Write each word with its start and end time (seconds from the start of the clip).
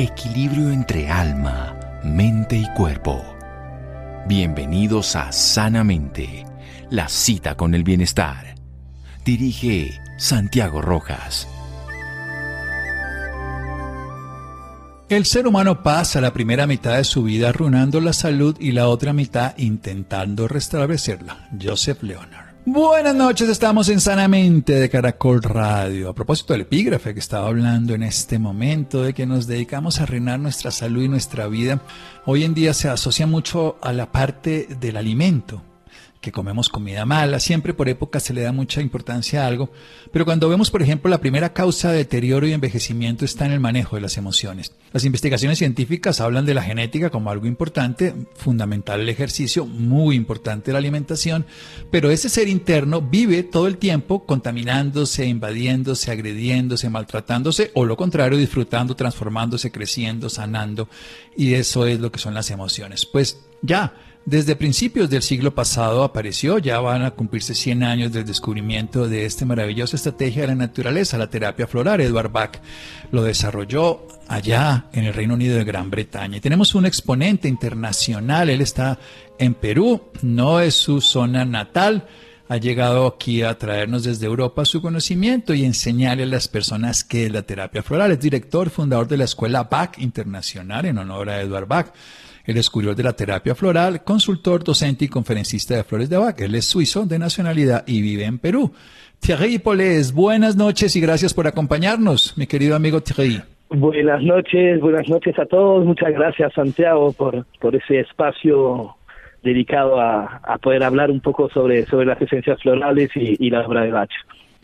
equilibrio 0.00 0.70
entre 0.70 1.10
alma, 1.10 1.78
mente 2.02 2.56
y 2.56 2.66
cuerpo. 2.72 3.22
Bienvenidos 4.26 5.14
a 5.14 5.30
Sanamente, 5.30 6.46
la 6.88 7.06
cita 7.10 7.54
con 7.54 7.74
el 7.74 7.84
bienestar. 7.84 8.54
Dirige 9.26 10.00
Santiago 10.16 10.80
Rojas. 10.80 11.46
El 15.10 15.26
ser 15.26 15.46
humano 15.46 15.82
pasa 15.82 16.22
la 16.22 16.32
primera 16.32 16.66
mitad 16.66 16.96
de 16.96 17.04
su 17.04 17.22
vida 17.24 17.50
arruinando 17.50 18.00
la 18.00 18.14
salud 18.14 18.56
y 18.58 18.72
la 18.72 18.88
otra 18.88 19.12
mitad 19.12 19.52
intentando 19.58 20.48
restablecerla. 20.48 21.50
Joseph 21.60 22.02
Leonard. 22.02 22.49
Buenas 22.66 23.14
noches, 23.14 23.48
estamos 23.48 23.88
en 23.88 24.00
Sanamente 24.00 24.74
de 24.74 24.90
Caracol 24.90 25.42
Radio. 25.42 26.10
A 26.10 26.14
propósito 26.14 26.52
del 26.52 26.62
epígrafe 26.62 27.14
que 27.14 27.20
estaba 27.20 27.48
hablando 27.48 27.94
en 27.94 28.02
este 28.02 28.38
momento, 28.38 29.02
de 29.02 29.14
que 29.14 29.24
nos 29.24 29.46
dedicamos 29.46 29.98
a 29.98 30.02
arruinar 30.02 30.38
nuestra 30.38 30.70
salud 30.70 31.02
y 31.02 31.08
nuestra 31.08 31.46
vida, 31.46 31.80
hoy 32.26 32.44
en 32.44 32.52
día 32.52 32.74
se 32.74 32.90
asocia 32.90 33.26
mucho 33.26 33.78
a 33.80 33.94
la 33.94 34.12
parte 34.12 34.68
del 34.78 34.98
alimento 34.98 35.62
que 36.20 36.32
comemos 36.32 36.68
comida 36.68 37.06
mala, 37.06 37.40
siempre 37.40 37.72
por 37.72 37.88
época 37.88 38.20
se 38.20 38.34
le 38.34 38.42
da 38.42 38.52
mucha 38.52 38.82
importancia 38.82 39.42
a 39.42 39.46
algo, 39.46 39.70
pero 40.12 40.26
cuando 40.26 40.48
vemos, 40.50 40.70
por 40.70 40.82
ejemplo, 40.82 41.10
la 41.10 41.20
primera 41.20 41.54
causa 41.54 41.90
de 41.90 41.98
deterioro 41.98 42.46
y 42.46 42.52
envejecimiento 42.52 43.24
está 43.24 43.46
en 43.46 43.52
el 43.52 43.60
manejo 43.60 43.96
de 43.96 44.02
las 44.02 44.18
emociones. 44.18 44.72
Las 44.92 45.04
investigaciones 45.04 45.58
científicas 45.58 46.20
hablan 46.20 46.44
de 46.44 46.52
la 46.52 46.62
genética 46.62 47.08
como 47.08 47.30
algo 47.30 47.46
importante, 47.46 48.14
fundamental 48.34 49.00
el 49.00 49.08
ejercicio, 49.08 49.64
muy 49.64 50.14
importante 50.14 50.72
la 50.72 50.78
alimentación, 50.78 51.46
pero 51.90 52.10
ese 52.10 52.28
ser 52.28 52.48
interno 52.48 53.00
vive 53.00 53.42
todo 53.42 53.66
el 53.66 53.78
tiempo 53.78 54.26
contaminándose, 54.26 55.26
invadiéndose, 55.26 56.10
agrediéndose, 56.10 56.90
maltratándose, 56.90 57.70
o 57.74 57.86
lo 57.86 57.96
contrario, 57.96 58.36
disfrutando, 58.36 58.94
transformándose, 58.94 59.72
creciendo, 59.72 60.28
sanando, 60.28 60.88
y 61.34 61.54
eso 61.54 61.86
es 61.86 61.98
lo 61.98 62.12
que 62.12 62.18
son 62.18 62.34
las 62.34 62.50
emociones. 62.50 63.06
Pues 63.06 63.38
ya, 63.62 63.94
desde 64.26 64.54
principios 64.54 65.08
del 65.08 65.22
siglo 65.22 65.54
pasado 65.54 66.04
apareció, 66.04 66.58
ya 66.58 66.78
van 66.78 67.02
a 67.02 67.12
cumplirse 67.12 67.54
100 67.54 67.82
años 67.82 68.12
del 68.12 68.26
descubrimiento 68.26 69.08
de 69.08 69.24
esta 69.24 69.46
maravillosa 69.46 69.96
estrategia 69.96 70.42
de 70.42 70.48
la 70.48 70.54
naturaleza, 70.54 71.18
la 71.18 71.30
terapia 71.30 71.66
floral. 71.66 72.00
Edward 72.00 72.30
Bach 72.30 72.58
lo 73.10 73.22
desarrolló 73.22 74.06
allá 74.28 74.86
en 74.92 75.04
el 75.04 75.14
Reino 75.14 75.34
Unido 75.34 75.56
de 75.56 75.64
Gran 75.64 75.90
Bretaña. 75.90 76.36
Y 76.36 76.40
tenemos 76.40 76.74
un 76.74 76.86
exponente 76.86 77.48
internacional, 77.48 78.50
él 78.50 78.60
está 78.60 78.98
en 79.38 79.54
Perú, 79.54 80.02
no 80.22 80.60
es 80.60 80.74
su 80.74 81.00
zona 81.00 81.44
natal, 81.44 82.06
ha 82.48 82.56
llegado 82.58 83.06
aquí 83.06 83.42
a 83.42 83.56
traernos 83.56 84.04
desde 84.04 84.26
Europa 84.26 84.64
su 84.64 84.82
conocimiento 84.82 85.54
y 85.54 85.64
enseñarle 85.64 86.24
a 86.24 86.26
las 86.26 86.46
personas 86.46 87.04
qué 87.04 87.26
es 87.26 87.32
la 87.32 87.42
terapia 87.42 87.82
floral. 87.82 88.12
Es 88.12 88.20
director, 88.20 88.70
fundador 88.70 89.08
de 89.08 89.16
la 89.16 89.24
Escuela 89.24 89.64
Bach 89.64 89.98
Internacional 89.98 90.84
en 90.84 90.98
honor 90.98 91.30
a 91.30 91.40
Edward 91.40 91.66
Bach. 91.66 91.92
Él 92.50 92.56
es 92.56 92.68
curioso 92.68 92.96
de 92.96 93.04
la 93.04 93.12
terapia 93.12 93.54
floral, 93.54 94.02
consultor, 94.02 94.64
docente 94.64 95.04
y 95.04 95.08
conferencista 95.08 95.76
de 95.76 95.84
flores 95.84 96.10
de 96.10 96.16
Bach. 96.16 96.34
Él 96.40 96.56
es 96.56 96.64
suizo 96.64 97.06
de 97.06 97.16
nacionalidad 97.16 97.84
y 97.86 98.02
vive 98.02 98.24
en 98.24 98.40
Perú. 98.40 98.72
Thierry 99.20 99.60
Polés, 99.60 100.12
buenas 100.12 100.56
noches 100.56 100.96
y 100.96 101.00
gracias 101.00 101.32
por 101.32 101.46
acompañarnos, 101.46 102.36
mi 102.36 102.48
querido 102.48 102.74
amigo 102.74 103.02
Thierry. 103.02 103.40
Buenas 103.68 104.20
noches, 104.24 104.80
buenas 104.80 105.08
noches 105.08 105.38
a 105.38 105.46
todos. 105.46 105.86
Muchas 105.86 106.12
gracias, 106.12 106.52
Santiago, 106.52 107.12
por, 107.12 107.46
por 107.60 107.76
ese 107.76 108.00
espacio 108.00 108.96
dedicado 109.44 110.00
a, 110.00 110.58
poder 110.60 110.82
hablar 110.82 111.12
un 111.12 111.20
poco 111.20 111.48
sobre, 111.50 111.86
sobre 111.86 112.06
las 112.06 112.20
esencias 112.20 112.60
florales 112.60 113.10
y, 113.14 113.36
y 113.38 113.50
la 113.50 113.64
obra 113.64 113.82
de 113.82 113.92
Bach. 113.92 114.10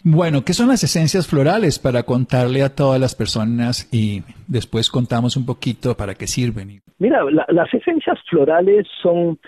Bueno, 0.02 0.44
¿qué 0.44 0.54
son 0.54 0.66
las 0.66 0.82
esencias 0.82 1.28
florales 1.28 1.78
para 1.78 2.02
contarle 2.02 2.64
a 2.64 2.74
todas 2.74 3.00
las 3.00 3.14
personas 3.14 3.88
y 3.92 4.24
después 4.48 4.90
contamos 4.90 5.36
un 5.36 5.46
poquito 5.46 5.96
para 5.96 6.16
qué 6.16 6.26
sirven? 6.26 6.80
Mira, 6.98 7.24
las 7.48 7.72
esencias 7.74 8.18
florales 8.28 8.86
son 9.02 9.38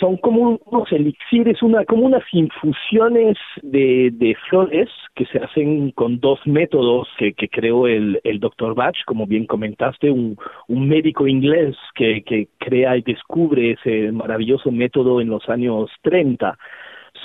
son 0.00 0.16
como 0.16 0.58
unos 0.64 0.90
elixires, 0.90 1.62
una, 1.62 1.84
como 1.84 2.06
unas 2.06 2.24
infusiones 2.32 3.36
de, 3.62 4.10
de 4.12 4.34
flores 4.48 4.88
que 5.14 5.26
se 5.26 5.38
hacen 5.38 5.90
con 5.92 6.18
dos 6.18 6.40
métodos 6.46 7.08
que, 7.18 7.34
que 7.34 7.48
creó 7.48 7.86
el, 7.86 8.20
el 8.24 8.40
doctor 8.40 8.74
Bach, 8.74 8.96
como 9.06 9.26
bien 9.26 9.46
comentaste, 9.46 10.10
un, 10.10 10.36
un 10.68 10.88
médico 10.88 11.28
inglés 11.28 11.76
que, 11.94 12.22
que 12.24 12.48
crea 12.58 12.96
y 12.96 13.02
descubre 13.02 13.72
ese 13.72 14.10
maravilloso 14.12 14.72
método 14.72 15.20
en 15.20 15.28
los 15.28 15.48
años 15.48 15.90
30 16.02 16.58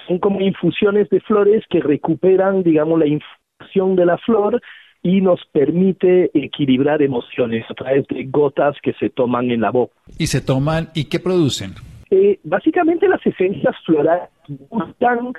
son 0.06 0.20
como 0.20 0.42
infusiones 0.42 1.10
de 1.10 1.20
flores 1.22 1.64
que 1.70 1.80
recuperan, 1.80 2.64
digamos, 2.64 3.00
la 3.00 3.08
infusión 3.08 3.96
de 3.96 4.06
la 4.06 4.18
flor 4.18 4.62
y 5.04 5.22
nos 5.22 5.40
permite 5.52 6.32
equilibrar 6.34 7.02
emociones 7.02 7.66
a 7.70 7.74
través 7.74 8.08
de 8.08 8.26
gotas 8.26 8.76
que 8.82 8.94
se 8.94 9.10
toman 9.10 9.52
en 9.52 9.62
la 9.62 9.72
boca. 9.72 9.94
¿Y 10.18 10.28
se 10.28 10.42
toman 10.42 10.90
y 10.94 11.06
qué 11.06 11.20
producen? 11.20 11.76
Eh, 12.10 12.40
básicamente 12.44 13.08
las 13.08 13.26
esencias 13.26 13.76
florales 13.86 14.30
buscan 14.70 15.34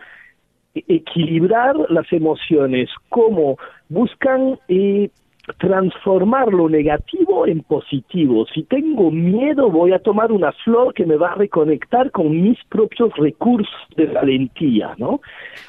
equilibrar 0.75 1.75
las 1.89 2.11
emociones, 2.13 2.91
como 3.09 3.57
buscan 3.89 4.59
eh, 4.69 5.11
transformar 5.59 6.53
lo 6.53 6.69
negativo 6.69 7.47
en 7.47 7.63
positivo. 7.63 8.47
Si 8.53 8.65
tengo 8.65 9.11
miedo, 9.11 9.71
voy 9.71 9.93
a 9.93 9.99
tomar 9.99 10.31
una 10.31 10.53
flor 10.65 10.93
que 10.93 11.07
me 11.07 11.17
va 11.17 11.33
a 11.33 11.37
reconectar 11.37 12.11
con 12.11 12.43
mis 12.43 12.59
propios 12.69 13.15
recursos 13.17 13.75
de 13.97 14.07
valentía, 14.07 14.95
¿no? 14.99 15.21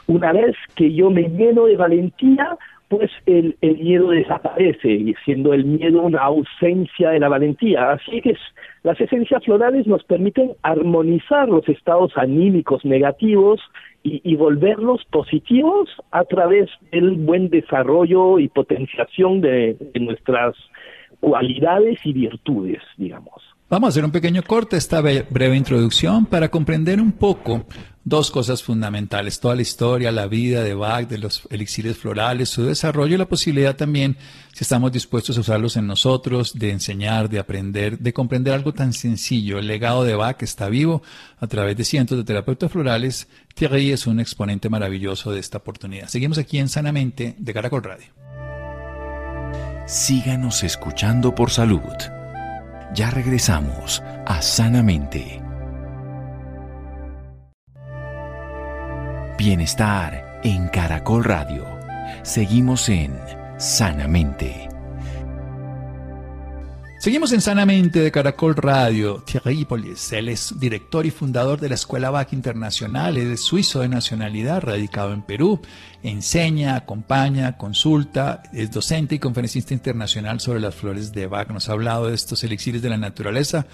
Una 0.08 0.34
vez 0.34 0.56
que 0.76 0.94
yo 0.94 1.10
me 1.10 1.30
lleno 1.30 1.66
de 1.66 1.78
valentía, 1.78 2.58
pues 2.90 3.12
el, 3.26 3.56
el 3.62 3.78
miedo 3.78 4.10
desaparece, 4.10 5.14
siendo 5.24 5.54
el 5.54 5.64
miedo 5.64 6.02
una 6.02 6.22
ausencia 6.22 7.12
de 7.12 7.20
la 7.20 7.30
valentía. 7.30 7.92
Así 7.92 8.20
que 8.22 8.36
las 8.84 9.00
esencias 9.00 9.44
florales 9.46 9.88
nos 9.88 10.04
permiten 10.04 10.54
armonizar 10.64 11.48
los 11.48 11.68
estados 11.70 12.12
anímicos 12.16 12.84
negativos 12.84 13.62
y, 14.02 14.36
volverlos 14.36 15.04
positivos 15.12 15.90
a 16.12 16.24
través 16.24 16.70
del 16.92 17.12
buen 17.16 17.50
desarrollo 17.50 18.40
y 18.40 18.48
potenciación 18.48 19.42
de 19.42 19.76
nuestras 20.00 20.56
cualidades 21.20 22.00
y 22.06 22.14
virtudes, 22.14 22.82
digamos. 22.98 23.44
Vamos 23.70 23.88
a 23.88 23.90
hacer 23.90 24.06
un 24.06 24.12
pequeño 24.12 24.42
corte, 24.42 24.78
esta 24.78 25.00
breve 25.02 25.56
introducción, 25.56 26.26
para 26.26 26.50
comprender 26.50 27.00
un 27.00 27.12
poco 27.12 27.66
dos 28.10 28.32
cosas 28.32 28.64
fundamentales, 28.64 29.40
toda 29.40 29.56
la 29.56 29.62
historia, 29.62 30.12
la 30.12 30.28
vida 30.28 30.64
de 30.64 30.74
Bach, 30.74 31.08
de 31.08 31.20
los 31.20 31.44
elixires 31.50 31.98
florales, 31.98 32.50
su 32.50 32.66
desarrollo 32.66 33.16
y 33.16 33.18
la 33.18 33.30
posibilidad 33.30 33.76
también, 33.76 34.18
si 34.54 34.64
estamos 34.64 34.92
dispuestos 34.92 35.38
a 35.38 35.42
usarlos 35.42 35.78
en 35.78 35.88
nosotros, 35.88 36.58
de 36.58 36.72
enseñar, 36.72 37.30
de 37.30 37.40
aprender, 37.40 38.00
de 38.00 38.12
comprender 38.12 38.54
algo 38.54 38.74
tan 38.74 38.94
sencillo. 38.94 39.60
El 39.60 39.68
legado 39.68 40.04
de 40.04 40.16
Bach 40.16 40.42
está 40.42 40.68
vivo 40.68 41.04
a 41.40 41.48
través 41.48 41.78
de 41.78 41.86
cientos 41.86 42.18
de 42.18 42.24
terapeutas 42.24 42.72
florales. 42.72 43.28
Thierry 43.54 43.92
es 43.92 44.08
un 44.08 44.20
exponente 44.20 44.70
maravilloso 44.70 45.32
de 45.32 45.40
esta 45.40 45.60
oportunidad. 45.60 46.08
Seguimos 46.08 46.38
aquí 46.40 46.58
en 46.58 46.68
Sanamente 46.68 47.36
de 47.38 47.54
Caracol 47.54 47.84
Radio. 47.84 48.08
Síganos 49.86 50.64
escuchando 50.64 51.34
por 51.34 51.52
salud. 51.52 51.80
Ya 52.94 53.12
regresamos 53.12 54.02
a 54.26 54.42
Sanamente. 54.42 55.49
Bienestar 59.50 60.42
en 60.44 60.68
Caracol 60.68 61.24
Radio. 61.24 61.66
Seguimos 62.22 62.88
en 62.88 63.18
Sanamente. 63.58 64.70
Seguimos 67.00 67.34
en 67.34 67.42
Sanamente 67.42 68.00
de 68.00 68.12
Caracol 68.12 68.56
Radio. 68.56 69.24
Thierry 69.26 69.66
Polis, 69.66 70.14
él 70.14 70.30
es 70.30 70.60
director 70.60 71.08
y 71.08 71.10
fundador 71.10 71.60
de 71.60 71.70
la 71.70 71.74
Escuela 71.74 72.12
Bach 72.12 72.32
Internacional, 72.32 73.18
es 73.18 73.42
suizo 73.42 73.80
de 73.80 73.90
nacionalidad, 73.90 74.62
radicado 74.62 75.14
en 75.14 75.24
Perú. 75.24 75.60
Enseña, 76.04 76.76
acompaña, 76.76 77.58
consulta, 77.58 78.44
es 78.54 78.70
docente 78.72 79.16
y 79.16 79.20
conferencista 79.20 79.74
internacional 79.74 80.40
sobre 80.42 80.60
las 80.60 80.76
flores 80.76 81.12
de 81.12 81.26
Bach. 81.26 81.50
Nos 81.50 81.70
ha 81.70 81.72
hablado 81.72 82.10
de 82.10 82.14
estos 82.14 82.44
elixires 82.44 82.84
de 82.84 82.90
la 82.90 82.98
naturaleza. 82.98 83.66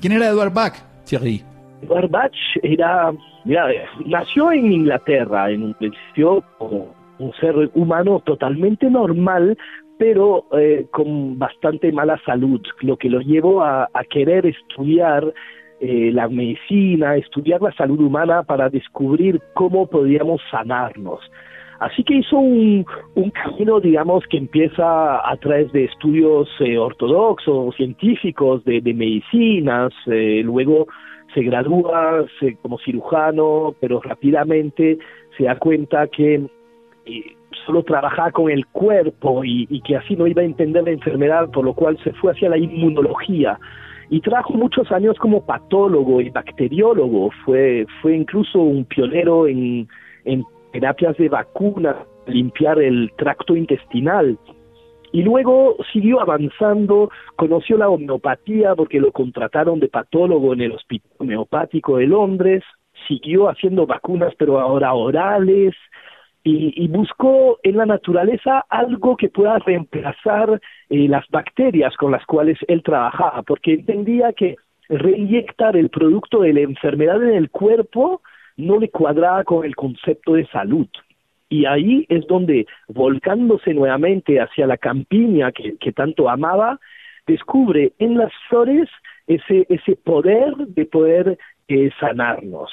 ¿Quién 0.00 0.14
era 0.14 0.28
Edward 0.28 0.54
Bach, 0.54 0.76
Thierry? 1.04 1.44
Edward 1.82 2.08
Bach 2.08 2.32
era, 2.62 3.12
mira, 3.44 3.68
nació 4.06 4.52
en 4.52 4.72
Inglaterra, 4.72 5.50
en 5.50 5.62
un 5.64 5.74
principio 5.74 6.42
como 6.58 6.94
un 7.18 7.32
ser 7.34 7.70
humano 7.74 8.20
totalmente 8.24 8.90
normal, 8.90 9.56
pero 9.98 10.46
eh, 10.52 10.86
con 10.90 11.38
bastante 11.38 11.92
mala 11.92 12.18
salud, 12.24 12.60
lo 12.80 12.96
que 12.96 13.10
lo 13.10 13.20
llevó 13.20 13.62
a, 13.62 13.88
querer 14.08 14.46
estudiar 14.46 15.34
eh, 15.78 16.10
la 16.12 16.26
medicina, 16.28 17.16
estudiar 17.16 17.60
la 17.60 17.72
salud 17.72 18.00
humana 18.00 18.42
para 18.42 18.70
descubrir 18.70 19.40
cómo 19.52 19.86
podíamos 19.86 20.40
sanarnos. 20.50 21.20
Así 21.80 22.02
que 22.02 22.16
hizo 22.16 22.38
un, 22.38 22.84
camino, 23.32 23.80
digamos, 23.80 24.24
que 24.30 24.38
empieza 24.38 25.30
a 25.30 25.36
través 25.36 25.70
de 25.72 25.84
estudios 25.84 26.48
eh, 26.60 26.78
ortodoxos, 26.78 27.74
científicos, 27.76 28.64
de, 28.64 28.80
medicinas, 28.94 29.92
luego 30.06 30.88
se 31.34 31.42
gradúa 31.42 32.24
como 32.62 32.78
cirujano, 32.78 33.74
pero 33.80 34.00
rápidamente 34.00 34.98
se 35.36 35.44
da 35.44 35.56
cuenta 35.58 36.06
que 36.08 36.46
solo 37.66 37.82
trabajaba 37.82 38.30
con 38.30 38.50
el 38.50 38.66
cuerpo 38.66 39.44
y, 39.44 39.80
que 39.82 39.96
así 39.96 40.16
no 40.16 40.26
iba 40.26 40.42
a 40.42 40.44
entender 40.44 40.84
la 40.84 40.90
enfermedad, 40.90 41.50
por 41.50 41.64
lo 41.64 41.74
cual 41.74 41.98
se 42.02 42.12
fue 42.14 42.32
hacia 42.32 42.48
la 42.48 42.58
inmunología 42.58 43.58
y 44.10 44.20
trajo 44.20 44.54
muchos 44.54 44.90
años 44.90 45.16
como 45.18 45.46
patólogo 45.46 46.20
y 46.20 46.30
bacteriólogo, 46.30 47.30
fue, 47.44 47.86
fue 48.02 48.16
incluso 48.16 48.60
un 48.60 48.84
pionero 48.84 49.46
en, 49.46 49.86
en 50.24 50.44
terapias 50.72 51.16
de 51.16 51.28
vacunas, 51.28 51.94
limpiar 52.26 52.80
el 52.80 53.12
tracto 53.16 53.54
intestinal. 53.54 54.36
Y 55.12 55.22
luego 55.22 55.76
siguió 55.92 56.20
avanzando, 56.20 57.10
conoció 57.36 57.76
la 57.76 57.88
homeopatía 57.88 58.74
porque 58.76 59.00
lo 59.00 59.10
contrataron 59.12 59.80
de 59.80 59.88
patólogo 59.88 60.52
en 60.52 60.60
el 60.60 60.72
Hospital 60.72 61.10
Homeopático 61.18 61.96
de 61.96 62.06
Londres, 62.06 62.62
siguió 63.08 63.48
haciendo 63.48 63.86
vacunas 63.86 64.34
pero 64.38 64.60
ahora 64.60 64.94
orales, 64.94 65.74
y, 66.42 66.88
buscó 66.88 67.58
en 67.62 67.76
la 67.76 67.86
naturaleza 67.86 68.64
algo 68.70 69.16
que 69.16 69.28
pueda 69.28 69.58
reemplazar 69.58 70.60
eh, 70.88 71.08
las 71.08 71.28
bacterias 71.28 71.94
con 71.96 72.12
las 72.12 72.24
cuales 72.24 72.58
él 72.66 72.82
trabajaba, 72.82 73.42
porque 73.42 73.74
entendía 73.74 74.32
que 74.32 74.56
reinyectar 74.88 75.76
el 75.76 75.90
producto 75.90 76.40
de 76.40 76.54
la 76.54 76.60
enfermedad 76.60 77.22
en 77.22 77.34
el 77.34 77.50
cuerpo 77.50 78.22
no 78.56 78.78
le 78.78 78.90
cuadraba 78.90 79.44
con 79.44 79.64
el 79.64 79.76
concepto 79.76 80.34
de 80.34 80.46
salud. 80.46 80.88
Y 81.50 81.66
ahí 81.66 82.06
es 82.08 82.26
donde, 82.26 82.66
volcándose 82.88 83.74
nuevamente 83.74 84.40
hacia 84.40 84.66
la 84.66 84.78
campiña 84.78 85.52
que, 85.52 85.92
tanto 85.92 86.30
amaba, 86.30 86.80
descubre 87.26 87.92
en 87.98 88.16
las 88.16 88.32
flores 88.48 88.88
ese, 89.26 89.66
ese 89.68 89.96
poder 89.96 90.56
de 90.56 90.86
poder 90.86 91.38
eh, 91.68 91.90
sanarnos. 92.00 92.70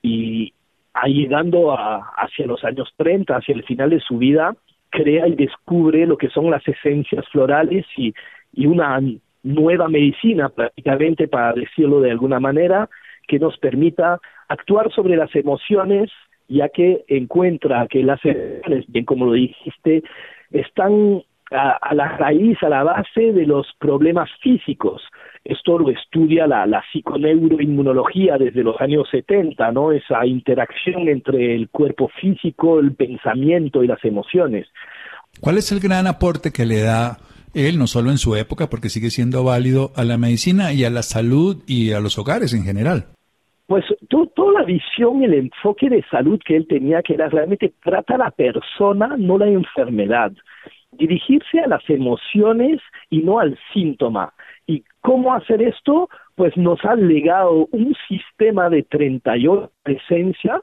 Y, 0.00 0.54
ahí 0.94 1.14
llegando 1.14 1.72
a, 1.72 1.98
hacia 2.16 2.46
los 2.46 2.64
años 2.64 2.92
30, 2.96 3.36
hacia 3.36 3.54
el 3.54 3.64
final 3.64 3.90
de 3.90 4.00
su 4.00 4.18
vida, 4.18 4.54
crea 4.90 5.28
y 5.28 5.34
descubre 5.36 6.06
lo 6.06 6.16
que 6.16 6.28
son 6.30 6.50
las 6.50 6.66
esencias 6.66 7.26
florales 7.28 7.86
y, 7.96 8.12
y 8.52 8.66
una 8.66 9.00
nueva 9.42 9.88
medicina 9.88 10.48
prácticamente, 10.48 11.28
para 11.28 11.52
decirlo 11.52 12.00
de 12.00 12.10
alguna 12.10 12.40
manera, 12.40 12.88
que 13.26 13.38
nos 13.38 13.56
permita 13.58 14.18
actuar 14.48 14.92
sobre 14.92 15.16
las 15.16 15.34
emociones, 15.36 16.10
ya 16.50 16.68
que 16.68 17.04
encuentra 17.08 17.86
que 17.88 18.02
las 18.02 18.20
emociones, 18.24 18.84
bien 18.88 19.04
como 19.04 19.26
lo 19.26 19.32
dijiste, 19.32 20.02
están 20.50 21.22
a, 21.52 21.94
la 21.94 22.16
raíz, 22.16 22.58
a 22.62 22.68
la 22.68 22.82
base 22.82 23.32
de 23.32 23.46
los 23.46 23.66
problemas 23.78 24.28
físicos. 24.42 25.02
Esto 25.44 25.78
lo 25.78 25.90
estudia 25.90 26.46
la, 26.46 26.66
la 26.66 26.82
psiconeuroinmunología 26.92 28.36
desde 28.36 28.62
los 28.62 28.80
años 28.80 29.08
70, 29.10 29.70
¿no? 29.72 29.92
Esa 29.92 30.26
interacción 30.26 31.08
entre 31.08 31.54
el 31.54 31.70
cuerpo 31.70 32.10
físico, 32.20 32.78
el 32.78 32.94
pensamiento 32.94 33.82
y 33.82 33.86
las 33.86 34.04
emociones. 34.04 34.66
¿Cuál 35.40 35.58
es 35.58 35.72
el 35.72 35.80
gran 35.80 36.06
aporte 36.06 36.52
que 36.52 36.66
le 36.66 36.82
da 36.82 37.18
él, 37.54 37.78
no 37.78 37.86
solo 37.86 38.10
en 38.10 38.18
su 38.18 38.36
época, 38.36 38.68
porque 38.68 38.90
sigue 38.90 39.10
siendo 39.10 39.44
válido 39.44 39.92
a 39.96 40.04
la 40.04 40.18
medicina 40.18 40.72
y 40.72 40.84
a 40.84 40.90
la 40.90 41.02
salud 41.02 41.62
y 41.66 41.92
a 41.92 42.00
los 42.00 42.18
hogares 42.18 42.52
en 42.52 42.64
general? 42.64 43.06
Pues 43.70 43.84
toda 44.08 44.62
la 44.62 44.64
visión 44.64 45.22
el 45.22 45.32
enfoque 45.32 45.88
de 45.88 46.02
salud 46.10 46.40
que 46.44 46.56
él 46.56 46.66
tenía, 46.66 47.02
que 47.02 47.14
era 47.14 47.28
realmente 47.28 47.72
trata 47.84 48.16
a 48.16 48.18
la 48.18 48.30
persona, 48.32 49.14
no 49.16 49.38
la 49.38 49.46
enfermedad 49.46 50.32
dirigirse 50.90 51.60
a 51.60 51.68
las 51.68 51.88
emociones 51.88 52.80
y 53.10 53.22
no 53.22 53.38
al 53.38 53.56
síntoma. 53.72 54.34
¿Y 54.66 54.82
cómo 55.02 55.32
hacer 55.32 55.62
esto? 55.62 56.08
Pues 56.34 56.56
nos 56.56 56.84
ha 56.84 56.96
legado 56.96 57.68
un 57.70 57.94
sistema 58.08 58.70
de 58.70 58.82
38 58.82 59.70
esencias 59.84 60.62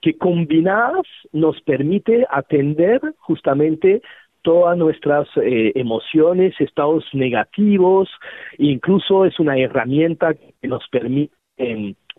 que 0.00 0.16
combinadas 0.16 1.02
nos 1.32 1.60
permite 1.60 2.26
atender 2.30 3.02
justamente 3.18 4.00
todas 4.40 4.78
nuestras 4.78 5.28
eh, 5.36 5.72
emociones, 5.74 6.54
estados 6.58 7.04
negativos, 7.12 8.08
incluso 8.56 9.26
es 9.26 9.38
una 9.38 9.58
herramienta 9.58 10.32
que 10.32 10.68
nos 10.68 10.88
permite 10.88 11.34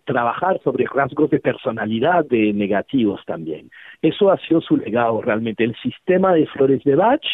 trabajar 0.06 0.60
sobre 0.64 0.86
rasgos 0.86 1.30
de 1.30 1.40
personalidad 1.40 2.26
de 2.26 2.54
negativos 2.54 3.22
también. 3.26 3.70
Eso 4.02 4.32
ha 4.32 4.38
sido 4.38 4.62
su 4.62 4.78
legado 4.78 5.22
realmente, 5.22 5.64
el 5.64 5.76
sistema 5.78 6.34
de 6.34 6.48
flores 6.48 6.84
de 6.84 6.96
Bach 6.96 7.26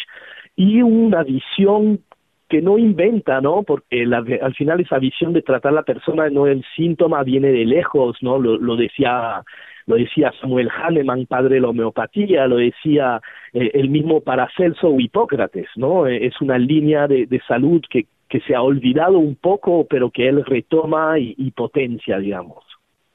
y 0.56 0.82
una 0.82 1.22
visión 1.22 2.00
que 2.48 2.62
no 2.62 2.78
inventa, 2.78 3.40
¿no? 3.40 3.62
Porque 3.62 4.04
al 4.40 4.54
final 4.54 4.80
esa 4.80 4.98
visión 4.98 5.32
de 5.32 5.42
tratar 5.42 5.72
a 5.72 5.76
la 5.76 5.82
persona, 5.82 6.30
no 6.30 6.46
el 6.46 6.64
síntoma, 6.74 7.22
viene 7.22 7.48
de 7.48 7.64
lejos, 7.66 8.16
¿no? 8.22 8.38
Lo, 8.38 8.76
decía 8.76 9.42
lo 9.86 9.96
decía 9.96 10.32
Samuel 10.40 10.70
Hahnemann, 10.70 11.26
padre 11.26 11.56
de 11.56 11.60
la 11.60 11.68
homeopatía, 11.68 12.46
lo 12.46 12.56
decía 12.56 13.20
eh, 13.52 13.70
el 13.74 13.90
mismo 13.90 14.20
Paracelso 14.22 14.88
o 14.88 15.00
Hipócrates, 15.00 15.68
¿no? 15.76 16.06
Es 16.06 16.40
una 16.40 16.58
línea 16.58 17.06
de 17.06 17.40
salud 17.46 17.82
que, 17.88 18.06
que 18.28 18.40
se 18.40 18.54
ha 18.54 18.62
olvidado 18.62 19.18
un 19.18 19.36
poco, 19.36 19.86
pero 19.88 20.10
que 20.10 20.28
él 20.28 20.44
retoma 20.44 21.18
y, 21.18 21.50
potencia, 21.52 22.18
digamos. 22.18 22.64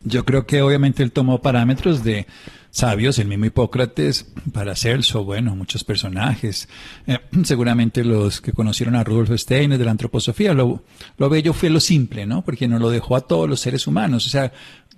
Yo 0.05 0.25
creo 0.25 0.45
que 0.45 0.61
obviamente 0.61 1.01
él 1.01 1.13
tomó 1.13 1.41
parámetros 1.41 2.03
de 2.03 2.25
sabios, 2.71 3.19
el 3.19 3.27
mismo 3.27 3.45
Hipócrates, 3.45 4.33
Paracelso, 4.53 5.23
bueno, 5.23 5.55
muchos 5.55 5.83
personajes. 5.83 6.67
Eh, 7.07 7.19
seguramente 7.43 8.03
los 8.03 8.41
que 8.41 8.51
conocieron 8.51 8.95
a 8.95 9.03
Rudolf 9.03 9.31
Steiner 9.37 9.77
de 9.77 9.85
la 9.85 9.91
antroposofía, 9.91 10.53
lo, 10.53 10.81
lo 11.17 11.29
bello 11.29 11.53
fue 11.53 11.69
lo 11.69 11.79
simple, 11.79 12.25
¿no? 12.25 12.43
Porque 12.43 12.67
no 12.67 12.79
lo 12.79 12.89
dejó 12.89 13.15
a 13.15 13.21
todos 13.21 13.47
los 13.47 13.59
seres 13.61 13.87
humanos. 13.87 14.25
O 14.25 14.29
sea, 14.29 14.51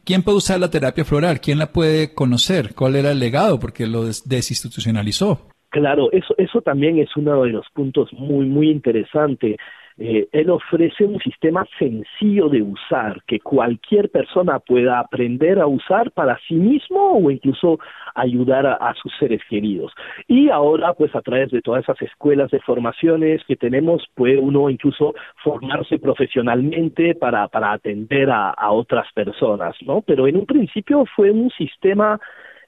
¿quién 0.06 0.24
puede 0.24 0.38
usar 0.38 0.60
la 0.60 0.72
terapia 0.72 1.06
floral? 1.06 1.40
¿Quién 1.40 1.60
la 1.60 1.72
puede 1.72 2.14
conocer? 2.14 2.74
¿Cuál 2.74 2.96
era 2.96 3.12
el 3.12 3.20
legado? 3.20 3.60
Porque 3.60 3.86
lo 3.86 4.06
desinstitucionalizó. 4.06 5.50
Claro, 5.70 6.10
eso, 6.14 6.34
eso 6.38 6.62
también 6.62 7.00
es 7.00 7.10
uno 7.18 7.44
de 7.44 7.50
los 7.50 7.66
puntos 7.74 8.10
muy, 8.14 8.46
muy 8.46 8.70
interesante. 8.72 9.58
Eh, 9.98 10.28
él 10.34 10.50
ofrece 10.50 11.06
un 11.06 11.20
sistema 11.20 11.66
sencillo 11.80 12.50
de 12.50 12.62
usar 12.62 13.24
que 13.26 13.40
cualquier 13.40 14.10
persona 14.10 14.60
pueda 14.60 15.00
aprender 15.00 15.60
a 15.60 15.68
usar 15.68 16.12
para 16.12 16.38
sí 16.48 16.56
mismo 16.56 17.14
o 17.14 17.32
incluso 17.32 17.80
ayudar 18.14 18.66
a, 18.66 18.94
sus 18.96 19.14
seres 19.18 19.42
queridos. 19.50 19.94
Y 20.28 20.50
ahora, 20.50 20.94
pues 20.94 21.16
a 21.16 21.22
través 21.22 21.52
de 21.52 21.62
todas 21.62 21.84
esas 21.84 22.02
escuelas 22.02 22.52
de 22.52 22.60
formaciones 22.60 23.42
que 23.46 23.56
tenemos, 23.56 24.06
puede 24.16 24.38
uno 24.38 24.70
incluso 24.70 25.14
formarse 25.44 25.98
profesionalmente 25.98 27.16
para, 27.16 27.48
para 27.48 27.72
atender 27.72 28.30
a, 28.30 28.50
a 28.50 28.72
otras 28.72 29.08
personas, 29.14 29.76
¿no? 29.86 30.02
Pero 30.02 30.28
en 30.28 30.38
un 30.38 30.46
principio 30.46 31.06
fue 31.16 31.32
un 31.32 31.50
sistema 31.52 32.20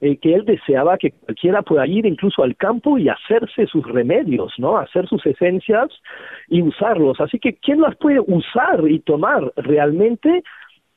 eh, 0.02 0.18
que 0.18 0.34
él 0.34 0.46
deseaba 0.46 0.98
que 0.98 1.12
cualquiera 1.12 1.62
pueda 1.62 1.88
ir 1.88 2.06
incluso 2.06 2.44
al 2.44 2.56
campo 2.56 2.98
y 2.98 3.10
hacerse 3.10 3.66
sus 3.68 3.86
remedios, 3.86 4.54
¿no? 4.58 4.78
Hacer 4.78 5.08
sus 5.08 5.26
esencias 5.26 5.90
y 6.48 6.62
usarlos. 6.62 7.20
Así 7.20 7.40
que, 7.40 7.56
¿quién 7.56 7.82
las 7.82 7.96
puede 7.96 8.20
usar 8.20 8.88
y 8.88 9.00
tomar 9.00 9.52
realmente? 9.56 10.44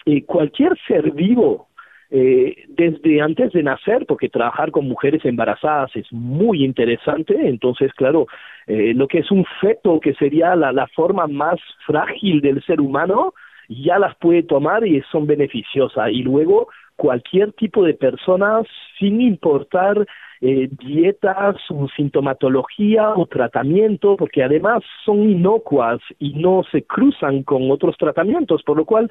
Eh, 0.07 0.25
cualquier 0.25 0.79
ser 0.87 1.13
vivo, 1.13 1.69
eh, 2.11 2.65
desde 2.69 3.21
antes 3.21 3.53
de 3.53 3.63
nacer, 3.63 4.05
porque 4.07 4.29
trabajar 4.29 4.71
con 4.71 4.89
mujeres 4.89 5.25
embarazadas 5.25 5.95
es 5.95 6.13
muy 6.13 6.65
interesante, 6.65 7.37
entonces, 7.49 7.93
claro, 7.93 8.27
eh, 8.67 8.93
lo 8.95 9.07
que 9.07 9.19
es 9.19 9.31
un 9.31 9.45
feto, 9.61 10.01
que 10.01 10.15
sería 10.15 10.57
la, 10.57 10.73
la 10.73 10.89
forma 10.89 11.27
más 11.27 11.61
frágil 11.87 12.41
del 12.41 12.63
ser 12.65 12.81
humano, 12.81 13.35
ya 13.69 13.99
las 13.99 14.17
puede 14.17 14.43
tomar 14.43 14.85
y 14.85 15.01
son 15.13 15.27
beneficiosas. 15.27 16.11
Y 16.11 16.23
luego 16.23 16.69
cualquier 17.01 17.55
tipo 17.55 17.83
de 17.83 17.95
personas, 17.95 18.67
sin 18.99 19.23
importar 19.23 20.07
eh, 20.43 20.69
dieta, 20.71 21.55
su 21.67 21.89
sintomatología 21.97 23.15
o 23.15 23.25
tratamiento, 23.25 24.19
porque 24.19 24.43
además 24.43 24.83
son 25.07 25.31
inocuas 25.31 25.99
y 26.19 26.35
no 26.35 26.63
se 26.71 26.83
cruzan 26.83 27.43
con 27.43 27.71
otros 27.71 27.97
tratamientos, 27.97 28.63
por 28.65 28.77
lo 28.77 28.85
cual 28.85 29.11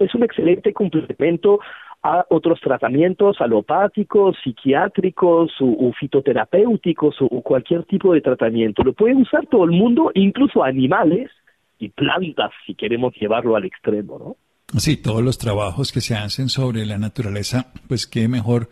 es 0.00 0.12
un 0.16 0.24
excelente 0.24 0.72
complemento 0.72 1.60
a 2.02 2.26
otros 2.28 2.60
tratamientos 2.60 3.40
alopáticos, 3.40 4.36
psiquiátricos 4.42 5.52
o, 5.60 5.92
fitoterapéuticos 5.92 7.14
o, 7.20 7.40
cualquier 7.40 7.84
tipo 7.84 8.14
de 8.14 8.20
tratamiento. 8.20 8.82
Lo 8.82 8.94
puede 8.94 9.14
usar 9.14 9.46
todo 9.46 9.62
el 9.62 9.70
mundo, 9.70 10.10
incluso 10.14 10.64
animales 10.64 11.30
y 11.78 11.88
plantas, 11.90 12.50
si 12.66 12.74
queremos 12.74 13.14
llevarlo 13.14 13.54
al 13.54 13.64
extremo, 13.64 14.18
¿no? 14.18 14.47
Sí, 14.76 14.98
todos 14.98 15.22
los 15.22 15.38
trabajos 15.38 15.92
que 15.92 16.02
se 16.02 16.14
hacen 16.14 16.50
sobre 16.50 16.84
la 16.84 16.98
naturaleza, 16.98 17.72
pues 17.88 18.06
qué 18.06 18.28
mejor 18.28 18.68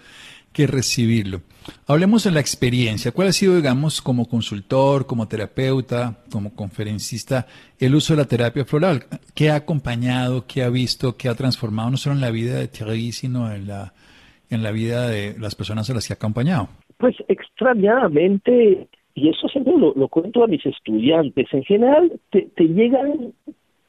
que 0.52 0.66
recibirlo. 0.66 1.40
Hablemos 1.86 2.24
de 2.24 2.32
la 2.32 2.40
experiencia. 2.40 3.12
¿Cuál 3.12 3.28
ha 3.28 3.32
sido, 3.32 3.56
digamos, 3.56 4.02
como 4.02 4.26
consultor, 4.26 5.06
como 5.06 5.26
terapeuta, 5.26 6.22
como 6.30 6.54
conferencista, 6.54 7.46
el 7.78 7.94
uso 7.94 8.12
de 8.12 8.22
la 8.22 8.28
terapia 8.28 8.64
floral? 8.64 9.04
¿Qué 9.34 9.50
ha 9.50 9.56
acompañado, 9.56 10.44
qué 10.46 10.62
ha 10.62 10.68
visto, 10.68 11.16
qué 11.16 11.30
ha 11.30 11.34
transformado 11.34 11.90
no 11.90 11.96
solo 11.96 12.14
en 12.14 12.20
la 12.20 12.30
vida 12.30 12.58
de 12.58 12.68
Thierry, 12.68 13.12
sino 13.12 13.50
en 13.52 13.66
la, 13.66 13.94
en 14.50 14.62
la 14.62 14.72
vida 14.72 15.08
de 15.08 15.34
las 15.38 15.54
personas 15.54 15.88
a 15.88 15.94
las 15.94 16.06
que 16.06 16.12
ha 16.12 16.16
acompañado? 16.16 16.68
Pues 16.98 17.16
extrañadamente, 17.28 18.88
y 19.14 19.28
eso 19.30 19.48
siempre 19.48 19.72
lo, 19.76 20.08
cuento 20.08 20.44
a 20.44 20.46
mis 20.46 20.64
estudiantes, 20.64 21.46
en 21.52 21.64
general 21.64 22.12
te, 22.30 22.48
te 22.54 22.64
llegan 22.64 23.32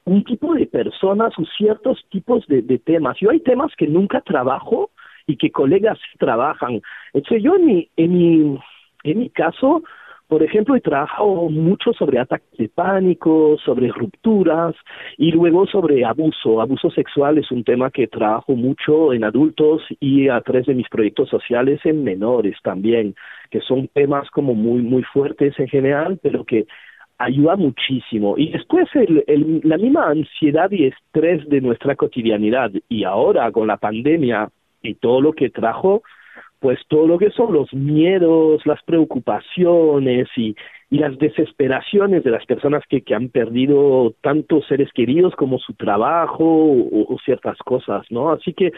un 0.08 0.24
tipo 0.24 0.54
de 0.54 0.66
personas 0.66 1.32
o 1.38 1.44
ciertos 1.56 2.04
tipos 2.10 2.46
de, 2.46 2.62
temas. 2.78 3.16
Yo 3.20 3.30
hay 3.30 3.40
temas 3.40 3.72
que 3.76 3.86
nunca 3.86 4.20
trabajo 4.20 4.90
y 5.26 5.36
que 5.36 5.50
colegas 5.50 5.98
trabajan. 6.18 6.80
Entonces 7.12 7.42
yo 7.42 7.56
en 7.56 7.66
mi, 7.66 7.90
en 7.96 8.12
mi, 8.12 8.58
En 9.04 9.18
mi 9.20 9.30
caso, 9.30 9.82
por 10.28 10.42
ejemplo, 10.42 10.76
he 10.76 10.80
trabajado 10.80 11.48
mucho 11.48 11.92
sobre 11.92 12.18
ataques 12.18 12.58
de 12.58 12.68
pánico, 12.68 13.56
sobre 13.64 13.88
rupturas 13.88 14.74
y 15.16 15.30
luego 15.30 15.66
sobre 15.66 16.04
abuso. 16.04 16.60
Abuso 16.60 16.90
sexual 16.90 17.38
es 17.38 17.50
un 17.50 17.64
tema 17.64 17.90
que 17.90 18.08
trabajo 18.08 18.54
mucho 18.54 19.12
en 19.12 19.24
adultos 19.24 19.82
y 20.00 20.28
a 20.28 20.40
través 20.40 20.66
de 20.66 20.74
mis 20.74 20.88
proyectos 20.88 21.28
sociales 21.30 21.80
en 21.84 22.04
menores 22.04 22.56
también, 22.62 23.14
que 23.50 23.60
son 23.60 23.88
temas 23.88 24.28
como 24.30 24.54
muy, 24.54 24.82
muy 24.82 25.02
fuertes 25.02 25.58
en 25.58 25.68
general, 25.68 26.18
pero 26.22 26.44
que 26.44 26.66
ayuda 27.18 27.56
muchísimo. 27.56 28.34
Y 28.36 28.50
después 28.50 28.88
el, 28.94 29.60
la 29.64 29.76
misma 29.76 30.08
ansiedad 30.08 30.70
y 30.70 30.86
estrés 30.86 31.48
de 31.48 31.60
nuestra 31.60 31.96
cotidianidad 31.96 32.70
y 32.88 33.04
ahora 33.04 33.50
con 33.52 33.66
la 33.66 33.76
pandemia 33.76 34.50
y 34.82 34.94
todo 34.94 35.20
lo 35.20 35.32
que 35.32 35.50
trajo, 35.50 36.02
pues 36.60 36.78
todo 36.88 37.06
lo 37.06 37.18
que 37.18 37.30
son 37.30 37.52
los 37.52 37.72
miedos, 37.74 38.64
las 38.66 38.82
preocupaciones 38.82 40.28
y, 40.36 40.56
y 40.90 40.98
las 40.98 41.18
desesperaciones 41.18 42.24
de 42.24 42.30
las 42.30 42.46
personas 42.46 42.82
que, 42.88 43.02
han 43.14 43.28
perdido 43.28 44.14
tantos 44.22 44.66
seres 44.66 44.90
queridos 44.92 45.34
como 45.36 45.58
su 45.58 45.74
trabajo 45.74 46.44
o, 46.44 47.16
ciertas 47.24 47.58
cosas, 47.58 48.06
¿no? 48.10 48.32
Así 48.32 48.54
que 48.54 48.72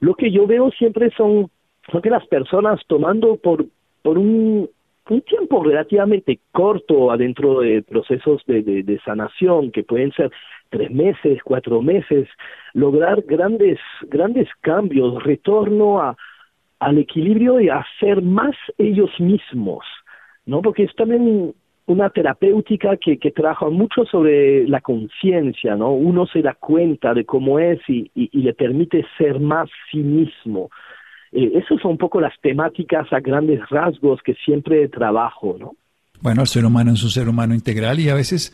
lo 0.00 0.14
que 0.14 0.30
yo 0.30 0.46
veo 0.46 0.70
siempre 0.70 1.10
son, 1.16 1.50
son 1.90 2.00
que 2.00 2.10
las 2.10 2.26
personas 2.26 2.80
tomando 2.86 3.36
por, 3.36 3.66
por 4.02 4.16
un, 4.16 4.70
un 5.10 5.22
tiempo 5.22 5.62
relativamente 5.62 6.40
corto 6.52 7.10
adentro 7.10 7.60
de 7.60 7.82
procesos 7.82 8.42
de, 8.46 8.62
de, 8.62 9.00
sanación, 9.04 9.72
que 9.72 9.82
pueden 9.82 10.12
ser 10.12 10.30
tres 10.70 10.90
meses, 10.90 11.40
cuatro 11.44 11.82
meses, 11.82 12.28
lograr 12.74 13.22
grandes, 13.22 13.78
grandes 14.02 14.48
cambios, 14.60 15.22
retorno 15.24 16.00
a, 16.00 16.16
al 16.78 16.98
equilibrio 16.98 17.60
y 17.60 17.68
a 17.68 17.84
ser 17.98 18.22
más 18.22 18.54
ellos 18.78 19.10
mismos, 19.18 19.84
¿no? 20.46 20.62
Porque 20.62 20.84
es 20.84 20.94
también 20.94 21.54
una 21.86 22.08
terapéutica 22.10 22.96
que, 22.96 23.18
que 23.18 23.32
trabaja 23.32 23.68
mucho 23.68 24.04
sobre 24.04 24.66
la 24.68 24.80
conciencia, 24.80 25.74
¿no? 25.74 25.92
Uno 25.92 26.26
se 26.26 26.40
da 26.40 26.54
cuenta 26.54 27.14
de 27.14 27.24
cómo 27.24 27.58
es 27.58 27.80
y, 27.88 28.10
y, 28.14 28.42
le 28.42 28.54
permite 28.54 29.04
ser 29.18 29.40
más 29.40 29.68
sí 29.90 29.98
mismo. 29.98 30.70
Eh, 31.32 31.52
esas 31.54 31.80
son 31.80 31.92
un 31.92 31.98
poco 31.98 32.20
las 32.20 32.38
temáticas 32.40 33.12
a 33.12 33.20
grandes 33.20 33.60
rasgos 33.68 34.20
que 34.22 34.34
siempre 34.44 34.88
trabajo, 34.88 35.56
¿no? 35.58 35.72
Bueno, 36.22 36.42
el 36.42 36.48
ser 36.48 36.64
humano 36.64 36.92
es 36.92 37.02
un 37.02 37.10
ser 37.10 37.28
humano 37.28 37.54
integral 37.54 37.98
y 37.98 38.10
a 38.10 38.14
veces 38.14 38.52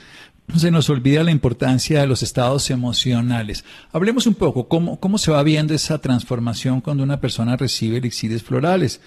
se 0.55 0.71
nos 0.71 0.89
olvida 0.89 1.25
la 1.25 1.33
importancia 1.33 2.01
de 2.01 2.07
los 2.07 2.23
estados 2.23 2.71
emocionales. 2.71 3.65
Hablemos 3.93 4.27
un 4.27 4.35
poco, 4.35 4.69
¿cómo, 4.69 5.01
cómo 5.01 5.19
se 5.19 5.33
va 5.33 5.43
viendo 5.43 5.75
esa 5.75 6.01
transformación 6.01 6.81
cuando 6.81 7.03
una 7.03 7.21
persona 7.21 7.57
recibe 7.57 7.99
elixires 7.99 8.45
florales? 8.45 9.03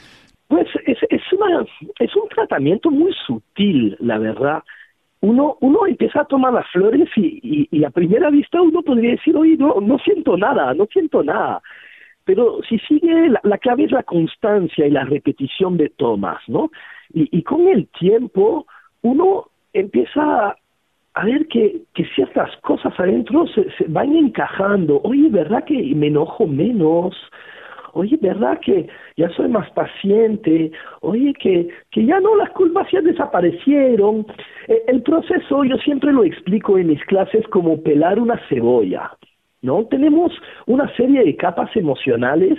Pues 0.48 0.68
es, 0.86 0.98
es, 1.10 1.22
una, 1.32 1.66
es 2.00 2.16
un 2.16 2.28
tratamiento 2.30 2.92
muy 2.92 3.14
sutil, 3.26 3.96
la 4.00 4.18
verdad. 4.18 4.64
Uno, 5.22 5.58
uno 5.62 5.86
empieza 5.86 6.22
a 6.22 6.26
tomar 6.26 6.54
las 6.54 6.70
flores 6.72 7.10
y, 7.16 7.68
y, 7.72 7.84
a 7.84 7.90
primera 7.90 8.30
vista 8.30 8.62
uno 8.62 8.82
podría 8.82 9.12
decir, 9.12 9.36
oye, 9.36 9.58
no, 9.58 9.76
no 9.82 9.98
siento 10.00 10.38
nada, 10.38 10.74
no 10.74 10.86
siento 10.92 11.24
nada. 11.24 11.62
Pero 12.30 12.60
si 12.70 12.78
sigue, 12.78 13.28
la, 13.28 13.40
la 13.42 13.58
clave 13.58 13.86
es 13.86 13.92
la 13.92 14.04
constancia 14.04 14.86
y 14.86 14.92
la 14.92 15.04
repetición 15.04 15.78
de 15.78 15.90
tomas, 15.90 16.38
¿no? 16.48 16.70
Y, 17.12 17.28
y 17.36 17.42
con 17.42 17.68
el 17.68 17.88
tiempo 17.88 18.68
uno 19.02 19.46
empieza 19.74 20.56
a 21.16 21.26
ver 21.26 21.48
que, 21.48 21.82
ciertas 22.14 22.56
cosas 22.58 22.94
adentro 23.00 23.48
se, 23.48 23.68
se 23.80 23.86
van 23.88 24.16
encajando. 24.16 25.02
Oye, 25.04 25.28
¿verdad 25.32 25.64
que 25.64 25.74
me 25.96 26.06
enojo 26.06 26.46
menos? 26.46 27.16
Oye, 27.94 28.16
¿verdad 28.22 28.60
que 28.64 28.88
ya 29.18 29.28
soy 29.30 29.48
más 29.48 29.68
paciente? 29.72 30.72
Oye, 31.02 31.34
que, 31.34 31.68
que 31.90 32.06
ya 32.06 32.20
no, 32.20 32.36
las 32.36 32.52
culpas 32.52 32.86
ya 32.92 33.02
desaparecieron. 33.02 34.28
E, 34.68 34.84
el 34.88 35.02
proceso 35.02 35.64
yo 35.64 35.78
siempre 35.78 36.14
lo 36.14 36.24
explico 36.24 36.78
en 36.78 36.90
mis 36.90 37.04
clases 37.06 37.44
como 37.48 37.82
pelar 37.82 38.20
una 38.20 38.40
cebolla, 38.50 39.18
¿no? 39.62 39.86
Tenemos 39.86 40.32
una 40.66 40.94
serie 40.96 41.24
de 41.24 41.36
capas 41.36 41.76
emocionales 41.76 42.58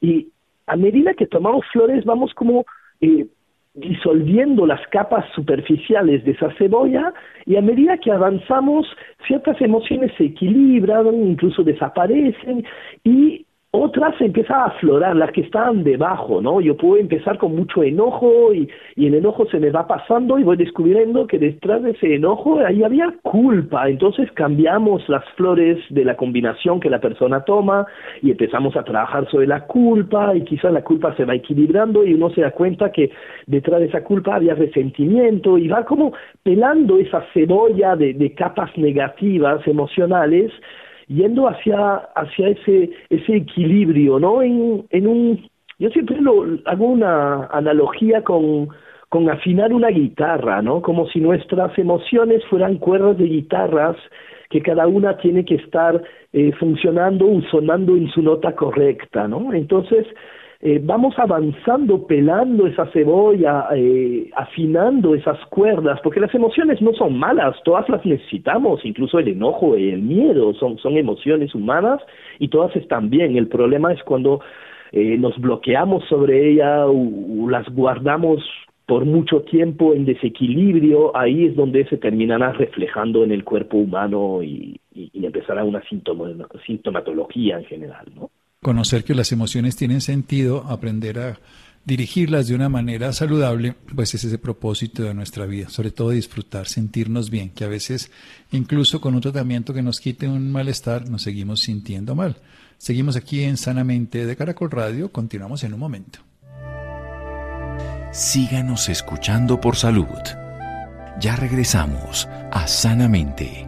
y 0.00 0.28
a 0.66 0.76
medida 0.76 1.14
que 1.14 1.26
tomamos 1.26 1.64
flores 1.72 2.04
vamos 2.04 2.32
como 2.34 2.64
eh, 3.00 3.26
disolviendo 3.74 4.66
las 4.66 4.86
capas 4.88 5.24
superficiales 5.34 6.24
de 6.24 6.32
esa 6.32 6.52
cebolla 6.56 7.12
y 7.46 7.56
a 7.56 7.62
medida 7.62 7.96
que 7.96 8.12
avanzamos 8.12 8.86
ciertas 9.26 9.60
emociones 9.62 10.12
se 10.18 10.24
equilibran, 10.24 11.06
incluso 11.14 11.62
desaparecen 11.62 12.64
y 13.02 13.46
otras 13.74 14.20
empiezan 14.20 14.60
a 14.60 14.64
aflorar, 14.66 15.16
las 15.16 15.32
que 15.32 15.40
estaban 15.40 15.82
debajo, 15.82 16.42
¿no? 16.42 16.60
Yo 16.60 16.76
puedo 16.76 16.98
empezar 16.98 17.38
con 17.38 17.56
mucho 17.56 17.82
enojo 17.82 18.52
y, 18.52 18.68
y, 18.96 19.06
el 19.06 19.14
enojo 19.14 19.46
se 19.46 19.58
me 19.58 19.70
va 19.70 19.86
pasando 19.86 20.38
y 20.38 20.42
voy 20.42 20.58
descubriendo 20.58 21.26
que 21.26 21.38
detrás 21.38 21.82
de 21.82 21.92
ese 21.92 22.16
enojo 22.16 22.60
ahí 22.60 22.82
había 22.82 23.14
culpa. 23.22 23.88
Entonces 23.88 24.30
cambiamos 24.32 25.08
las 25.08 25.24
flores 25.36 25.78
de 25.88 26.04
la 26.04 26.18
combinación 26.18 26.80
que 26.80 26.90
la 26.90 27.00
persona 27.00 27.46
toma 27.46 27.86
y 28.20 28.30
empezamos 28.30 28.76
a 28.76 28.84
trabajar 28.84 29.26
sobre 29.30 29.46
la 29.46 29.66
culpa 29.66 30.36
y 30.36 30.44
quizás 30.44 30.70
la 30.70 30.84
culpa 30.84 31.16
se 31.16 31.24
va 31.24 31.34
equilibrando 31.34 32.04
y 32.04 32.12
uno 32.12 32.28
se 32.28 32.42
da 32.42 32.50
cuenta 32.50 32.92
que 32.92 33.10
detrás 33.46 33.80
de 33.80 33.86
esa 33.86 34.04
culpa 34.04 34.34
había 34.34 34.54
resentimiento 34.54 35.56
y 35.56 35.68
va 35.68 35.86
como 35.86 36.12
pelando 36.42 36.98
esa 36.98 37.24
cebolla 37.32 37.96
de, 37.96 38.12
de 38.12 38.34
capas 38.34 38.76
negativas 38.76 39.66
emocionales 39.66 40.52
yendo 41.08 41.48
hacia, 41.48 41.96
hacia 42.14 42.48
ese, 42.48 42.90
ese 43.10 43.36
equilibrio, 43.36 44.18
¿no? 44.18 44.42
En, 44.42 44.84
en 44.90 45.06
un, 45.06 45.50
yo 45.78 45.90
siempre 45.90 46.20
lo, 46.20 46.44
hago 46.66 46.86
una 46.86 47.46
analogía 47.46 48.22
con, 48.22 48.68
con 49.08 49.28
afinar 49.28 49.72
una 49.72 49.88
guitarra, 49.88 50.62
¿no? 50.62 50.80
Como 50.80 51.06
si 51.08 51.20
nuestras 51.20 51.76
emociones 51.78 52.42
fueran 52.46 52.78
cuerdas 52.78 53.18
de 53.18 53.24
guitarras 53.24 53.96
que 54.48 54.62
cada 54.62 54.86
una 54.86 55.16
tiene 55.16 55.44
que 55.44 55.56
estar 55.56 56.02
eh, 56.32 56.52
funcionando 56.52 57.26
o 57.26 57.40
sonando 57.50 57.96
en 57.96 58.08
su 58.10 58.22
nota 58.22 58.54
correcta, 58.54 59.26
¿no? 59.26 59.52
Entonces, 59.52 60.06
eh, 60.64 60.80
vamos 60.80 61.18
avanzando, 61.18 62.06
pelando 62.06 62.68
esa 62.68 62.86
cebolla, 62.92 63.66
eh, 63.74 64.30
afinando 64.36 65.16
esas 65.16 65.44
cuerdas, 65.46 65.98
porque 66.04 66.20
las 66.20 66.32
emociones 66.36 66.80
no 66.80 66.92
son 66.94 67.18
malas, 67.18 67.56
todas 67.64 67.88
las 67.88 68.06
necesitamos, 68.06 68.84
incluso 68.84 69.18
el 69.18 69.26
enojo 69.26 69.76
y 69.76 69.90
el 69.90 70.02
miedo 70.02 70.54
son, 70.54 70.78
son 70.78 70.96
emociones 70.96 71.52
humanas 71.52 72.00
y 72.38 72.46
todas 72.46 72.76
están 72.76 73.10
bien. 73.10 73.36
El 73.36 73.48
problema 73.48 73.92
es 73.92 74.00
cuando 74.04 74.40
eh, 74.92 75.18
nos 75.18 75.36
bloqueamos 75.36 76.04
sobre 76.04 76.52
ella 76.52 76.86
o, 76.86 77.50
las 77.50 77.68
guardamos 77.70 78.40
por 78.86 79.04
mucho 79.04 79.42
tiempo 79.42 79.94
en 79.94 80.04
desequilibrio, 80.04 81.16
ahí 81.16 81.46
es 81.46 81.56
donde 81.56 81.86
se 81.86 81.96
terminará 81.96 82.52
reflejando 82.52 83.24
en 83.24 83.32
el 83.32 83.42
cuerpo 83.42 83.78
humano 83.78 84.44
y, 84.44 84.78
y, 84.94 85.10
y 85.12 85.26
empezará 85.26 85.64
una 85.64 85.82
sintomatología 86.64 87.58
en 87.58 87.64
general, 87.64 88.06
¿no? 88.14 88.30
Conocer 88.62 89.04
que 89.04 89.14
las 89.14 89.32
emociones 89.32 89.76
tienen 89.76 90.00
sentido, 90.00 90.64
aprender 90.68 91.18
a 91.18 91.40
dirigirlas 91.84 92.46
de 92.46 92.54
una 92.54 92.68
manera 92.68 93.12
saludable, 93.12 93.74
pues 93.94 94.14
es 94.14 94.22
ese 94.22 94.38
propósito 94.38 95.02
de 95.02 95.14
nuestra 95.14 95.46
vida, 95.46 95.68
sobre 95.68 95.90
todo 95.90 96.10
disfrutar, 96.10 96.68
sentirnos 96.68 97.28
bien, 97.28 97.50
que 97.50 97.64
a 97.64 97.68
veces 97.68 98.12
incluso 98.52 99.00
con 99.00 99.16
un 99.16 99.20
tratamiento 99.20 99.74
que 99.74 99.82
nos 99.82 99.98
quite 99.98 100.28
un 100.28 100.52
malestar 100.52 101.10
nos 101.10 101.22
seguimos 101.22 101.60
sintiendo 101.60 102.14
mal. 102.14 102.36
Seguimos 102.78 103.16
aquí 103.16 103.42
en 103.42 103.56
Sanamente 103.56 104.26
de 104.26 104.36
Caracol 104.36 104.70
Radio, 104.70 105.10
continuamos 105.10 105.64
en 105.64 105.74
un 105.74 105.80
momento. 105.80 106.20
Síganos 108.12 108.88
escuchando 108.88 109.60
por 109.60 109.74
salud. 109.74 110.06
Ya 111.20 111.34
regresamos 111.34 112.28
a 112.52 112.66
Sanamente. 112.68 113.66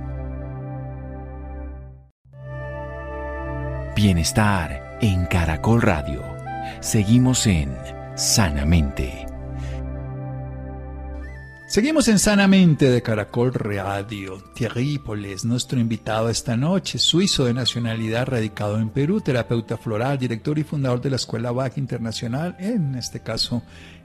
Bienestar 3.96 4.83
en 5.00 5.26
Caracol 5.26 5.82
Radio. 5.82 6.22
Seguimos 6.80 7.46
en 7.46 7.76
Sanamente. 8.16 9.26
Seguimos 11.66 12.08
en 12.08 12.18
Sanamente 12.18 12.88
de 12.88 13.02
Caracol 13.02 13.52
Radio. 13.52 14.42
Thierry 14.54 15.00
nuestro 15.44 15.80
invitado 15.80 16.28
esta 16.28 16.56
noche, 16.56 16.98
suizo 16.98 17.46
de 17.46 17.54
nacionalidad, 17.54 18.26
radicado 18.26 18.78
en 18.78 18.90
Perú, 18.90 19.20
terapeuta 19.20 19.76
floral, 19.76 20.18
director 20.18 20.58
y 20.58 20.64
fundador 20.64 21.00
de 21.00 21.10
la 21.10 21.16
Escuela 21.16 21.50
BAC 21.50 21.78
Internacional, 21.78 22.54
en 22.58 22.94
este 22.94 23.20
caso 23.20 23.62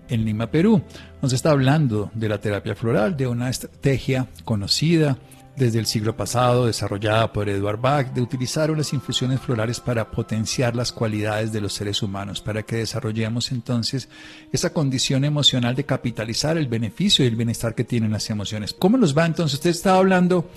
en 0.07 0.25
Lima, 0.25 0.47
Perú. 0.47 0.81
Nos 1.21 1.33
está 1.33 1.51
hablando 1.51 2.09
de 2.13 2.29
la 2.29 2.39
terapia 2.39 2.75
floral, 2.75 3.15
de 3.15 3.27
una 3.27 3.49
estrategia 3.49 4.27
conocida 4.43 5.17
desde 5.59 5.77
el 5.77 5.85
siglo 5.85 6.15
pasado, 6.15 6.65
desarrollada 6.65 7.31
por 7.33 7.49
Edward 7.49 7.79
Bach, 7.79 8.13
de 8.13 8.21
utilizar 8.21 8.71
unas 8.71 8.93
infusiones 8.93 9.41
florales 9.41 9.79
para 9.81 10.09
potenciar 10.09 10.75
las 10.75 10.93
cualidades 10.93 11.51
de 11.51 11.59
los 11.59 11.73
seres 11.73 12.01
humanos, 12.01 12.41
para 12.41 12.63
que 12.63 12.77
desarrollemos 12.77 13.51
entonces 13.51 14.07
esa 14.53 14.71
condición 14.71 15.25
emocional 15.25 15.75
de 15.75 15.83
capitalizar 15.83 16.57
el 16.57 16.67
beneficio 16.67 17.25
y 17.25 17.27
el 17.27 17.35
bienestar 17.35 17.75
que 17.75 17.83
tienen 17.83 18.11
las 18.11 18.29
emociones. 18.29 18.73
¿Cómo 18.73 18.97
nos 18.97 19.15
va 19.15 19.25
entonces? 19.25 19.55
Usted 19.55 19.71
estaba 19.71 19.99
hablando 19.99 20.49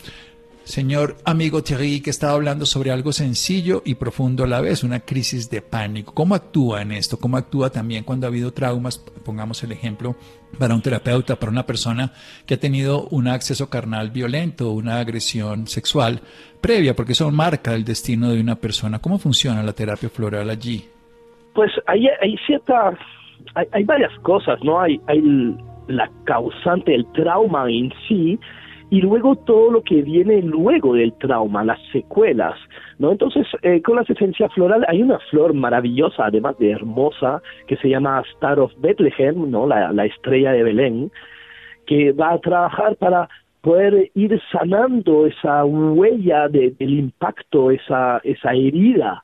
Señor 0.64 1.16
amigo 1.25 1.62
Thierry, 1.62 2.00
que 2.00 2.11
estaba 2.11 2.35
hablando 2.35 2.66
sobre 2.66 2.92
algo 2.92 3.12
sencillo 3.12 3.83
y 3.85 3.97
profundo 3.97 4.45
a 4.45 4.47
la 4.47 4.61
vez, 4.61 4.85
una 4.85 5.00
crisis 5.00 5.50
de 5.50 5.61
pánico. 5.61 6.14
¿Cómo 6.14 6.35
actúa 6.35 6.83
en 6.83 6.92
esto? 6.92 7.19
¿Cómo 7.19 7.37
actúa 7.37 7.71
también 7.71 8.04
cuando 8.04 8.26
ha 8.26 8.31
habido 8.31 8.52
traumas? 8.52 8.99
Pongamos 8.99 9.62
el 9.64 9.73
ejemplo 9.73 10.14
para 10.59 10.75
un 10.75 10.81
terapeuta, 10.81 11.37
para 11.37 11.50
una 11.50 11.66
persona 11.66 12.12
que 12.47 12.54
ha 12.54 12.61
tenido 12.61 13.09
un 13.11 13.26
acceso 13.26 13.69
carnal 13.69 14.11
violento, 14.11 14.71
una 14.71 15.00
agresión 15.00 15.66
sexual 15.66 16.21
previa, 16.61 16.95
porque 16.95 17.12
eso 17.12 17.31
marca 17.33 17.75
el 17.75 17.85
destino 17.85 18.31
de 18.31 18.40
una 18.40 18.54
persona. 18.54 19.00
¿Cómo 19.00 19.19
funciona 19.19 19.62
la 19.62 19.73
terapia 19.73 20.09
floral 20.09 20.49
allí? 20.49 20.88
Pues 21.54 21.73
hay, 21.87 22.07
hay 22.21 22.37
ciertas, 22.47 22.95
hay, 23.54 23.66
hay 23.73 23.85
varias 23.85 24.16
cosas, 24.21 24.59
¿no? 24.62 24.81
Hay, 24.81 25.00
hay 25.09 25.21
la 25.88 26.09
causante, 26.25 26.95
el 26.95 27.04
trauma 27.12 27.69
en 27.69 27.92
sí, 28.07 28.38
y 28.92 29.00
luego 29.00 29.37
todo 29.37 29.70
lo 29.70 29.82
que 29.82 30.02
viene 30.02 30.42
luego 30.42 30.92
del 30.92 31.14
trauma, 31.14 31.64
las 31.64 31.80
secuelas, 31.92 32.58
¿no? 32.99 33.11
Entonces, 33.11 33.46
eh, 33.62 33.80
con 33.80 33.96
la 33.96 34.02
esencia 34.02 34.50
floral 34.50 34.84
hay 34.87 35.00
una 35.00 35.18
flor 35.30 35.54
maravillosa, 35.54 36.26
además 36.26 36.58
de 36.58 36.72
hermosa, 36.72 37.40
que 37.66 37.78
se 37.78 37.88
llama 37.88 38.22
Star 38.34 38.61
of 38.61 38.70
Bethlehem, 38.80 39.50
¿no? 39.50 39.66
La, 39.66 40.04
estrella 40.04 40.52
de 40.52 40.62
Belén, 40.62 41.11
que 41.87 42.12
va 42.12 42.34
a 42.34 42.38
trabajar 42.40 42.96
para 42.96 43.30
poder 43.62 44.11
ir 44.14 44.38
sanando 44.52 45.25
esa 45.26 45.64
huella 45.64 46.49
del 46.49 46.76
impacto, 46.78 47.70
esa, 47.70 48.20
esa 48.25 48.52
herida. 48.52 49.22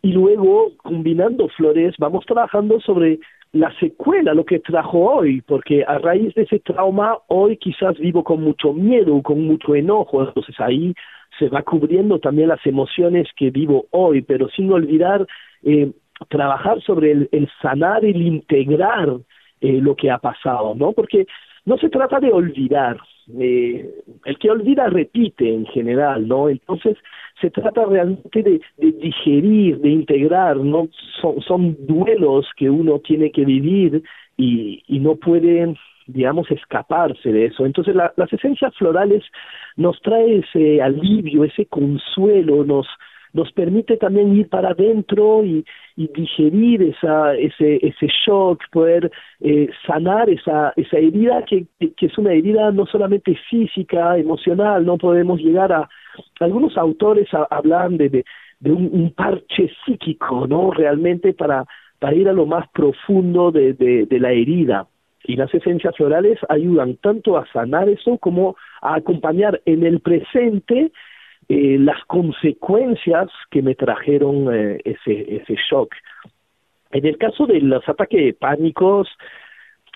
Y 0.00 0.12
luego, 0.12 0.72
combinando 0.78 1.48
flores, 1.48 1.94
vamos 1.98 2.24
trabajando 2.24 2.80
sobre 2.80 3.20
la 3.52 3.72
secuela, 3.80 4.32
lo 4.32 4.44
que 4.44 4.60
trajo 4.60 4.98
hoy, 4.98 5.40
porque 5.42 5.84
a 5.84 5.98
raíz 5.98 6.34
de 6.34 6.42
ese 6.42 6.60
trauma 6.60 7.18
hoy 7.26 7.56
quizás 7.56 7.98
vivo 7.98 8.22
con 8.22 8.42
mucho 8.42 8.72
miedo, 8.72 9.20
con 9.22 9.40
mucho 9.44 9.74
enojo, 9.74 10.22
entonces 10.22 10.54
ahí 10.60 10.94
se 11.38 11.48
va 11.48 11.62
cubriendo 11.62 12.18
también 12.18 12.48
las 12.48 12.64
emociones 12.64 13.28
que 13.36 13.50
vivo 13.50 13.86
hoy, 13.90 14.22
pero 14.22 14.48
sin 14.50 14.72
olvidar 14.72 15.26
eh, 15.64 15.90
trabajar 16.28 16.80
sobre 16.82 17.12
el, 17.12 17.50
sanar, 17.60 18.04
el 18.04 18.22
integrar 18.22 19.16
eh, 19.60 19.80
lo 19.80 19.96
que 19.96 20.10
ha 20.10 20.18
pasado, 20.18 20.74
¿no? 20.74 20.92
Porque 20.92 21.26
no 21.70 21.78
se 21.78 21.88
trata 21.88 22.18
de 22.18 22.32
olvidar, 22.32 22.98
eh, 23.38 23.88
el 24.24 24.38
que 24.38 24.50
olvida 24.50 24.88
repite 24.88 25.54
en 25.54 25.64
general, 25.66 26.26
¿no? 26.26 26.48
Entonces 26.48 26.96
se 27.40 27.48
trata 27.48 27.84
realmente 27.84 28.42
de, 28.42 28.60
digerir, 28.76 29.78
de 29.78 29.90
integrar, 29.90 30.56
¿no? 30.56 30.88
Son, 31.20 31.40
son, 31.42 31.76
duelos 31.86 32.48
que 32.56 32.68
uno 32.68 32.98
tiene 32.98 33.30
que 33.30 33.44
vivir 33.44 34.02
y, 34.36 34.82
y 34.88 34.98
no 34.98 35.14
puede 35.14 35.76
digamos, 36.08 36.50
escaparse 36.50 37.30
de 37.30 37.46
eso. 37.46 37.64
Entonces, 37.64 37.94
las 37.94 38.32
esencias 38.32 38.74
florales 38.74 39.22
nos 39.76 40.00
trae 40.02 40.38
ese 40.38 40.82
alivio, 40.82 41.44
ese 41.44 41.66
consuelo, 41.66 42.64
nos, 42.64 42.88
nos 43.32 43.52
permite 43.52 43.96
también 43.96 44.34
ir 44.36 44.48
para 44.48 44.70
adentro 44.70 45.44
y, 45.44 45.64
y 45.96 46.08
digerir 46.08 46.82
esa, 46.82 47.34
ese, 47.34 47.78
ese 47.86 48.06
shock, 48.26 48.62
poder 48.70 49.10
eh, 49.40 49.68
sanar 49.86 50.28
esa, 50.30 50.72
esa 50.76 50.98
herida 50.98 51.44
que, 51.44 51.66
es 51.78 52.18
una 52.18 52.32
herida 52.32 52.72
no 52.72 52.86
solamente 52.86 53.38
física, 53.48 54.16
emocional, 54.16 54.84
no 54.84 54.98
podemos 54.98 55.40
llegar 55.40 55.72
a... 55.72 55.88
Algunos 56.40 56.76
autores 56.76 57.28
hablan 57.50 57.96
de, 57.96 58.24
de, 58.58 58.72
un, 58.72 59.12
parche 59.16 59.70
psíquico, 59.84 60.46
¿no? 60.46 60.70
Realmente 60.72 61.32
para, 61.32 61.64
para 61.98 62.14
ir 62.14 62.28
a 62.28 62.32
lo 62.32 62.46
más 62.46 62.68
profundo 62.70 63.52
de, 63.52 63.74
de, 63.74 64.06
de 64.06 64.20
la 64.20 64.32
herida. 64.32 64.86
Y 65.24 65.36
las 65.36 65.52
esencias 65.54 65.94
florales 65.96 66.38
ayudan 66.48 66.96
tanto 66.96 67.36
a 67.36 67.46
sanar 67.52 67.88
eso 67.88 68.18
como 68.18 68.56
a 68.82 68.96
acompañar 68.96 69.60
en 69.66 69.84
el 69.84 70.00
presente 70.00 70.92
eh, 71.52 71.78
las 71.80 72.04
consecuencias 72.04 73.28
que 73.50 73.60
me 73.60 73.74
trajeron 73.74 74.54
eh, 74.54 74.80
ese, 74.84 75.34
ese 75.34 75.56
shock. 75.68 75.92
En 76.92 77.04
el 77.04 77.18
caso 77.18 77.44
de 77.44 77.60
los 77.60 77.88
ataques 77.88 78.36
pánicos, 78.36 79.08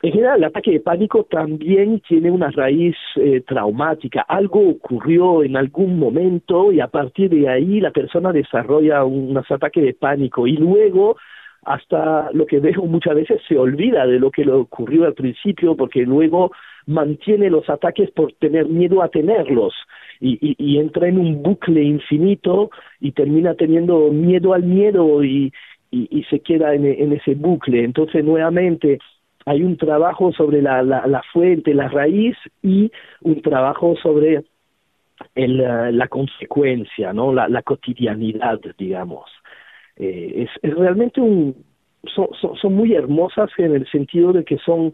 en 0.03 0.11
general 0.11 0.39
el 0.39 0.45
ataque 0.47 0.73
de 0.73 0.81
pánico 0.81 1.23
también 1.31 2.01
tiene 2.01 2.33
una 2.33 2.51
raíz 2.51 2.97
eh, 3.15 3.41
traumática. 3.47 4.23
Algo 4.23 4.69
ocurrió 4.69 5.45
en 5.45 5.57
algún 5.57 5.97
momento 5.97 6.73
y 6.73 6.81
a 6.81 6.89
partir 6.89 7.31
de 7.31 7.49
ahí 7.49 7.81
la 7.81 7.93
persona 7.93 8.33
desarrolla 8.33 9.05
un, 9.05 9.39
ataque 9.39 9.81
de 9.81 9.95
pánico 9.95 10.49
y 10.49 10.57
luego 10.57 11.19
hasta 11.63 12.33
lo 12.33 12.47
que 12.47 12.59
veo 12.59 12.83
muchas 12.83 13.15
veces 13.15 13.41
se 13.47 13.57
olvida 13.57 14.09
de 14.09 14.19
lo 14.19 14.33
que 14.33 14.45
le 14.45 14.51
ocurrió 14.51 15.05
al 15.05 15.15
principio 15.15 15.77
porque 15.77 16.01
luego 16.01 16.51
mantiene 16.87 17.49
los 17.49 17.71
ataques 17.71 18.11
por 18.11 18.33
tener 18.33 18.67
miedo 18.67 19.05
a 19.05 19.09
tenerlos 19.09 19.73
y, 20.21 20.55
y, 20.59 20.79
entra 20.79 21.09
en 21.09 21.19
un 21.19 21.43
bucle 21.43 21.83
infinito 21.83 22.71
y 23.01 23.13
termina 23.13 23.55
teniendo 23.55 24.11
miedo 24.11 24.55
al 24.55 24.63
miedo 24.63 25.23
y, 25.25 25.53
y, 25.91 26.25
se 26.25 26.41
queda 26.41 26.75
en, 26.75 27.13
ese 27.13 27.35
bucle. 27.35 27.85
Entonces, 27.85 28.25
nuevamente, 28.25 28.99
hay 29.47 29.63
un 29.63 29.77
trabajo 29.77 30.33
sobre 30.33 30.63
la, 30.63 30.83
la, 30.83 31.07
la 31.07 31.23
fuente, 31.33 31.75
la 31.75 31.89
raíz 31.89 32.37
y 32.63 32.91
un 33.23 33.43
trabajo 33.43 33.95
sobre 34.03 34.45
el, 35.35 35.59
la 35.99 36.09
consecuencia, 36.09 37.13
¿no? 37.13 37.33
La, 37.33 37.49
la 37.49 37.63
cotidianidad, 37.63 38.61
digamos. 38.79 39.31
Eh, 39.97 40.47
es, 40.47 40.51
es, 40.63 40.77
realmente 40.77 41.21
un... 41.21 41.55
Son, 42.15 42.29
son, 42.39 42.55
son 42.57 42.75
muy 42.75 42.93
hermosas 42.95 43.51
en 43.57 43.75
el 43.75 43.91
sentido 43.91 44.33
de 44.33 44.45
que 44.45 44.59
son 44.59 44.93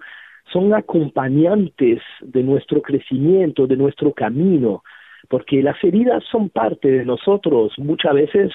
son 0.53 0.75
acompañantes 0.75 2.01
de 2.21 2.43
nuestro 2.43 2.83
crecimiento, 2.83 3.67
de 3.67 3.77
nuestro 3.77 4.13
camino 4.13 4.83
porque 5.31 5.63
las 5.63 5.83
heridas 5.85 6.25
son 6.31 6.51
parte 6.51 6.91
de 6.91 7.05
nosotros, 7.05 7.73
muchas 7.79 8.15
veces 8.15 8.51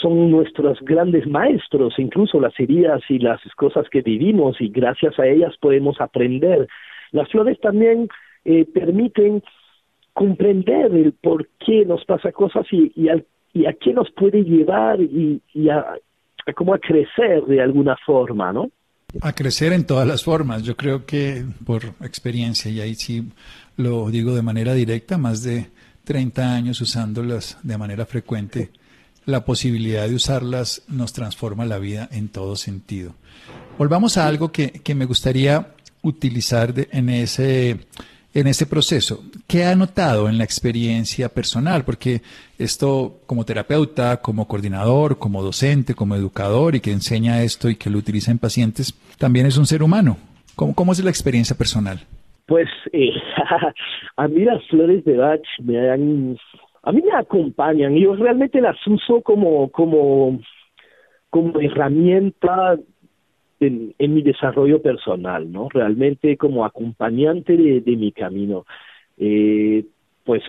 son 0.00 0.30
nuestros 0.30 0.80
grandes 0.80 1.26
maestros, 1.26 1.92
incluso 1.98 2.40
las 2.40 2.58
heridas 2.58 3.02
y 3.10 3.18
las 3.18 3.40
cosas 3.56 3.86
que 3.90 4.00
vivimos 4.00 4.58
y 4.58 4.68
gracias 4.68 5.18
a 5.18 5.26
ellas 5.26 5.54
podemos 5.60 6.00
aprender. 6.00 6.66
Las 7.12 7.28
flores 7.28 7.60
también 7.60 8.08
eh, 8.46 8.64
permiten 8.64 9.42
comprender 10.14 10.94
el 10.94 11.12
por 11.12 11.46
qué 11.64 11.84
nos 11.84 12.02
pasa 12.06 12.32
cosas 12.32 12.66
y, 12.70 13.08
a 13.10 13.72
qué 13.74 13.92
nos 13.92 14.10
puede 14.12 14.44
llevar 14.44 15.02
y, 15.02 15.42
y 15.52 15.68
a 15.68 15.84
cómo 16.56 16.72
a 16.72 16.78
crecer 16.78 17.44
de 17.44 17.60
alguna 17.60 17.96
forma, 18.06 18.50
¿no? 18.50 18.70
A 19.20 19.34
crecer 19.34 19.74
en 19.74 19.86
todas 19.86 20.08
las 20.08 20.24
formas. 20.24 20.62
Yo 20.62 20.74
creo 20.74 21.04
que 21.04 21.44
por 21.66 21.82
experiencia, 22.00 22.70
y 22.70 22.80
ahí 22.80 22.94
sí 22.94 23.30
lo 23.76 24.08
digo 24.10 24.34
de 24.34 24.42
manera 24.42 24.72
directa, 24.72 25.18
más 25.18 25.42
de 25.42 25.66
30 26.04 26.54
años 26.54 26.80
usándolas 26.80 27.56
de 27.62 27.78
manera 27.78 28.06
frecuente, 28.06 28.70
la 29.26 29.44
posibilidad 29.44 30.06
de 30.06 30.14
usarlas 30.14 30.82
nos 30.86 31.12
transforma 31.12 31.64
la 31.64 31.78
vida 31.78 32.08
en 32.12 32.28
todo 32.28 32.56
sentido. 32.56 33.14
Volvamos 33.78 34.16
a 34.16 34.26
algo 34.26 34.52
que, 34.52 34.80
me 34.94 35.06
gustaría 35.06 35.74
utilizar 36.02 36.74
en, 36.92 37.08
ese, 37.08 37.86
en 38.34 38.46
ese 38.46 38.66
proceso. 38.66 39.24
¿Qué 39.46 39.64
ha 39.64 39.74
notado 39.74 40.28
en 40.28 40.38
la 40.38 40.44
experiencia 40.44 41.30
personal? 41.30 41.84
Porque 41.84 42.22
esto 42.58 43.20
como 43.26 43.44
terapeuta, 43.44 44.18
como 44.18 44.46
coordinador, 44.46 45.18
como 45.18 45.42
docente, 45.42 45.94
como 45.94 46.14
educador 46.14 46.76
y 46.76 46.80
que 46.80 46.92
enseña 46.92 47.42
esto 47.42 47.70
y 47.70 47.76
que 47.76 47.90
lo 47.90 47.98
utiliza 47.98 48.30
en 48.30 48.38
pacientes, 48.38 48.94
también 49.18 49.46
es 49.46 49.56
un 49.56 49.66
ser 49.66 49.82
humano. 49.82 50.18
¿Cómo, 50.54 50.74
cómo 50.74 50.92
es 50.92 51.02
la 51.02 51.10
experiencia 51.10 51.56
personal? 51.56 52.06
Pues 52.46 52.68
eh, 52.92 53.10
a 54.16 54.28
mí 54.28 54.44
las 54.44 54.64
flores 54.68 55.04
de 55.04 55.16
Bach 55.16 55.40
me 55.62 55.90
han, 55.90 56.36
a 56.82 56.92
mí 56.92 57.02
me 57.02 57.12
acompañan. 57.16 57.94
Yo 57.96 58.14
realmente 58.16 58.60
las 58.60 58.76
uso 58.86 59.22
como, 59.22 59.70
como, 59.70 60.38
como 61.30 61.60
herramienta 61.60 62.76
en, 63.60 63.94
mi 63.98 64.22
desarrollo 64.22 64.82
personal, 64.82 65.50
¿no? 65.50 65.68
Realmente 65.70 66.36
como 66.36 66.64
acompañante 66.64 67.56
de, 67.56 67.96
mi 67.96 68.12
camino. 68.12 68.66
Eh, 69.16 69.84
pues 70.24 70.42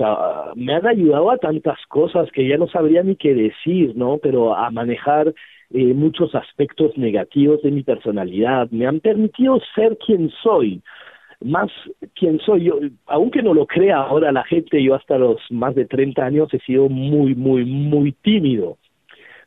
me 0.55 0.73
han 0.73 0.87
ayudado 0.87 1.31
a 1.31 1.37
tantas 1.37 1.77
cosas 1.87 2.31
que 2.31 2.47
ya 2.47 2.57
no 2.57 2.67
sabría 2.67 3.03
ni 3.03 3.15
qué 3.15 3.33
decir, 3.33 3.95
¿no? 3.95 4.19
Pero 4.21 4.55
a 4.55 4.69
manejar 4.71 5.33
eh, 5.71 5.93
muchos 5.93 6.33
aspectos 6.35 6.97
negativos 6.97 7.61
de 7.61 7.71
mi 7.71 7.83
personalidad, 7.83 8.69
me 8.71 8.87
han 8.87 8.99
permitido 8.99 9.59
ser 9.73 9.97
quien 9.97 10.29
soy, 10.43 10.81
más 11.45 11.71
quién 12.15 12.39
soy 12.39 12.65
yo, 12.65 12.79
aunque 13.05 13.41
no 13.41 13.53
lo 13.53 13.67
crea 13.67 13.97
ahora 13.97 14.31
la 14.31 14.43
gente, 14.43 14.81
yo 14.81 14.95
hasta 14.95 15.17
los 15.17 15.39
más 15.51 15.75
de 15.75 15.85
30 15.85 16.25
años 16.25 16.53
he 16.53 16.59
sido 16.59 16.89
muy, 16.89 17.35
muy, 17.35 17.65
muy 17.65 18.11
tímido, 18.11 18.77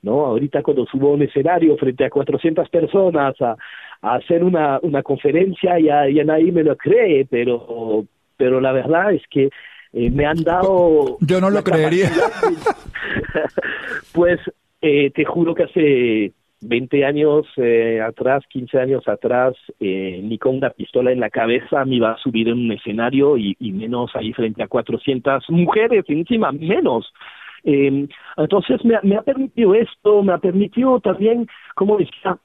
¿no? 0.02 0.24
Ahorita 0.24 0.62
cuando 0.62 0.86
subo 0.86 1.10
a 1.10 1.14
un 1.14 1.22
escenario 1.22 1.76
frente 1.76 2.04
a 2.04 2.10
400 2.10 2.68
personas 2.68 3.34
a, 3.40 3.56
a 4.02 4.14
hacer 4.14 4.44
una, 4.44 4.78
una 4.82 5.02
conferencia, 5.02 5.78
ya, 5.80 6.08
ya 6.08 6.24
nadie 6.24 6.52
me 6.52 6.62
lo 6.62 6.76
cree, 6.76 7.26
pero, 7.28 8.04
pero 8.36 8.60
la 8.60 8.72
verdad 8.72 9.12
es 9.12 9.22
que 9.28 9.50
eh, 9.92 10.10
me 10.10 10.24
han 10.24 10.42
dado... 10.44 11.18
Yo 11.20 11.40
no 11.40 11.50
lo 11.50 11.64
creería. 11.64 12.10
pues 14.12 14.38
eh, 14.80 15.10
te 15.10 15.24
juro 15.24 15.54
que 15.54 15.64
hace 15.64 16.32
20 16.60 17.04
años 17.04 17.46
eh, 17.56 18.00
atrás, 18.00 18.44
15 18.48 18.78
años 18.80 19.06
atrás, 19.06 19.54
eh, 19.80 20.20
ni 20.22 20.38
con 20.38 20.56
una 20.56 20.70
pistola 20.70 21.12
en 21.12 21.20
la 21.20 21.30
cabeza 21.30 21.84
me 21.84 21.96
iba 21.96 22.12
a 22.12 22.18
subir 22.18 22.48
en 22.48 22.58
un 22.58 22.72
escenario 22.72 23.36
y, 23.36 23.56
menos 23.60 24.10
ahí 24.14 24.32
frente 24.32 24.62
a 24.62 24.68
400 24.68 25.50
mujeres, 25.50 26.04
encima 26.08 26.52
menos. 26.52 27.12
Eh, 27.64 28.08
entonces 28.36 28.84
me, 28.84 28.98
me 29.02 29.16
ha 29.16 29.22
permitido 29.22 29.74
esto, 29.74 30.22
me 30.22 30.32
ha 30.32 30.38
permitido 30.38 31.00
también, 31.00 31.46
como 31.74 31.96
decía, 31.96 32.38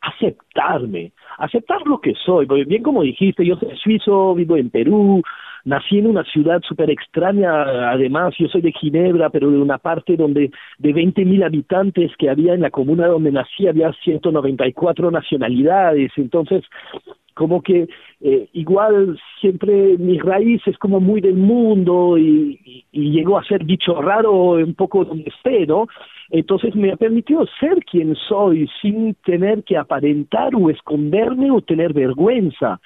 aceptarme, 0.00 1.12
aceptar 1.38 1.82
lo 1.86 2.00
que 2.00 2.14
soy, 2.14 2.46
porque 2.46 2.64
bien 2.64 2.82
como 2.82 3.02
dijiste, 3.02 3.44
yo 3.44 3.56
soy 3.56 3.76
suizo, 3.76 4.34
vivo 4.34 4.56
en 4.56 4.70
Perú, 4.70 5.22
nací 5.68 5.98
en 5.98 6.06
una 6.06 6.24
ciudad 6.24 6.62
súper 6.66 6.90
extraña, 6.90 7.90
además 7.90 8.34
yo 8.38 8.48
soy 8.48 8.62
de 8.62 8.72
Ginebra, 8.72 9.28
pero 9.28 9.50
de 9.50 9.58
una 9.58 9.76
parte 9.76 10.16
donde 10.16 10.50
de 10.78 10.92
20 10.92 11.24
mil 11.26 11.42
habitantes 11.42 12.10
que 12.18 12.30
había 12.30 12.54
en 12.54 12.62
la 12.62 12.70
comuna 12.70 13.06
donde 13.06 13.30
nací 13.30 13.68
había 13.68 13.92
194 14.04 15.10
nacionalidades, 15.10 16.10
entonces 16.16 16.64
como 17.34 17.62
que 17.62 17.86
eh, 18.20 18.48
igual 18.54 19.16
siempre 19.40 19.96
mi 19.98 20.18
raíz 20.18 20.60
es 20.66 20.76
como 20.78 21.00
muy 21.00 21.20
del 21.20 21.36
mundo 21.36 22.18
y, 22.18 22.84
y, 22.90 23.10
llegó 23.12 23.38
a 23.38 23.44
ser 23.44 23.62
bicho 23.62 24.00
raro 24.00 24.52
un 24.54 24.74
poco 24.74 25.04
donde 25.04 25.30
esté, 25.30 25.66
¿no? 25.66 25.86
Entonces 26.30 26.74
me 26.74 26.90
ha 26.90 26.96
permitido 26.96 27.46
ser 27.60 27.84
quien 27.84 28.16
soy 28.16 28.68
sin 28.82 29.14
tener 29.24 29.62
que 29.62 29.76
aparentar 29.76 30.54
o 30.56 30.68
esconderme 30.68 31.50
o 31.50 31.60
tener 31.60 31.92
vergüenza. 31.92 32.80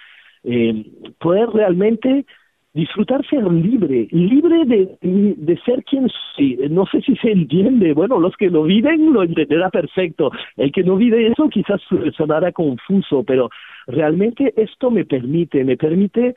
Eh, 0.45 0.85
poder 1.19 1.49
realmente 1.51 2.27
disfrutar 2.75 3.25
ser 3.27 3.45
libre, 3.45 4.09
libre 4.11 4.65
de, 4.65 4.97
de 5.37 5.57
ser 5.59 5.85
quien 5.85 6.09
soy. 6.09 6.57
No 6.71 6.87
sé 6.87 7.03
si 7.03 7.15
se 7.17 7.31
entiende, 7.31 7.93
bueno, 7.93 8.19
los 8.19 8.37
que 8.37 8.49
lo 8.49 8.63
viven 8.63 9.13
lo 9.13 9.23
entenderá 9.23 9.71
perfecto. 9.71 10.31
El 10.57 10.73
que 10.73 10.83
no 10.83 10.97
vive 10.97 11.27
eso 11.27 11.49
quizás 11.49 11.81
sonará 12.17 12.53
confuso, 12.53 13.25
pero 13.25 13.51
realmente 13.87 14.55
esto 14.57 14.91
me 14.91 15.05
permite, 15.05 15.65
me 15.65 15.77
permite 15.77 16.35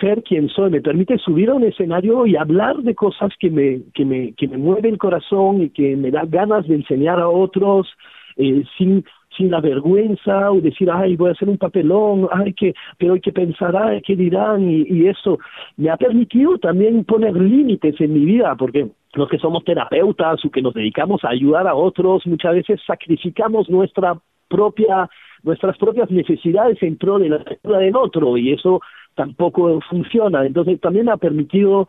ser 0.00 0.22
quien 0.22 0.48
soy, 0.48 0.70
me 0.70 0.80
permite 0.80 1.16
subir 1.18 1.50
a 1.50 1.54
un 1.54 1.64
escenario 1.64 2.26
y 2.26 2.36
hablar 2.36 2.76
de 2.78 2.94
cosas 2.94 3.30
que 3.38 3.50
me, 3.50 3.82
que 3.94 4.04
me, 4.04 4.32
que 4.34 4.48
me 4.48 4.58
mueven 4.58 4.92
el 4.92 4.98
corazón 4.98 5.62
y 5.62 5.70
que 5.70 5.96
me 5.96 6.10
da 6.10 6.24
ganas 6.26 6.66
de 6.66 6.74
enseñar 6.74 7.20
a 7.20 7.28
otros 7.28 7.88
eh, 8.36 8.64
sin, 8.76 9.04
sin 9.36 9.50
la 9.50 9.60
vergüenza 9.60 10.50
o 10.50 10.60
decir, 10.60 10.90
ay, 10.90 11.16
voy 11.16 11.30
a 11.30 11.32
hacer 11.32 11.48
un 11.48 11.58
papelón, 11.58 12.28
ay, 12.32 12.52
que, 12.54 12.74
pero 12.98 13.14
hay 13.14 13.20
que 13.20 13.32
pensar, 13.32 13.76
ay, 13.76 14.02
¿qué 14.02 14.16
dirán? 14.16 14.68
Y, 14.68 15.06
eso 15.06 15.38
me 15.76 15.90
ha 15.90 15.96
permitido 15.96 16.58
también 16.58 17.04
poner 17.04 17.34
límites 17.34 18.00
en 18.00 18.12
mi 18.12 18.24
vida, 18.24 18.56
porque 18.56 18.88
los 19.14 19.28
que 19.28 19.38
somos 19.38 19.64
terapeutas 19.64 20.44
o 20.44 20.50
que 20.50 20.62
nos 20.62 20.74
dedicamos 20.74 21.24
a 21.24 21.28
ayudar 21.28 21.66
a 21.68 21.74
otros, 21.74 22.26
muchas 22.26 22.54
veces 22.54 22.80
sacrificamos 22.86 23.68
nuestra 23.68 24.14
propia 24.48 25.08
nuestras 25.42 25.76
propias 25.78 26.10
necesidades 26.10 26.82
en 26.82 26.96
pro 26.96 27.18
de 27.18 27.28
la 27.28 27.36
ayuda 27.36 27.78
del 27.78 27.94
otro 27.94 28.36
y 28.36 28.52
eso 28.52 28.80
tampoco 29.14 29.80
funciona. 29.88 30.44
Entonces 30.44 30.80
también 30.80 31.08
ha 31.08 31.18
permitido 31.18 31.86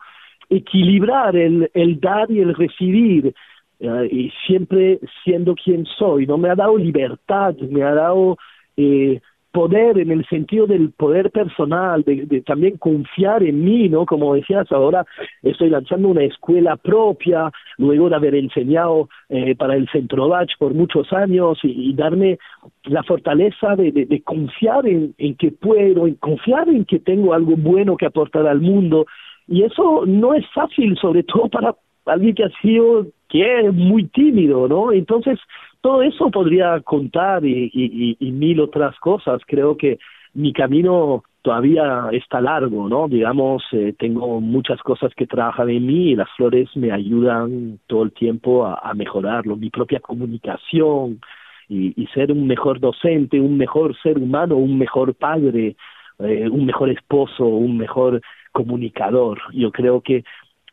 equilibrar 0.48 1.36
el, 1.36 1.68
el 1.74 1.98
dar 2.00 2.30
y 2.30 2.40
el 2.40 2.54
recibir 2.54 3.34
eh, 3.80 4.08
y 4.10 4.30
siempre 4.46 4.98
siendo 5.24 5.54
quien 5.54 5.86
soy. 5.86 6.26
No 6.26 6.38
me 6.38 6.50
ha 6.50 6.54
dado 6.54 6.76
libertad, 6.76 7.54
me 7.56 7.82
ha 7.82 7.94
dado 7.94 8.36
eh, 8.76 9.20
poder 9.52 9.98
en 9.98 10.10
el 10.10 10.26
sentido 10.26 10.66
del 10.66 10.92
poder 10.92 11.30
personal, 11.30 12.04
de, 12.04 12.42
también 12.42 12.76
confiar 12.76 13.42
en 13.42 13.64
mí, 13.64 13.88
¿no? 13.88 14.04
Como 14.04 14.34
decías, 14.34 14.70
ahora 14.70 15.04
estoy 15.42 15.70
lanzando 15.70 16.08
una 16.08 16.22
escuela 16.22 16.76
propia, 16.76 17.50
luego 17.76 18.08
de 18.08 18.16
haber 18.16 18.34
enseñado 18.34 19.08
eh, 19.28 19.54
para 19.56 19.74
el 19.74 19.88
Centro 19.88 20.28
Bach 20.28 20.50
por 20.58 20.74
muchos 20.74 21.12
años 21.12 21.58
y, 21.62 21.94
darme 21.94 22.38
la 22.84 23.02
fortaleza 23.02 23.74
de, 23.74 23.90
de, 23.90 24.22
confiar 24.22 24.86
en, 24.86 25.14
en 25.18 25.34
que 25.34 25.50
puedo, 25.50 26.06
en 26.06 26.14
confiar 26.14 26.68
en 26.68 26.84
que 26.84 27.00
tengo 27.00 27.34
algo 27.34 27.56
bueno 27.56 27.96
que 27.96 28.06
aportar 28.06 28.46
al 28.46 28.60
mundo. 28.60 29.06
Y 29.48 29.62
eso 29.62 30.04
no 30.06 30.34
es 30.34 30.44
fácil, 30.54 30.96
sobre 30.98 31.22
todo 31.22 31.48
para 31.48 31.74
alguien 32.08 32.34
que 32.34 32.44
ha 32.44 32.50
sido, 32.60 33.06
que 33.28 33.60
es 33.60 33.74
muy 33.74 34.04
tímido, 34.04 34.68
¿no? 34.68 34.92
Entonces, 34.92 35.38
todo 35.80 36.02
eso 36.02 36.30
podría 36.30 36.80
contar 36.80 37.44
y, 37.44 38.16
mil 38.20 38.60
otras 38.60 38.98
cosas. 38.98 39.40
Creo 39.46 39.76
que 39.76 39.98
mi 40.34 40.52
camino 40.52 41.24
todavía 41.42 42.08
está 42.12 42.40
largo, 42.40 42.88
¿no? 42.88 43.08
Digamos, 43.08 43.62
eh, 43.72 43.94
tengo 43.98 44.40
muchas 44.40 44.80
cosas 44.82 45.12
que 45.14 45.26
trabajan 45.26 45.70
en 45.70 45.86
mí 45.86 46.10
y 46.10 46.16
las 46.16 46.28
flores 46.36 46.68
me 46.76 46.92
ayudan 46.92 47.78
todo 47.86 48.02
el 48.02 48.12
tiempo 48.12 48.66
a, 48.66 48.80
a 48.82 48.94
mejorarlo. 48.94 49.56
Mi 49.56 49.70
propia 49.70 50.00
comunicación 50.00 51.20
y, 51.68 52.00
y, 52.00 52.06
ser 52.08 52.32
un 52.32 52.46
mejor 52.46 52.80
docente, 52.80 53.40
un 53.40 53.56
mejor 53.56 53.96
ser 54.02 54.18
humano, 54.18 54.56
un 54.56 54.78
mejor 54.78 55.14
padre, 55.14 55.76
eh, 56.18 56.48
un 56.48 56.66
mejor 56.66 56.90
esposo, 56.90 57.44
un 57.46 57.78
mejor 57.78 58.20
comunicador. 58.52 59.38
Yo 59.52 59.70
creo 59.70 60.00
que 60.00 60.24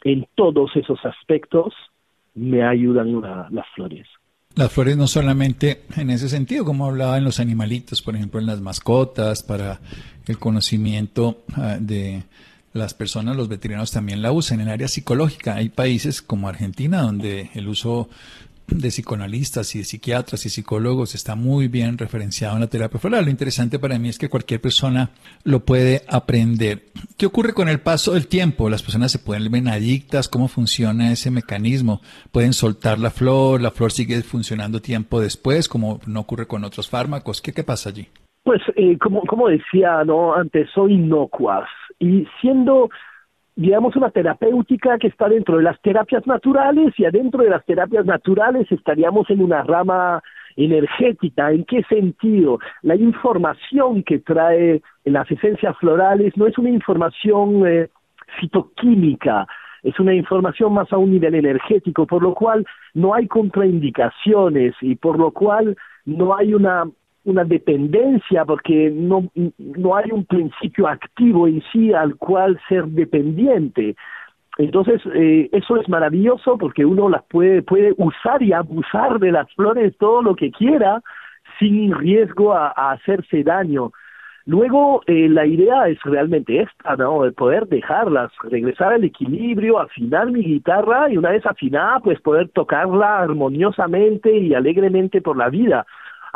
en 0.05 0.27
todos 0.35 0.71
esos 0.75 0.99
aspectos 1.03 1.73
me 2.35 2.63
ayudan 2.63 3.21
las 3.49 3.65
flores. 3.75 4.07
Las 4.55 4.71
flores 4.71 4.95
no 4.95 5.07
solamente 5.07 5.81
en 5.97 6.09
ese 6.11 6.29
sentido, 6.29 6.63
como 6.63 6.85
hablaba 6.85 7.17
en 7.17 7.25
los 7.25 7.41
animalitos, 7.41 8.01
por 8.01 8.15
ejemplo, 8.15 8.39
en 8.39 8.45
las 8.45 8.61
mascotas, 8.61 9.43
para 9.43 9.81
el 10.27 10.37
conocimiento 10.37 11.43
ah, 11.55 11.77
de 11.79 12.23
las 12.71 12.93
personas, 12.93 13.35
los 13.35 13.49
veterinarios 13.49 13.91
también 13.91 14.21
la 14.21 14.31
usan 14.31 14.61
en 14.61 14.67
el 14.67 14.73
área 14.73 14.87
psicológica. 14.87 15.55
Hay 15.55 15.69
países 15.69 16.21
como 16.21 16.47
Argentina 16.47 17.01
donde 17.01 17.49
el 17.53 17.67
uso 17.67 18.09
de 18.67 18.89
psicoanalistas 18.89 19.75
y 19.75 19.79
de 19.79 19.85
psiquiatras 19.85 20.45
y 20.45 20.49
psicólogos 20.49 21.15
está 21.15 21.35
muy 21.35 21.67
bien 21.67 21.97
referenciado 21.97 22.55
en 22.55 22.61
la 22.61 22.67
terapia 22.67 22.99
floral. 22.99 23.25
Lo 23.25 23.31
interesante 23.31 23.79
para 23.79 23.99
mí 23.99 24.09
es 24.09 24.17
que 24.17 24.29
cualquier 24.29 24.61
persona 24.61 25.11
lo 25.43 25.61
puede 25.61 26.01
aprender. 26.09 26.85
¿Qué 27.17 27.25
ocurre 27.25 27.53
con 27.53 27.69
el 27.69 27.79
paso 27.79 28.13
del 28.13 28.27
tiempo? 28.27 28.69
Las 28.69 28.83
personas 28.83 29.11
se 29.11 29.19
pueden 29.19 29.51
ver 29.51 29.67
adictas, 29.67 30.27
¿cómo 30.27 30.47
funciona 30.47 31.11
ese 31.11 31.31
mecanismo? 31.31 32.01
Pueden 32.31 32.53
soltar 32.53 32.99
la 32.99 33.09
flor, 33.09 33.61
la 33.61 33.71
flor 33.71 33.91
sigue 33.91 34.21
funcionando 34.21 34.81
tiempo 34.81 35.21
después, 35.21 35.69
como 35.69 35.99
no 36.05 36.21
ocurre 36.21 36.47
con 36.47 36.63
otros 36.63 36.89
fármacos. 36.89 37.41
¿Qué, 37.41 37.53
qué 37.53 37.63
pasa 37.63 37.89
allí? 37.89 38.07
Pues 38.43 38.61
eh, 38.75 38.97
como, 38.99 39.21
como 39.21 39.47
decía 39.47 40.03
no 40.03 40.35
antes, 40.35 40.69
son 40.73 40.91
inocuas 40.91 41.67
y 41.99 42.27
siendo 42.41 42.89
digamos, 43.55 43.95
una 43.95 44.09
terapéutica 44.09 44.97
que 44.97 45.07
está 45.07 45.29
dentro 45.29 45.57
de 45.57 45.63
las 45.63 45.79
terapias 45.81 46.27
naturales 46.27 46.93
y 46.97 47.05
adentro 47.05 47.43
de 47.43 47.49
las 47.49 47.65
terapias 47.65 48.05
naturales 48.05 48.69
estaríamos 48.71 49.29
en 49.29 49.41
una 49.41 49.63
rama 49.63 50.21
energética. 50.57 51.51
¿En 51.51 51.63
qué 51.65 51.83
sentido? 51.83 52.59
La 52.81 52.95
información 52.95 54.03
que 54.03 54.19
trae 54.19 54.81
las 55.05 55.29
esencias 55.31 55.77
florales 55.77 56.35
no 56.35 56.47
es 56.47 56.57
una 56.57 56.69
información 56.69 57.65
eh, 57.67 57.89
es 59.83 59.99
una 59.99 60.13
información 60.13 60.73
más 60.73 60.91
a 60.91 60.97
un 60.97 61.11
nivel 61.11 61.35
energético, 61.35 62.07
por 62.07 62.23
lo 62.23 62.33
cual 62.33 62.65
no 62.93 63.13
hay 63.13 63.27
contraindicaciones 63.27 64.73
y 64.81 64.95
por 64.95 65.17
lo 65.19 65.31
cual 65.31 65.77
no 66.05 66.35
hay 66.35 66.53
una 66.53 66.85
una 67.25 67.43
dependencia 67.43 68.45
porque 68.45 68.91
no, 68.93 69.29
no 69.57 69.95
hay 69.95 70.11
un 70.11 70.25
principio 70.25 70.87
activo 70.87 71.47
en 71.47 71.61
sí 71.71 71.93
al 71.93 72.15
cual 72.15 72.59
ser 72.69 72.85
dependiente. 72.85 73.95
Entonces, 74.57 75.01
eh, 75.13 75.49
eso 75.51 75.75
es 75.77 75.89
maravilloso 75.89 76.57
porque 76.57 76.85
uno 76.85 77.09
las 77.09 77.23
puede, 77.23 77.61
puede 77.61 77.93
usar 77.97 78.41
y 78.41 78.53
abusar 78.53 79.19
de 79.19 79.31
las 79.31 79.51
flores 79.53 79.97
todo 79.97 80.21
lo 80.21 80.35
que 80.35 80.51
quiera 80.51 81.01
sin 81.59 81.93
riesgo 81.93 82.53
a, 82.53 82.69
hacerse 82.91 83.43
daño. 83.43 83.91
Luego, 84.45 85.01
eh, 85.07 85.27
la 85.27 85.47
idea 85.47 85.87
es 85.87 85.97
realmente 86.03 86.61
esta, 86.61 86.95
¿no? 86.95 87.23
De 87.23 87.31
poder 87.31 87.67
dejarlas, 87.67 88.31
regresar 88.43 88.93
al 88.93 89.03
equilibrio, 89.03 89.79
afinar 89.79 90.31
mi 90.31 90.43
guitarra 90.43 91.09
y 91.09 91.17
una 91.17 91.31
vez 91.31 91.43
afinada, 91.45 91.99
pues 91.99 92.21
poder 92.21 92.49
tocarla 92.49 93.21
armoniosamente 93.21 94.37
y 94.37 94.53
alegremente 94.53 95.21
por 95.21 95.35
la 95.35 95.49
vida 95.49 95.85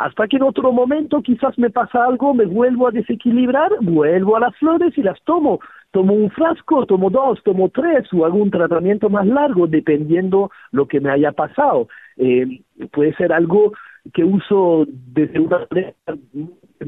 hasta 0.00 0.26
que 0.28 0.38
en 0.38 0.44
otro 0.44 0.72
momento 0.72 1.20
quizás 1.20 1.58
me 1.58 1.68
pasa 1.68 2.04
algo, 2.04 2.32
me 2.32 2.46
vuelvo 2.46 2.88
a 2.88 2.90
desequilibrar, 2.90 3.70
vuelvo 3.82 4.34
a 4.34 4.40
las 4.40 4.56
flores 4.56 4.96
y 4.96 5.02
las 5.02 5.22
tomo. 5.24 5.60
Tomo 5.90 6.14
un 6.14 6.30
frasco, 6.30 6.86
tomo 6.86 7.10
dos, 7.10 7.42
tomo 7.42 7.68
tres 7.68 8.10
o 8.14 8.24
hago 8.24 8.38
un 8.38 8.50
tratamiento 8.50 9.10
más 9.10 9.26
largo 9.26 9.66
dependiendo 9.66 10.50
lo 10.72 10.86
que 10.86 11.00
me 11.00 11.10
haya 11.10 11.32
pasado. 11.32 11.88
Eh, 12.16 12.62
puede 12.92 13.14
ser 13.16 13.30
algo 13.32 13.72
que 14.14 14.24
uso 14.24 14.86
desde 14.88 15.38
una 15.38 15.66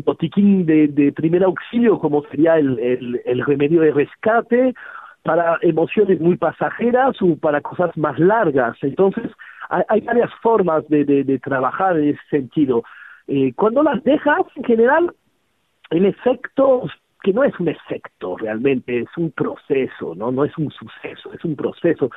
botiquín 0.06 0.64
de, 0.64 0.88
de 0.88 1.12
primer 1.12 1.44
auxilio 1.44 1.98
como 1.98 2.22
sería 2.30 2.56
el, 2.56 3.42
remedio 3.46 3.82
de 3.82 3.92
rescate 3.92 4.74
para 5.22 5.58
emociones 5.60 6.18
muy 6.18 6.38
pasajeras 6.38 7.20
o 7.20 7.36
para 7.36 7.60
cosas 7.60 7.94
más 7.98 8.18
largas. 8.18 8.76
Entonces, 8.80 9.30
hay, 9.88 10.00
varias 10.02 10.30
formas 10.42 10.86
de, 10.88 11.40
trabajar 11.42 11.98
en 11.98 12.10
ese 12.10 12.20
sentido. 12.30 12.84
Eh, 13.28 13.52
cuando 13.54 13.82
las 13.82 14.02
dejas, 14.04 14.42
en 14.56 14.64
general, 14.64 15.14
el 15.90 16.06
efecto, 16.06 16.84
que 17.22 17.32
no 17.32 17.44
es 17.44 17.58
un 17.60 17.68
efecto 17.68 18.36
realmente, 18.36 19.00
es 19.00 19.16
un 19.16 19.30
proceso, 19.30 20.14
¿no? 20.14 20.32
No 20.32 20.44
es 20.44 20.56
un 20.58 20.70
suceso, 20.70 21.32
es 21.32 21.44
un 21.44 21.56
proceso. 21.56 22.10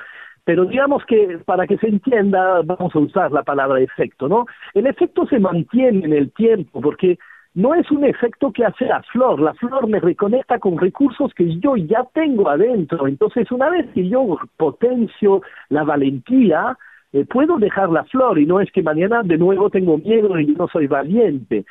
pero 0.44 0.64
digamos 0.64 1.04
que 1.06 1.38
para 1.44 1.66
que 1.66 1.76
se 1.78 1.88
entienda 1.88 2.62
vamos 2.62 2.94
a 2.94 3.00
usar 3.00 3.32
la 3.32 3.42
palabra 3.42 3.80
efecto, 3.80 4.28
¿no? 4.28 4.46
El 4.74 4.86
efecto 4.86 5.26
se 5.26 5.40
mantiene 5.40 6.04
en 6.06 6.12
el 6.12 6.30
tiempo 6.32 6.80
porque 6.80 7.18
no 7.56 7.74
es 7.74 7.90
un 7.90 8.04
efecto 8.04 8.52
que 8.52 8.64
hace 8.64 8.84
la 8.84 9.02
flor, 9.02 9.40
la 9.40 9.54
flor 9.54 9.88
me 9.88 9.98
reconecta 9.98 10.58
con 10.58 10.78
recursos 10.78 11.32
que 11.34 11.58
yo 11.58 11.74
ya 11.76 12.04
tengo 12.12 12.50
adentro, 12.50 13.08
entonces 13.08 13.50
una 13.50 13.70
vez 13.70 13.86
que 13.94 14.06
yo 14.08 14.38
potencio 14.58 15.40
la 15.70 15.82
valentía, 15.82 16.76
eh, 17.12 17.24
puedo 17.24 17.58
dejar 17.58 17.90
la 17.90 18.04
flor 18.04 18.38
y 18.38 18.46
no 18.46 18.60
es 18.60 18.70
que 18.72 18.82
mañana 18.82 19.22
de 19.22 19.38
nuevo 19.38 19.70
tengo 19.70 19.98
miedo 19.98 20.38
y 20.38 20.46
no 20.46 20.68
soy 20.68 20.86
valiente. 20.86 21.64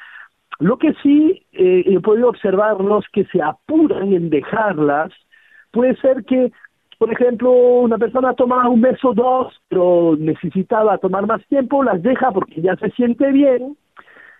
Lo 0.59 0.77
que 0.77 0.93
sí 1.03 1.45
eh, 1.51 1.83
he 1.85 1.99
podido 1.99 2.29
observar 2.29 2.79
los 2.79 3.05
que 3.11 3.25
se 3.25 3.41
apuran 3.41 4.13
en 4.13 4.29
dejarlas, 4.29 5.11
puede 5.71 5.95
ser 5.97 6.23
que, 6.23 6.51
por 6.97 7.11
ejemplo, 7.11 7.51
una 7.51 7.97
persona 7.97 8.33
toma 8.33 8.69
un 8.69 8.79
mes 8.79 9.03
o 9.03 9.13
dos, 9.13 9.53
pero 9.67 10.15
necesitaba 10.17 10.97
tomar 10.97 11.27
más 11.27 11.45
tiempo, 11.47 11.83
las 11.83 12.01
deja 12.01 12.31
porque 12.31 12.61
ya 12.61 12.75
se 12.77 12.89
siente 12.91 13.31
bien, 13.31 13.75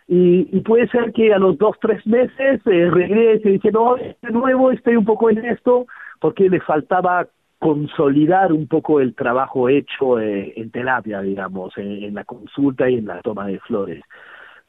y, 0.08 0.48
y 0.56 0.62
puede 0.62 0.88
ser 0.88 1.12
que 1.14 1.34
a 1.34 1.40
los 1.40 1.58
dos, 1.58 1.76
tres 1.82 2.06
meses 2.06 2.62
eh, 2.66 2.90
regrese 2.92 3.50
y 3.50 3.54
dice, 3.54 3.72
no, 3.72 3.96
de 3.96 4.32
nuevo 4.32 4.72
estoy 4.72 4.96
un 4.96 5.06
poco 5.06 5.30
en 5.30 5.44
esto, 5.44 5.88
porque 6.22 6.50
le 6.50 6.62
faltaba 6.62 7.28
consolidar 7.60 8.54
un 8.54 8.68
poco 8.68 9.00
el 9.00 9.16
trabajo 9.16 9.70
hecho 9.70 10.20
eh, 10.20 10.54
en 10.56 10.72
terapia, 10.72 11.22
digamos, 11.22 11.78
en, 11.78 12.14
la 12.14 12.24
consulta 12.24 12.90
y 12.90 12.96
en 12.96 13.06
la 13.06 13.22
toma 13.22 13.48
de 13.48 13.60
flores. 13.60 14.04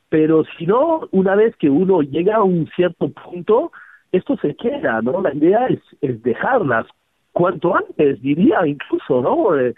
Pero 0.08 0.44
si 0.56 0.66
no, 0.66 1.08
una 1.10 1.34
vez 1.34 1.56
que 1.56 1.68
uno 1.68 2.00
llega 2.02 2.36
a 2.36 2.44
un 2.44 2.68
cierto 2.76 3.10
punto, 3.10 3.72
esto 4.12 4.36
se 4.38 4.54
queda, 4.54 5.02
¿no? 5.02 5.20
La 5.20 5.34
idea 5.34 5.66
es, 5.66 5.80
es 6.00 6.22
dejarlas 6.22 6.86
cuanto 7.32 7.76
antes, 7.76 8.22
diría 8.22 8.66
incluso, 8.66 9.20
¿no? 9.20 9.58
Eh, 9.58 9.74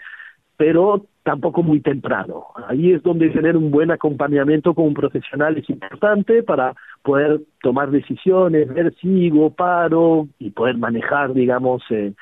pero 0.55 1.05
tampoco 1.23 1.63
muy 1.63 1.79
temprano. 1.81 2.47
Ahí 2.67 2.91
es 2.91 3.03
donde 3.03 3.29
tener 3.29 3.55
un 3.55 3.71
buen 3.71 3.91
acompañamiento 3.91 4.73
con 4.73 4.85
un 4.85 4.93
profesional 4.93 5.57
es 5.57 5.69
importante 5.69 6.43
para 6.43 6.73
poder 7.03 7.41
tomar 7.61 7.91
decisiones, 7.91 8.67
ver 8.73 8.93
si 8.95 9.07
sigo, 9.07 9.51
paro 9.51 10.27
y 10.39 10.51
poder 10.51 10.77
manejar, 10.77 11.33
digamos, 11.33 11.83
eh, 11.89 12.13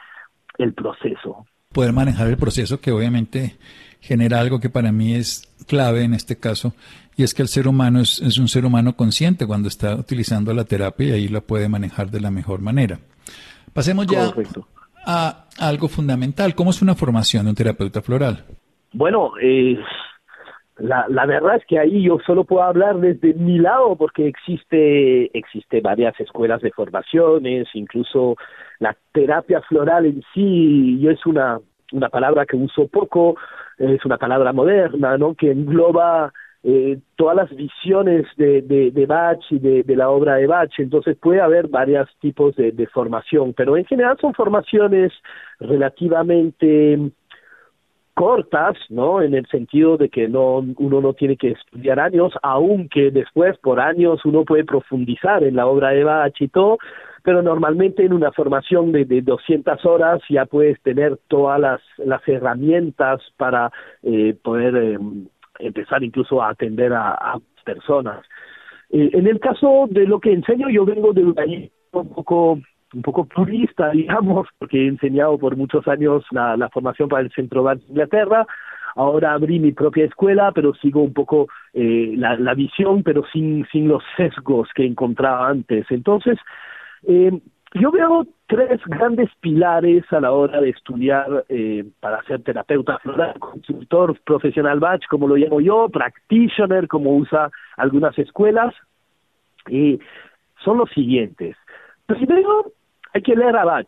el 0.58 0.74
proceso. 0.74 1.46
Poder 1.74 1.94
manejar 1.94 2.28
el 2.28 2.38
proceso 2.38 2.80
que 2.80 2.92
obviamente 2.92 3.58
genera 4.00 4.40
algo 4.40 4.60
que 4.60 4.70
para 4.70 4.92
mí 4.92 5.16
es 5.16 5.44
clave 5.68 6.04
en 6.04 6.14
este 6.14 6.38
caso, 6.40 6.74
y 7.16 7.24
es 7.24 7.34
que 7.34 7.42
el 7.42 7.48
ser 7.48 7.68
humano 7.68 8.00
es, 8.00 8.22
es 8.22 8.38
un 8.38 8.48
ser 8.48 8.66
humano 8.66 8.96
consciente 8.96 9.48
cuando 9.48 9.68
está 9.68 9.96
utilizando 9.96 10.54
la 10.54 10.66
terapia 10.66 11.08
y 11.08 11.12
ahí 11.12 11.28
la 11.28 11.42
puede 11.42 11.68
manejar 11.68 12.12
de 12.12 12.22
la 12.22 12.32
mejor 12.32 12.62
manera. 12.62 13.00
Pasemos 13.74 14.08
ya 14.08 14.32
a 15.06 15.46
algo 15.60 15.88
fundamental. 15.88 16.54
¿Cómo 16.54 16.70
es 16.70 16.82
una 16.82 16.94
formación 16.94 17.46
de 17.46 17.50
un 17.50 17.56
terapeuta 17.56 18.02
floral? 18.02 18.44
Bueno, 18.94 19.32
eh, 19.42 19.80
la, 20.78 21.06
la 21.10 21.26
verdad 21.26 21.56
es 21.56 21.66
que 21.66 21.80
ahí 21.80 22.04
yo 22.04 22.20
solo 22.26 22.44
puedo 22.44 22.64
hablar 22.64 23.00
desde 23.00 23.34
mi 23.34 23.58
lado 23.58 23.96
porque 23.96 24.28
existe, 24.28 25.36
existe 25.38 25.82
varias 25.82 26.20
escuelas 26.20 26.62
de 26.62 26.72
formaciones, 26.72 27.68
incluso 27.74 28.36
la 28.80 28.96
terapia 29.12 29.62
floral 29.62 30.06
en 30.06 30.24
sí, 30.34 31.06
es 31.08 31.26
una, 31.26 31.60
una 31.92 32.10
palabra 32.10 32.46
que 32.46 32.56
uso 32.56 32.88
poco, 32.88 33.36
es 33.78 34.04
una 34.06 34.18
palabra 34.18 34.54
moderna, 34.54 35.18
¿no? 35.18 35.36
Que 35.36 35.52
engloba 35.52 36.32
eh, 36.64 37.00
todas 37.16 37.36
las 37.36 37.56
visiones 37.56 38.26
de, 38.36 38.62
de, 38.62 38.92
de 38.92 39.06
Bach 39.06 39.40
y 39.50 39.60
de, 39.60 39.84
de, 39.84 39.96
la 39.96 40.10
obra 40.10 40.36
de 40.36 40.48
Bach, 40.48 40.72
entonces 40.80 41.16
puede 41.18 41.40
haber 41.40 41.68
varios 41.68 42.10
tipos 42.20 42.56
de 42.56 42.88
formación, 42.88 43.54
pero 43.54 43.78
en 43.78 43.86
general 43.86 44.18
son 44.20 44.34
formaciones 44.34 45.14
relativamente 45.60 47.12
cortas, 48.18 48.76
¿no? 48.90 49.22
En 49.22 49.36
el 49.36 49.46
sentido 49.46 49.96
de 49.96 50.10
que 50.10 50.28
no 50.28 50.66
uno 50.78 51.02
no 51.02 51.14
tiene 51.14 51.38
que 51.38 51.52
estudiar 51.52 52.00
años, 52.00 52.34
aunque 52.42 53.12
después 53.12 53.56
por 53.60 53.80
años 53.80 54.26
uno 54.26 54.44
puede 54.44 54.64
profundizar 54.64 55.44
en 55.44 55.56
la 55.56 55.68
obra 55.68 55.90
de 55.90 56.04
Bach 56.04 56.34
y 56.40 56.48
todo, 56.48 56.80
pero 57.22 57.44
normalmente 57.44 58.04
en 58.04 58.14
una 58.14 58.32
formación 58.32 58.92
de, 58.92 59.06
de 59.06 59.22
200 59.22 59.86
horas 59.86 60.20
ya 60.30 60.48
puedes 60.48 60.82
tener 60.82 61.20
todas 61.28 61.60
las, 61.60 61.80
las 61.98 62.28
herramientas 62.28 63.22
para 63.38 63.72
eh, 64.02 64.36
poder 64.42 64.76
eh, 64.76 64.98
empezar 65.60 66.04
incluso 66.04 66.42
a 66.42 66.50
atender 66.50 66.94
a, 66.94 67.38
personas. 67.64 68.26
Eh, 68.90 69.12
en 69.14 69.28
el 69.28 69.40
caso 69.40 69.86
de 69.92 70.08
lo 70.08 70.20
que 70.20 70.34
enseño, 70.34 70.70
yo 70.70 70.86
vengo 70.86 71.14
de 71.14 71.24
un 71.24 71.36
un 71.92 72.10
poco 72.10 72.60
un 72.94 73.02
poco 73.02 73.26
purista, 73.26 73.90
digamos, 73.94 74.48
porque 74.58 74.86
he 74.86 74.88
enseñado 74.88 75.38
por 75.38 75.56
muchos 75.56 75.88
años 75.88 76.24
la, 76.32 76.70
formación 76.70 77.10
para 77.10 77.24
el 77.24 77.32
Centro 77.32 77.64
de 77.64 77.80
Inglaterra. 77.90 78.46
Ahora 78.96 79.34
abrí 79.34 79.60
mi 79.60 79.74
propia 79.74 80.06
escuela, 80.06 80.52
pero 80.52 80.74
sigo 80.76 81.02
un 81.02 81.14
poco 81.14 81.48
eh, 81.74 82.14
la, 82.18 82.36
la 82.36 82.56
visión, 82.56 83.04
pero 83.04 83.24
sin, 83.32 83.68
sin 83.72 83.88
los 83.88 84.04
sesgos 84.16 84.70
que 84.74 84.86
encontraba 84.86 85.50
antes. 85.50 85.86
Entonces, 85.92 86.40
eh, 87.08 87.32
yo 87.74 87.92
veo 87.92 88.26
tres 88.48 88.80
grandes 88.86 89.30
pilares 89.42 90.04
a 90.12 90.22
la 90.22 90.32
hora 90.32 90.62
de 90.62 90.70
estudiar 90.70 91.46
eh, 91.50 91.86
para 92.00 92.24
ser 92.24 92.42
terapeuta 92.42 92.98
floral, 93.00 93.38
consultor 93.40 94.18
profesional 94.22 94.80
batch, 94.80 95.06
como 95.08 95.28
lo 95.28 95.36
llamo 95.36 95.60
yo, 95.60 95.90
practitioner, 95.90 96.88
como 96.88 97.16
usa 97.16 97.52
algunas 97.76 98.18
escuelas, 98.18 98.74
y 99.70 100.00
son 100.64 100.78
los 100.78 100.90
siguientes. 100.92 101.58
Primero, 102.08 102.72
hay 103.14 103.22
que 103.22 103.36
leer 103.36 103.56
a 103.56 103.66
Bach, 103.66 103.88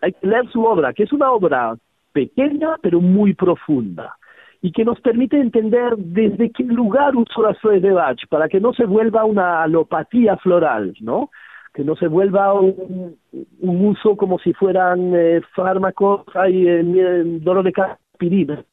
hay 0.00 0.12
que 0.12 0.26
leer 0.26 0.48
su 0.50 0.64
obra, 0.64 0.92
que 0.92 1.02
es 1.02 1.12
una 1.12 1.30
obra 1.32 1.76
pequeña 2.12 2.76
pero 2.80 3.00
muy 3.00 3.34
profunda 3.34 4.16
y 4.60 4.72
que 4.72 4.84
nos 4.84 5.00
permite 5.00 5.38
entender 5.38 5.96
desde 5.96 6.50
qué 6.50 6.64
lugar 6.64 7.14
usó 7.16 7.42
las 7.42 7.58
flores 7.58 7.82
de 7.82 7.92
Bach 7.92 8.18
para 8.28 8.48
que 8.48 8.60
no 8.60 8.72
se 8.72 8.86
vuelva 8.86 9.24
una 9.24 9.62
alopatía 9.62 10.36
floral, 10.36 10.94
¿no? 11.00 11.30
Que 11.72 11.84
no 11.84 11.94
se 11.96 12.08
vuelva 12.08 12.54
un, 12.54 13.16
uso 13.60 14.16
como 14.16 14.38
si 14.38 14.52
fueran 14.52 15.12
eh, 15.14 15.40
fármacos, 15.54 16.24
hay 16.34 16.66
eh, 16.66 17.22
dolor 17.40 17.64
de 17.64 17.72
aspirina. 18.12 18.64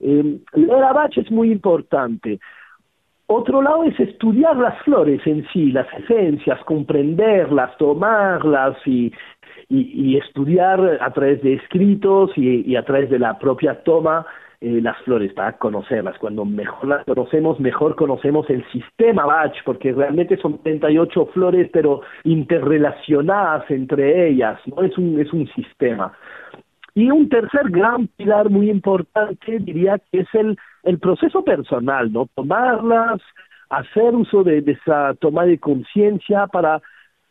Eh, 0.00 0.40
leer 0.52 0.84
a 0.84 0.92
Bach 0.92 1.16
es 1.16 1.30
muy 1.30 1.50
importante. 1.50 2.38
Otro 3.26 3.62
lado 3.62 3.84
es 3.84 3.98
estudiar 3.98 4.56
las 4.56 4.80
flores 4.82 5.20
en 5.26 5.46
sí, 5.52 5.72
las 5.72 5.86
esencias, 5.94 6.62
comprenderlas, 6.64 7.76
tomarlas 7.78 8.76
y, 8.86 9.12
estudiar 10.18 10.98
a 11.00 11.10
través 11.12 11.42
de 11.42 11.54
escritos 11.54 12.30
y, 12.36 12.76
a 12.76 12.84
través 12.84 13.08
de 13.08 13.18
la 13.18 13.38
propia 13.38 13.82
toma 13.82 14.26
eh, 14.60 14.78
las 14.82 14.96
flores 15.04 15.32
para 15.32 15.54
conocerlas. 15.56 16.18
Cuando 16.18 16.44
mejor 16.44 16.86
las 16.86 17.04
conocemos, 17.06 17.58
mejor 17.60 17.96
conocemos 17.96 18.48
el 18.50 18.62
sistema 18.70 19.24
Bach, 19.24 19.54
porque 19.64 19.92
realmente 19.92 20.36
son 20.36 20.62
38 20.62 21.26
flores, 21.32 21.70
pero 21.72 22.02
interrelacionadas 22.24 23.70
entre 23.70 24.28
ellas, 24.28 24.60
¿no? 24.66 24.82
Es 24.82 24.96
un, 24.98 25.18
es 25.18 25.32
un 25.32 25.46
sistema. 25.48 26.12
Y 26.94 27.10
un 27.10 27.28
tercer 27.28 27.70
gran 27.70 28.06
pilar 28.06 28.50
muy 28.50 28.70
importante 28.70 29.58
diría 29.58 29.98
que 29.98 30.20
es 30.20 30.28
el, 30.32 30.56
el 30.84 30.98
proceso 31.00 31.42
personal, 31.42 32.12
¿no? 32.12 32.28
Tomarlas, 32.34 33.20
hacer 33.68 34.14
uso 34.14 34.44
de, 34.44 34.60
de 34.60 34.72
esa 34.72 35.14
toma 35.14 35.44
de 35.44 35.58
conciencia 35.58 36.46
para 36.46 36.80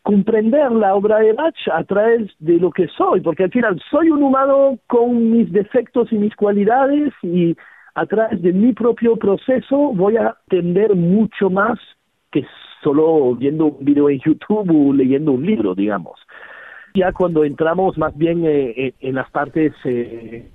comprender 0.02 0.70
la 0.70 0.94
obra 0.94 1.20
de 1.20 1.32
Bach 1.32 1.56
a 1.72 1.82
través 1.84 2.30
de 2.38 2.58
lo 2.58 2.70
que 2.70 2.88
soy, 2.88 3.22
porque 3.22 3.44
al 3.44 3.50
final 3.50 3.80
soy 3.90 4.10
un 4.10 4.22
humano 4.22 4.78
con 4.86 5.30
mis 5.30 5.50
defectos 5.50 6.12
y 6.12 6.16
mis 6.16 6.36
cualidades 6.36 7.14
y 7.22 7.56
a 7.94 8.04
través 8.04 8.42
de 8.42 8.52
mi 8.52 8.74
propio 8.74 9.16
proceso 9.16 9.92
voy 9.94 10.18
a 10.18 10.36
entender 10.50 10.94
mucho 10.94 11.48
más 11.48 11.78
que 12.30 12.44
solo 12.82 13.34
viendo 13.34 13.66
un 13.66 13.82
video 13.82 14.10
en 14.10 14.20
YouTube 14.20 14.70
o 14.70 14.92
leyendo 14.92 15.32
un 15.32 15.46
libro, 15.46 15.74
digamos 15.74 16.20
ya 16.94 17.12
cuando 17.12 17.44
entramos 17.44 17.98
más 17.98 18.16
bien 18.16 18.46
eh, 18.46 18.72
eh, 18.76 18.94
en 19.00 19.16
las 19.16 19.28
partes 19.30 19.72
eh, 19.84 20.48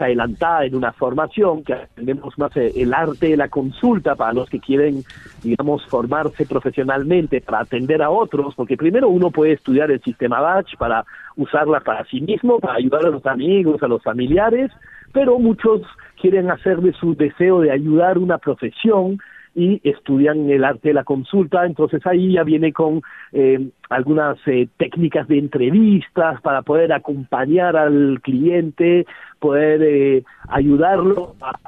adelantadas 0.00 0.66
en 0.66 0.74
una 0.74 0.92
formación, 0.92 1.62
que 1.62 1.74
aprendemos 1.74 2.36
más 2.38 2.54
eh, 2.56 2.72
el 2.74 2.92
arte 2.92 3.28
de 3.28 3.36
la 3.36 3.48
consulta 3.48 4.16
para 4.16 4.32
los 4.32 4.50
que 4.50 4.58
quieren, 4.58 5.04
digamos, 5.44 5.86
formarse 5.86 6.44
profesionalmente 6.44 7.40
para 7.40 7.60
atender 7.60 8.02
a 8.02 8.10
otros, 8.10 8.54
porque 8.56 8.76
primero 8.76 9.08
uno 9.08 9.30
puede 9.30 9.52
estudiar 9.52 9.92
el 9.92 10.02
sistema 10.02 10.40
Batch 10.40 10.76
para 10.76 11.04
usarla 11.36 11.78
para 11.78 12.04
sí 12.06 12.20
mismo, 12.20 12.58
para 12.58 12.74
ayudar 12.74 13.06
a 13.06 13.10
los 13.10 13.24
amigos, 13.24 13.80
a 13.80 13.88
los 13.88 14.02
familiares, 14.02 14.72
pero 15.12 15.38
muchos 15.38 15.82
quieren 16.20 16.50
hacer 16.50 16.78
de 16.80 16.92
su 16.94 17.14
deseo 17.14 17.60
de 17.60 17.70
ayudar 17.70 18.18
una 18.18 18.38
profesión 18.38 19.18
y 19.56 19.80
estudian 19.82 20.48
el 20.50 20.64
arte 20.64 20.88
de 20.88 20.94
la 20.94 21.02
consulta, 21.02 21.66
entonces 21.66 22.06
ahí 22.06 22.34
ya 22.34 22.44
viene 22.44 22.72
con 22.72 23.02
eh, 23.32 23.70
algunas 23.88 24.36
eh, 24.46 24.68
técnicas 24.76 25.26
de 25.26 25.38
entrevistas 25.38 26.40
para 26.42 26.62
poder 26.62 26.92
acompañar 26.92 27.76
al 27.76 28.20
cliente, 28.22 29.06
poder 29.40 29.82
eh, 29.82 30.24
ayudarlo 30.48 31.34
a, 31.40 31.58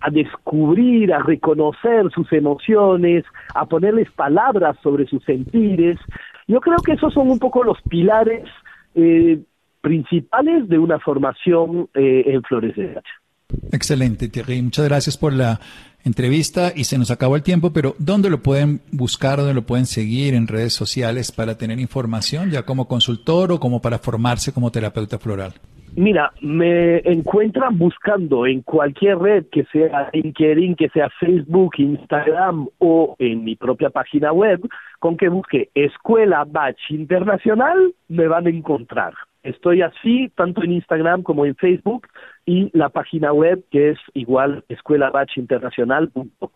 a 0.00 0.10
descubrir, 0.10 1.12
a 1.12 1.22
reconocer 1.22 2.10
sus 2.12 2.32
emociones, 2.32 3.24
a 3.54 3.66
ponerles 3.66 4.10
palabras 4.10 4.76
sobre 4.82 5.06
sus 5.06 5.22
sentires. 5.24 5.98
Yo 6.48 6.60
creo 6.60 6.78
que 6.84 6.92
esos 6.92 7.12
son 7.12 7.30
un 7.30 7.38
poco 7.38 7.62
los 7.62 7.80
pilares 7.82 8.44
eh, 8.94 9.38
principales 9.80 10.68
de 10.68 10.78
una 10.78 10.98
formación 10.98 11.88
eh, 11.94 12.24
en 12.26 12.42
flores 12.42 12.74
de 12.76 12.90
hacha. 12.90 13.14
Excelente, 13.72 14.28
Thierry. 14.28 14.62
Muchas 14.62 14.88
gracias 14.88 15.16
por 15.16 15.32
la 15.32 15.60
entrevista 16.04 16.72
y 16.74 16.84
se 16.84 16.98
nos 16.98 17.10
acabó 17.10 17.36
el 17.36 17.42
tiempo, 17.42 17.72
pero 17.72 17.94
¿dónde 17.98 18.30
lo 18.30 18.42
pueden 18.42 18.80
buscar, 18.92 19.38
dónde 19.38 19.54
lo 19.54 19.62
pueden 19.62 19.86
seguir 19.86 20.34
en 20.34 20.46
redes 20.46 20.72
sociales 20.72 21.32
para 21.32 21.56
tener 21.56 21.80
información 21.80 22.50
ya 22.50 22.62
como 22.62 22.88
consultor 22.88 23.52
o 23.52 23.60
como 23.60 23.80
para 23.80 23.98
formarse 23.98 24.52
como 24.52 24.70
terapeuta 24.70 25.18
floral? 25.18 25.54
Mira, 25.96 26.32
me 26.40 26.98
encuentran 26.98 27.76
buscando 27.76 28.46
en 28.46 28.62
cualquier 28.62 29.18
red, 29.18 29.46
que 29.50 29.64
sea 29.72 30.08
LinkedIn, 30.12 30.76
que 30.76 30.88
sea 30.90 31.08
Facebook, 31.18 31.72
Instagram 31.78 32.68
o 32.78 33.16
en 33.18 33.42
mi 33.44 33.56
propia 33.56 33.90
página 33.90 34.32
web, 34.32 34.60
con 35.00 35.16
que 35.16 35.28
busque 35.28 35.70
Escuela 35.74 36.44
Bach 36.44 36.76
Internacional, 36.90 37.92
me 38.08 38.28
van 38.28 38.46
a 38.46 38.50
encontrar. 38.50 39.14
Estoy 39.42 39.82
así 39.82 40.30
tanto 40.36 40.62
en 40.62 40.72
Instagram 40.72 41.22
como 41.22 41.44
en 41.44 41.56
Facebook 41.56 42.06
y 42.50 42.70
la 42.76 42.88
página 42.88 43.32
web 43.32 43.64
que 43.70 43.90
es 43.90 43.98
igual 44.12 44.64
escuelabachinternacional.com. 44.68 46.50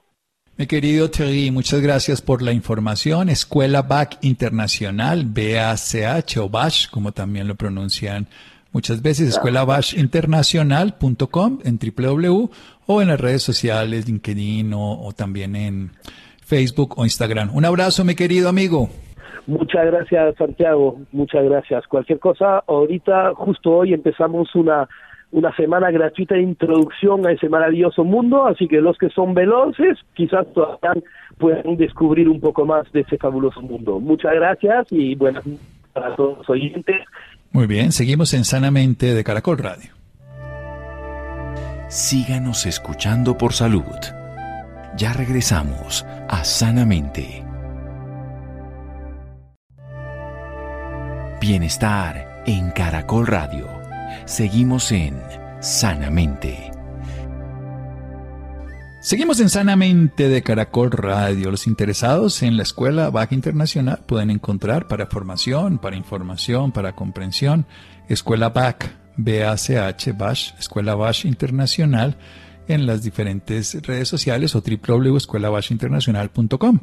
Mi 0.57 0.67
querido 0.67 1.09
Thierry, 1.09 1.53
muchas 1.53 1.81
gracias 1.81 2.21
por 2.21 2.43
la 2.43 2.51
información. 2.53 3.29
Escuela 3.29 3.83
Bach 3.83 4.19
Internacional, 4.23 5.23
B-A-C-H 5.27 6.41
o 6.41 6.49
Bach, 6.49 6.91
como 6.91 7.13
también 7.13 7.47
lo 7.47 7.55
pronuncian 7.55 8.27
muchas 8.73 9.03
veces, 9.03 9.29
escuelabachinternacional.com 9.29 11.61
en 11.65 11.79
www 11.79 12.51
o 12.87 13.03
en 13.03 13.09
las 13.09 13.21
redes 13.21 13.43
sociales, 13.43 14.09
LinkedIn 14.09 14.73
o 14.75 15.13
también 15.17 15.55
en 15.55 15.93
Facebook 16.45 16.99
o 16.99 17.05
Instagram. 17.05 17.55
Un 17.55 17.65
abrazo, 17.65 18.05
mi 18.05 18.17
querido 18.17 18.49
amigo. 18.49 18.89
Muchas 19.47 19.87
gracias, 19.87 20.35
Santiago. 20.37 20.99
Muchas 21.13 21.45
gracias. 21.45 21.87
Cualquier 21.87 22.19
cosa, 22.19 22.65
ahorita, 22.67 23.35
justo 23.35 23.71
hoy 23.71 23.93
empezamos 23.93 24.55
una, 24.55 24.89
una 25.35 25.55
semana 25.57 25.91
gratuita 25.91 26.37
de 26.37 26.43
introducción 26.43 27.27
a 27.27 27.33
ese 27.33 27.49
maravilloso 27.49 28.05
mundo, 28.05 28.47
así 28.47 28.69
que 28.69 28.81
los 28.81 28.97
que 28.97 29.09
son 29.11 29.35
veloces 29.35 29.99
quizás 30.15 30.47
todavía 30.55 31.03
puedan 31.39 31.77
descubrir 31.77 32.29
un 32.29 32.39
poco 32.39 32.65
más 32.65 32.91
de 32.93 33.01
ese 33.01 33.19
fabuloso 33.19 33.61
mundo. 33.61 33.99
Muchas 33.99 34.33
gracias 34.33 34.87
y 34.91 35.17
buenas 35.17 35.45
noches 35.45 35.67
para 35.93 36.15
todos 36.15 36.39
los 36.39 36.51
oyentes. 36.51 37.03
Muy 37.51 37.67
bien, 37.67 37.91
seguimos 37.91 38.33
en 38.33 38.45
Sanamente 38.45 39.13
de 39.13 39.25
Caracol 39.25 39.59
Radio. 39.59 39.91
Síganos 41.89 42.65
escuchando 42.67 43.37
por 43.37 43.53
salud. 43.53 43.83
Ya 44.97 45.13
regresamos 45.13 46.07
a 46.29 46.45
Sanamente. 46.45 47.43
Bienestar 51.41 52.43
en 52.47 52.71
Caracol 52.71 53.27
Radio. 53.27 53.84
Seguimos 54.27 54.93
en 54.93 55.21
Sanamente. 55.61 56.71
Seguimos 59.01 59.41
en 59.41 59.49
Sanamente 59.51 60.31
de 60.31 60.43
Caracol 60.43 60.91
Radio. 60.91 61.51
Los 61.51 61.67
interesados 61.67 62.43
en 62.43 62.57
la 62.57 62.63
Escuela 62.63 63.11
Bach 63.11 63.33
Internacional 63.33 64.03
pueden 64.07 64.31
encontrar 64.31 64.89
para 64.89 65.05
formación, 65.07 65.77
para 65.79 65.97
información, 65.97 66.73
para 66.73 66.95
comprensión, 66.95 67.67
Escuela 68.09 68.49
Bach, 68.49 68.87
B-A-C-H, 69.19 70.13
Bach, 70.13 70.59
Escuela 70.59 70.95
Bach 70.95 71.27
Internacional, 71.27 72.17
en 72.67 72.87
las 72.87 73.03
diferentes 73.03 73.77
redes 73.83 74.09
sociales 74.09 74.55
o 74.55 74.63
www.escuelabachinternacional.com. 74.63 76.81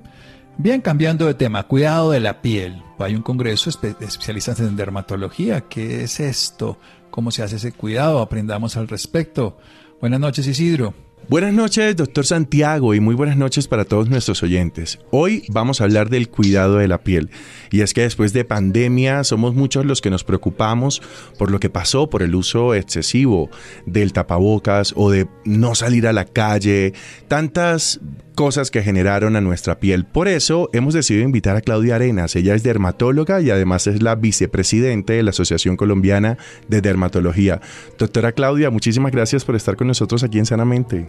Bien, 0.63 0.79
cambiando 0.79 1.25
de 1.25 1.33
tema, 1.33 1.63
cuidado 1.63 2.11
de 2.11 2.19
la 2.19 2.43
piel. 2.43 2.83
Hay 2.99 3.15
un 3.15 3.23
congreso 3.23 3.71
de 3.81 3.95
especialistas 4.05 4.59
en 4.59 4.75
dermatología. 4.75 5.61
¿Qué 5.61 6.03
es 6.03 6.19
esto? 6.19 6.77
¿Cómo 7.09 7.31
se 7.31 7.41
hace 7.41 7.55
ese 7.55 7.71
cuidado? 7.71 8.19
Aprendamos 8.19 8.77
al 8.77 8.87
respecto. 8.87 9.57
Buenas 9.99 10.19
noches, 10.19 10.45
Isidro. 10.45 10.93
Buenas 11.27 11.53
noches, 11.53 11.95
doctor 11.95 12.25
Santiago, 12.25 12.93
y 12.93 12.99
muy 12.99 13.15
buenas 13.15 13.37
noches 13.37 13.67
para 13.67 13.85
todos 13.85 14.09
nuestros 14.09 14.43
oyentes. 14.43 14.99
Hoy 15.11 15.45
vamos 15.47 15.81
a 15.81 15.85
hablar 15.85 16.09
del 16.09 16.29
cuidado 16.29 16.77
de 16.77 16.87
la 16.87 17.03
piel. 17.03 17.31
Y 17.71 17.81
es 17.81 17.93
que 17.93 18.01
después 18.01 18.33
de 18.33 18.45
pandemia 18.45 19.23
somos 19.23 19.55
muchos 19.55 19.85
los 19.85 20.01
que 20.01 20.09
nos 20.09 20.23
preocupamos 20.23 21.01
por 21.39 21.49
lo 21.49 21.59
que 21.59 21.69
pasó, 21.69 22.09
por 22.09 22.21
el 22.21 22.35
uso 22.35 22.75
excesivo 22.75 23.49
del 23.87 24.13
tapabocas 24.13 24.93
o 24.95 25.09
de 25.09 25.27
no 25.45 25.73
salir 25.73 26.05
a 26.05 26.13
la 26.13 26.25
calle, 26.25 26.93
tantas 27.27 27.99
cosas 28.35 28.71
que 28.71 28.83
generaron 28.83 29.35
a 29.35 29.41
nuestra 29.41 29.79
piel. 29.79 30.05
Por 30.05 30.27
eso 30.27 30.69
hemos 30.73 30.93
decidido 30.93 31.25
invitar 31.25 31.55
a 31.55 31.61
Claudia 31.61 31.95
Arenas. 31.95 32.35
Ella 32.35 32.55
es 32.55 32.63
dermatóloga 32.63 33.41
y 33.41 33.49
además 33.49 33.87
es 33.87 34.01
la 34.01 34.15
vicepresidente 34.15 35.13
de 35.13 35.23
la 35.23 35.31
Asociación 35.31 35.77
Colombiana 35.77 36.37
de 36.67 36.81
Dermatología. 36.81 37.61
Doctora 37.97 38.31
Claudia, 38.31 38.69
muchísimas 38.69 39.11
gracias 39.11 39.45
por 39.45 39.55
estar 39.55 39.75
con 39.75 39.87
nosotros 39.87 40.23
aquí 40.23 40.39
en 40.39 40.45
Sanamente. 40.45 41.07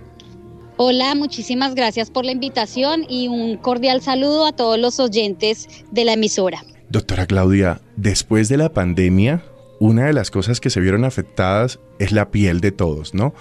Hola, 0.77 1.15
muchísimas 1.15 1.75
gracias 1.75 2.11
por 2.11 2.25
la 2.25 2.33
invitación 2.33 3.05
y 3.09 3.29
un 3.29 3.57
cordial 3.59 4.01
saludo 4.01 4.47
a 4.47 4.53
todos 4.53 4.79
los 4.79 4.99
oyentes 5.01 5.69
de 5.91 6.05
la 6.05 6.15
emisora. 6.15 6.65
Doctora 6.89 7.27
Claudia, 7.27 7.81
después 7.97 8.49
de 8.49 8.57
la 8.57 8.73
pandemia, 8.73 9.45
una 9.81 10.07
de 10.07 10.13
las 10.13 10.31
cosas 10.31 10.61
que 10.61 10.71
se 10.71 10.81
vieron 10.81 11.05
afectadas 11.05 11.79
es 11.99 12.13
la 12.13 12.31
piel 12.31 12.61
de 12.61 12.73
todos, 12.73 13.15
¿no? 13.15 13.35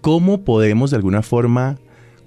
¿Cómo 0.00 0.44
podemos 0.44 0.90
de 0.90 0.96
alguna 0.96 1.22
forma 1.22 1.78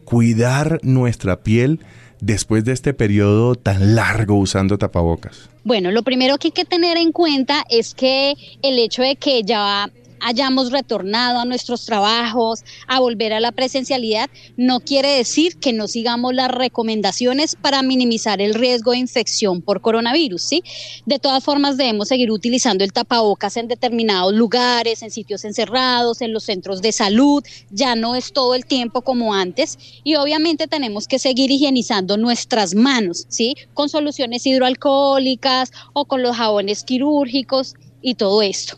cuidar 0.07 0.79
nuestra 0.83 1.41
piel 1.41 1.81
después 2.21 2.63
de 2.63 2.71
este 2.71 2.93
periodo 2.93 3.55
tan 3.55 3.93
largo 3.93 4.35
usando 4.35 4.77
tapabocas? 4.77 5.49
Bueno, 5.65 5.91
lo 5.91 6.01
primero 6.01 6.37
que 6.37 6.47
hay 6.47 6.51
que 6.53 6.63
tener 6.63 6.95
en 6.95 7.11
cuenta 7.11 7.65
es 7.69 7.93
que 7.93 8.35
el 8.61 8.79
hecho 8.79 9.01
de 9.01 9.17
que 9.17 9.43
ya 9.43 9.89
hayamos 10.19 10.71
retornado 10.71 11.39
a 11.39 11.45
nuestros 11.45 11.85
trabajos, 11.85 12.63
a 12.87 12.99
volver 12.99 13.33
a 13.33 13.39
la 13.39 13.51
presencialidad, 13.51 14.29
no 14.55 14.79
quiere 14.79 15.09
decir 15.09 15.57
que 15.57 15.73
no 15.73 15.87
sigamos 15.87 16.33
las 16.33 16.49
recomendaciones 16.49 17.55
para 17.55 17.81
minimizar 17.81 18.41
el 18.41 18.53
riesgo 18.53 18.91
de 18.91 18.97
infección 18.97 19.61
por 19.61 19.81
coronavirus, 19.81 20.41
¿sí? 20.41 20.63
De 21.05 21.19
todas 21.19 21.43
formas, 21.43 21.77
debemos 21.77 22.07
seguir 22.07 22.31
utilizando 22.31 22.83
el 22.83 22.93
tapabocas 22.93 23.57
en 23.57 23.67
determinados 23.67 24.33
lugares, 24.33 25.01
en 25.01 25.11
sitios 25.11 25.45
encerrados, 25.45 26.21
en 26.21 26.33
los 26.33 26.43
centros 26.43 26.81
de 26.81 26.91
salud, 26.91 27.43
ya 27.69 27.95
no 27.95 28.15
es 28.15 28.33
todo 28.33 28.55
el 28.55 28.65
tiempo 28.65 29.01
como 29.01 29.33
antes 29.33 29.77
y 30.03 30.15
obviamente 30.15 30.67
tenemos 30.67 31.07
que 31.07 31.19
seguir 31.19 31.51
higienizando 31.51 32.17
nuestras 32.17 32.75
manos, 32.75 33.25
¿sí? 33.29 33.55
Con 33.73 33.89
soluciones 33.89 34.45
hidroalcohólicas 34.45 35.71
o 35.93 36.05
con 36.05 36.21
los 36.21 36.35
jabones 36.35 36.83
quirúrgicos 36.83 37.75
y 38.01 38.15
todo 38.15 38.41
esto. 38.41 38.77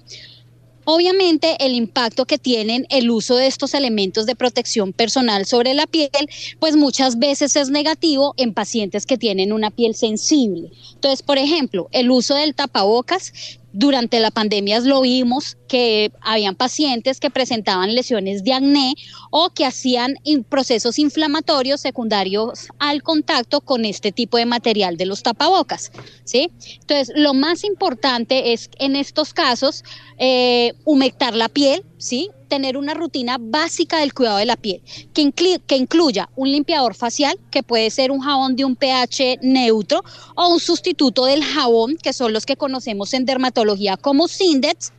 Obviamente 0.91 1.55
el 1.59 1.75
impacto 1.75 2.25
que 2.25 2.39
tienen 2.39 2.87
el 2.89 3.11
uso 3.11 3.35
de 3.35 3.45
estos 3.45 3.75
elementos 3.75 4.25
de 4.25 4.35
protección 4.35 4.91
personal 4.91 5.45
sobre 5.45 5.75
la 5.75 5.85
piel, 5.85 6.09
pues 6.57 6.75
muchas 6.75 7.19
veces 7.19 7.55
es 7.55 7.69
negativo 7.69 8.33
en 8.37 8.55
pacientes 8.55 9.05
que 9.05 9.15
tienen 9.15 9.53
una 9.53 9.69
piel 9.69 9.93
sensible. 9.93 10.71
Entonces, 10.95 11.21
por 11.21 11.37
ejemplo, 11.37 11.89
el 11.91 12.09
uso 12.09 12.33
del 12.33 12.55
tapabocas 12.55 13.59
durante 13.71 14.19
la 14.19 14.31
pandemia 14.31 14.79
lo 14.79 15.01
vimos 15.01 15.58
que 15.69 16.11
habían 16.19 16.55
pacientes 16.55 17.21
que 17.21 17.29
presentaban 17.29 17.95
lesiones 17.95 18.43
de 18.43 18.53
acné 18.53 18.95
o 19.29 19.51
que 19.51 19.65
hacían 19.65 20.15
procesos 20.49 20.99
inflamatorios 20.99 21.79
secundarios 21.79 22.67
al 22.79 23.03
contacto 23.03 23.61
con 23.61 23.85
este 23.85 24.11
tipo 24.11 24.37
de 24.37 24.45
material 24.45 24.97
de 24.97 25.05
los 25.05 25.23
tapabocas. 25.23 25.91
¿sí? 26.25 26.51
Entonces, 26.81 27.13
lo 27.15 27.33
más 27.33 27.63
importante 27.63 28.51
es 28.51 28.69
en 28.79 28.95
estos 28.95 29.33
casos 29.33 29.83
eh, 30.17 30.73
humectar 30.83 31.35
la 31.35 31.47
piel, 31.47 31.85
¿sí? 31.97 32.29
tener 32.49 32.75
una 32.75 32.95
rutina 32.95 33.37
básica 33.39 33.99
del 33.99 34.13
cuidado 34.13 34.39
de 34.39 34.45
la 34.45 34.57
piel, 34.57 34.81
que, 35.13 35.31
que 35.65 35.77
incluya 35.77 36.29
un 36.35 36.51
limpiador 36.51 36.95
facial, 36.95 37.39
que 37.51 37.61
puede 37.61 37.91
ser 37.91 38.09
un 38.11 38.21
jabón 38.21 38.55
de 38.55 38.65
un 38.65 38.75
pH 38.75 39.37
neutro, 39.43 40.03
o 40.35 40.49
un 40.49 40.59
sustituto 40.59 41.25
del 41.25 41.43
jabón, 41.43 41.95
que 42.01 42.11
son 42.11 42.33
los 42.33 42.47
que 42.47 42.57
conocemos 42.57 43.13
en 43.13 43.25
dermatología 43.25 43.97
como 43.97 44.27
Sindex, 44.27 44.91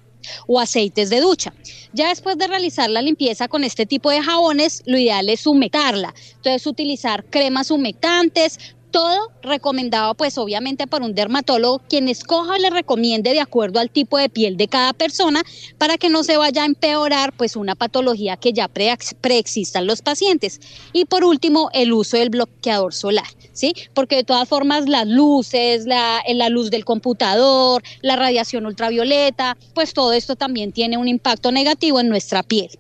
o 0.47 0.61
aceites 0.61 1.11
de 1.11 1.21
ducha. 1.21 1.53
Ya 1.93 2.09
después 2.09 2.39
de 2.39 2.47
realizar 2.47 2.91
la 2.91 3.03
limpieza 3.03 3.49
con 3.49 3.65
este 3.65 3.87
tipo 3.87 4.11
de 4.11 4.23
jabones, 4.23 4.83
lo 4.87 4.99
ideal 4.99 5.29
es 5.29 5.47
humectarla. 5.47 6.15
Entonces, 6.37 6.67
utilizar 6.67 7.25
cremas 7.25 7.71
humectantes, 7.71 8.59
todo 8.91 9.31
recomendado 9.43 10.15
pues 10.15 10.37
obviamente 10.39 10.87
por 10.87 11.03
un 11.03 11.15
dermatólogo, 11.15 11.81
quien 11.89 12.09
escoja 12.09 12.59
le 12.59 12.71
recomiende 12.71 13.33
de 13.33 13.41
acuerdo 13.41 13.81
al 13.81 13.91
tipo 13.91 14.19
de 14.19 14.29
piel 14.29 14.57
de 14.57 14.69
cada 14.69 14.93
persona 14.93 15.43
para 15.79 15.99
que 15.99 16.11
no 16.11 16.25
se 16.25 16.37
vaya 16.37 16.63
a 16.63 16.67
empeorar 16.67 17.33
pues 17.33 17.57
una 17.57 17.75
patología 17.75 18.37
que 18.37 18.53
ya 18.53 18.69
preexista 18.69 19.79
en 19.79 19.87
los 19.87 20.03
pacientes. 20.03 20.61
Y 20.93 21.05
por 21.05 21.25
último, 21.25 21.71
el 21.73 21.93
uso 21.93 22.17
del 22.17 22.31
bloqueador 22.31 22.93
solar, 22.95 23.27
¿sí? 23.53 23.75
Porque 23.95 24.17
de 24.17 24.25
todas 24.25 24.49
formas 24.49 24.89
las 24.89 25.07
luces, 25.07 25.87
la, 25.87 26.23
la 26.29 26.49
luz 26.49 26.71
del 26.71 26.85
computador, 26.85 27.83
la 28.03 28.17
radiación 28.17 28.67
ultravioleta, 28.67 29.57
pues 29.75 29.95
todo 29.95 30.13
esto 30.13 30.37
también 30.37 30.73
tiene 30.73 30.97
un 30.99 31.09
impacto 31.09 31.53
negativo 31.53 32.01
en 32.01 32.09
nuestra 32.09 32.43
piel. 32.43 32.71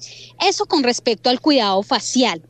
Eso 0.41 0.67
con 0.67 0.83
respecto 0.83 1.31
al 1.31 1.41
cuidado 1.41 1.83
facial. 1.83 2.43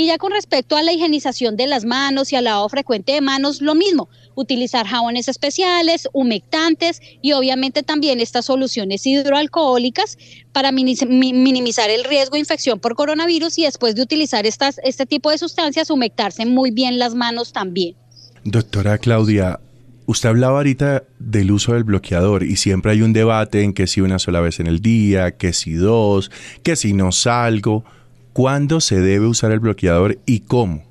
Y 0.00 0.06
ya 0.06 0.16
con 0.16 0.30
respecto 0.30 0.76
a 0.76 0.82
la 0.84 0.92
higienización 0.92 1.56
de 1.56 1.66
las 1.66 1.84
manos 1.84 2.32
y 2.32 2.36
al 2.36 2.44
lavado 2.44 2.68
frecuente 2.68 3.10
de 3.10 3.20
manos, 3.20 3.60
lo 3.60 3.74
mismo, 3.74 4.08
utilizar 4.36 4.86
jabones 4.86 5.26
especiales, 5.26 6.08
humectantes 6.12 7.00
y 7.20 7.32
obviamente 7.32 7.82
también 7.82 8.20
estas 8.20 8.44
soluciones 8.44 9.04
hidroalcohólicas 9.04 10.16
para 10.52 10.70
minimizar 10.70 11.90
el 11.90 12.04
riesgo 12.04 12.34
de 12.34 12.38
infección 12.38 12.78
por 12.78 12.94
coronavirus 12.94 13.58
y 13.58 13.64
después 13.64 13.96
de 13.96 14.02
utilizar 14.02 14.46
estas, 14.46 14.78
este 14.84 15.04
tipo 15.04 15.32
de 15.32 15.38
sustancias, 15.38 15.90
humectarse 15.90 16.46
muy 16.46 16.70
bien 16.70 17.00
las 17.00 17.16
manos 17.16 17.52
también. 17.52 17.96
Doctora 18.44 18.98
Claudia, 18.98 19.58
usted 20.06 20.28
hablaba 20.28 20.58
ahorita 20.58 21.02
del 21.18 21.50
uso 21.50 21.72
del 21.72 21.82
bloqueador 21.82 22.44
y 22.44 22.54
siempre 22.54 22.92
hay 22.92 23.02
un 23.02 23.12
debate 23.12 23.64
en 23.64 23.72
que 23.72 23.88
si 23.88 24.00
una 24.00 24.20
sola 24.20 24.38
vez 24.38 24.60
en 24.60 24.68
el 24.68 24.78
día, 24.78 25.36
que 25.36 25.52
si 25.52 25.72
dos, 25.72 26.30
que 26.62 26.76
si 26.76 26.92
no 26.92 27.10
salgo. 27.10 27.84
¿Cuándo 28.38 28.80
se 28.80 29.00
debe 29.00 29.26
usar 29.26 29.50
el 29.50 29.58
bloqueador 29.58 30.20
y 30.24 30.38
cómo? 30.38 30.84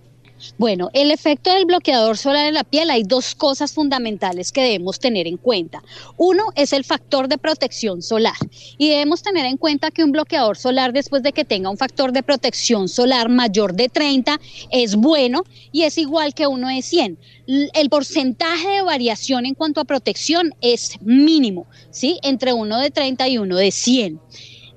Bueno, 0.58 0.90
el 0.92 1.12
efecto 1.12 1.54
del 1.54 1.64
bloqueador 1.64 2.18
solar 2.18 2.46
en 2.46 2.56
la 2.56 2.66
piel 2.66 2.90
hay 2.90 3.04
dos 3.04 3.36
cosas 3.36 3.72
fundamentales 3.72 4.52
que 4.52 4.64
debemos 4.64 5.00
tener 5.00 5.28
en 5.28 5.38
cuenta. 5.38 5.82
Uno 6.18 6.44
es 6.56 6.74
el 6.74 6.84
factor 6.84 7.30
de 7.30 7.38
protección 7.38 8.02
solar 8.02 8.36
y 8.78 8.90
debemos 8.90 9.24
tener 9.24 9.46
en 9.46 9.56
cuenta 9.56 9.92
que 9.92 10.04
un 10.04 10.12
bloqueador 10.12 10.58
solar 10.58 10.92
después 10.92 11.24
de 11.24 11.32
que 11.32 11.46
tenga 11.46 11.70
un 11.70 11.78
factor 11.78 12.12
de 12.12 12.22
protección 12.22 12.90
solar 12.90 13.30
mayor 13.30 13.76
de 13.76 13.88
30 13.88 14.42
es 14.70 14.98
bueno 14.98 15.46
y 15.72 15.84
es 15.84 15.98
igual 15.98 16.34
que 16.34 16.48
uno 16.48 16.68
de 16.68 16.82
100. 16.82 17.18
El 17.48 17.90
porcentaje 17.90 18.68
de 18.68 18.82
variación 18.82 19.46
en 19.46 19.54
cuanto 19.54 19.80
a 19.80 19.86
protección 19.86 20.54
es 20.60 20.98
mínimo, 21.00 21.66
¿sí? 21.92 22.20
Entre 22.24 22.52
uno 22.52 22.78
de 22.78 22.92
30 22.92 23.26
y 23.30 23.38
uno 23.38 23.56
de 23.56 23.72
100. 23.72 24.20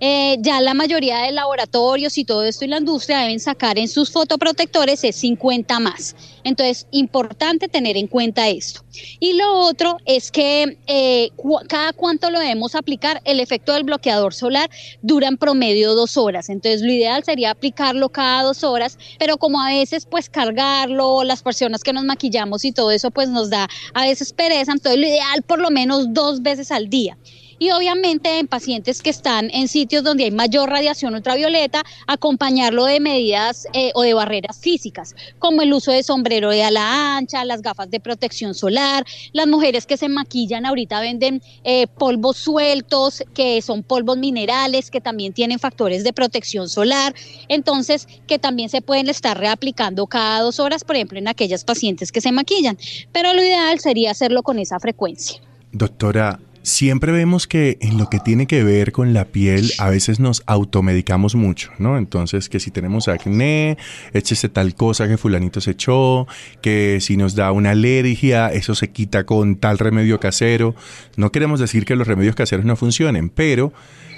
Eh, 0.01 0.39
ya 0.41 0.63
la 0.63 0.73
mayoría 0.73 1.19
de 1.19 1.33
laboratorios 1.33 2.17
y 2.17 2.25
todo 2.25 2.43
esto 2.45 2.65
y 2.65 2.69
la 2.69 2.79
industria 2.79 3.19
deben 3.19 3.39
sacar 3.39 3.79
en 3.79 3.87
sus 3.87 4.11
fotoprotectores 4.11 5.05
es 5.05 5.17
50 5.17 5.79
más. 5.79 6.17
Entonces, 6.43 6.87
importante 6.91 7.69
tener 7.69 7.99
en 7.99 8.07
cuenta 8.07 8.49
esto. 8.49 8.83
Y 9.19 9.35
lo 9.35 9.59
otro 9.59 9.99
es 10.07 10.31
que 10.31 10.79
eh, 10.87 11.31
cada 11.69 11.93
cuánto 11.93 12.31
lo 12.31 12.41
debemos 12.41 12.75
aplicar, 12.75 13.21
el 13.25 13.41
efecto 13.41 13.75
del 13.75 13.85
bloqueador 13.85 14.33
solar 14.33 14.71
dura 15.03 15.29
en 15.29 15.37
promedio 15.37 15.95
dos 15.95 16.17
horas. 16.17 16.49
Entonces, 16.49 16.81
lo 16.81 16.91
ideal 16.91 17.23
sería 17.23 17.51
aplicarlo 17.51 18.09
cada 18.09 18.43
dos 18.43 18.65
horas, 18.65 18.99
pero 19.19 19.37
como 19.37 19.61
a 19.61 19.69
veces 19.69 20.07
pues 20.07 20.31
cargarlo, 20.31 21.25
las 21.25 21.43
personas 21.43 21.83
que 21.83 21.93
nos 21.93 22.05
maquillamos 22.05 22.65
y 22.65 22.73
todo 22.73 22.91
eso 22.91 23.11
pues 23.11 23.29
nos 23.29 23.51
da 23.51 23.69
a 23.93 24.03
veces 24.07 24.33
pereza, 24.33 24.73
entonces 24.73 24.99
lo 24.99 25.07
ideal 25.07 25.43
por 25.43 25.61
lo 25.61 25.71
menos 25.71 26.13
dos 26.13 26.43
veces 26.43 26.71
al 26.71 26.89
día 26.89 27.19
y 27.61 27.71
obviamente 27.73 28.39
en 28.39 28.49
pacientes 28.49 29.03
que 29.03 29.11
están 29.11 29.51
en 29.53 29.69
sitios 29.69 30.03
donde 30.03 30.25
hay 30.25 30.31
mayor 30.31 30.71
radiación 30.71 31.15
ultravioleta, 31.15 31.85
acompañarlo 32.07 32.87
de 32.87 33.01
medidas 33.01 33.69
eh, 33.75 33.93
o 33.95 34.03
de 34.03 34.15
barreras 34.15 34.59
físicas, 34.59 35.15
como 35.39 35.61
el 35.61 35.73
uso 35.75 35.93
de 35.93 36.03
sombrero 36.03 36.51
de 36.51 36.65
ala 36.65 37.17
ancha, 37.19 37.45
las 37.45 37.61
gafas 37.61 37.91
de 37.91 38.01
protección 38.01 38.55
solar, 38.55 39.05
las 39.33 39.47
mujeres 39.47 39.85
que 39.85 39.99
se 39.99 40.09
maquillan 40.09 40.65
ahorita 40.65 41.01
venden 41.01 41.43
eh, 41.63 41.87
polvos 41.87 42.39
sueltos, 42.39 43.23
que 43.35 43.61
son 43.61 43.83
polvos 43.83 44.17
minerales, 44.17 44.91
que 44.91 45.03
también 45.03 45.35
tienen 45.35 45.59
factores 45.59 46.03
de 46.03 46.15
protección 46.15 46.67
solar, 46.67 47.15
entonces 47.49 48.09
que 48.27 48.39
también 48.39 48.71
se 48.71 48.81
pueden 48.81 49.11
estar 49.11 49.39
reaplicando 49.39 50.07
cada 50.07 50.41
dos 50.41 50.61
horas, 50.61 50.83
por 50.83 50.97
ejemplo, 50.97 51.19
en 51.19 51.29
aquellas 51.29 51.65
pacientes 51.65 52.11
que 52.11 52.23
se 52.23 52.33
maquillan, 52.33 52.79
pero 53.13 53.35
lo 53.35 53.43
ideal 53.43 53.81
sería 53.81 54.13
hacerlo 54.13 54.43
con 54.43 54.59
esa 54.59 54.81
frecuencia. 54.81 55.43
Doctora, 55.73 56.41
Siempre 56.63 57.11
vemos 57.11 57.47
que 57.47 57.79
en 57.81 57.97
lo 57.97 58.11
que 58.11 58.21
tiene 58.21 58.47
que 58.47 58.63
ver 58.63 58.93
con 58.93 59.15
la 59.15 59.25
piel 59.25 59.73
a 59.79 59.89
veces 59.89 60.21
nos 60.21 60.43
automedicamos 60.45 61.35
mucho, 61.35 61.71
¿no? 61.79 61.97
Entonces 61.97 62.51
que 62.51 62.61
si 62.61 62.71
tenemos 62.71 63.09
acné, 63.09 63.79
échese 64.13 64.51
tal 64.51 64.75
cosa 64.75 65.09
que 65.09 65.17
fulanito 65.17 65.63
se 65.63 65.71
echó, 65.71 66.27
que 66.61 66.99
si 67.01 67.17
nos 67.17 67.35
da 67.35 67.51
una 67.53 67.71
alergia, 67.71 68.53
eso 68.53 68.75
se 68.75 68.91
quita 68.91 69.25
con 69.25 69.57
tal 69.57 69.79
remedio 69.79 70.21
casero. 70.21 70.75
No 71.17 71.33
queremos 71.33 71.61
decir 71.61 71.87
que 71.87 71.97
los 71.97 72.07
remedios 72.07 72.35
caseros 72.35 72.67
no 72.67 72.77
funcionen, 72.77 73.31
pero 73.31 73.73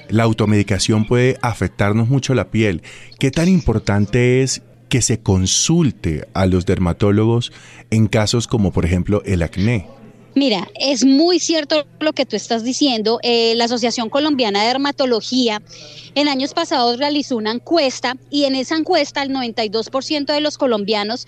la 0.08 0.24
automedicación 0.24 1.06
puede 1.06 1.38
afectarnos 1.42 2.08
mucho 2.08 2.34
la 2.34 2.50
piel. 2.50 2.82
¿Qué 3.20 3.30
tan 3.30 3.46
importante 3.46 4.42
es 4.42 4.62
que 4.88 5.00
se 5.00 5.20
consulte 5.20 6.26
a 6.34 6.46
los 6.46 6.66
dermatólogos 6.66 7.52
en 7.90 8.08
casos 8.08 8.48
como 8.48 8.72
por 8.72 8.84
ejemplo 8.84 9.22
el 9.24 9.42
acné? 9.42 10.01
Mira, 10.34 10.68
es 10.74 11.04
muy 11.04 11.38
cierto 11.38 11.84
lo 12.00 12.14
que 12.14 12.24
tú 12.24 12.36
estás 12.36 12.64
diciendo. 12.64 13.18
Eh, 13.22 13.54
la 13.56 13.64
Asociación 13.64 14.08
Colombiana 14.08 14.62
de 14.62 14.68
Dermatología 14.68 15.60
en 16.14 16.28
años 16.28 16.54
pasados 16.54 16.98
realizó 16.98 17.36
una 17.36 17.52
encuesta 17.52 18.16
y 18.30 18.44
en 18.44 18.54
esa 18.54 18.76
encuesta 18.76 19.22
el 19.22 19.30
92% 19.30 20.32
de 20.32 20.40
los 20.40 20.56
colombianos 20.56 21.26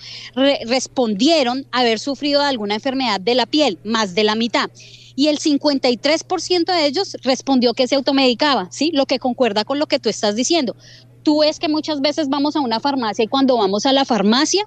respondieron 0.67 1.67
haber 1.71 1.99
sufrido 1.99 2.41
alguna 2.41 2.75
enfermedad 2.75 3.21
de 3.21 3.35
la 3.35 3.47
piel, 3.47 3.79
más 3.85 4.15
de 4.15 4.25
la 4.25 4.35
mitad 4.35 4.71
y 5.17 5.29
el 5.29 5.39
53% 5.39 6.65
de 6.65 6.87
ellos 6.87 7.17
respondió 7.23 7.75
que 7.75 7.87
se 7.87 7.95
automedicaba, 7.95 8.69
¿sí? 8.71 8.91
Lo 8.93 9.07
que 9.07 9.19
concuerda 9.19 9.65
con 9.65 9.79
lo 9.79 9.87
que 9.87 9.99
tú 9.99 10.09
estás 10.09 10.35
diciendo. 10.35 10.75
Tú 11.23 11.41
ves 11.41 11.59
que 11.59 11.69
muchas 11.69 12.01
veces 12.01 12.29
vamos 12.29 12.57
a 12.57 12.61
una 12.61 12.81
farmacia 12.81 13.25
y 13.25 13.29
cuando 13.29 13.57
vamos 13.57 13.87
a 13.87 13.93
la 13.93 14.05
farmacia 14.05 14.67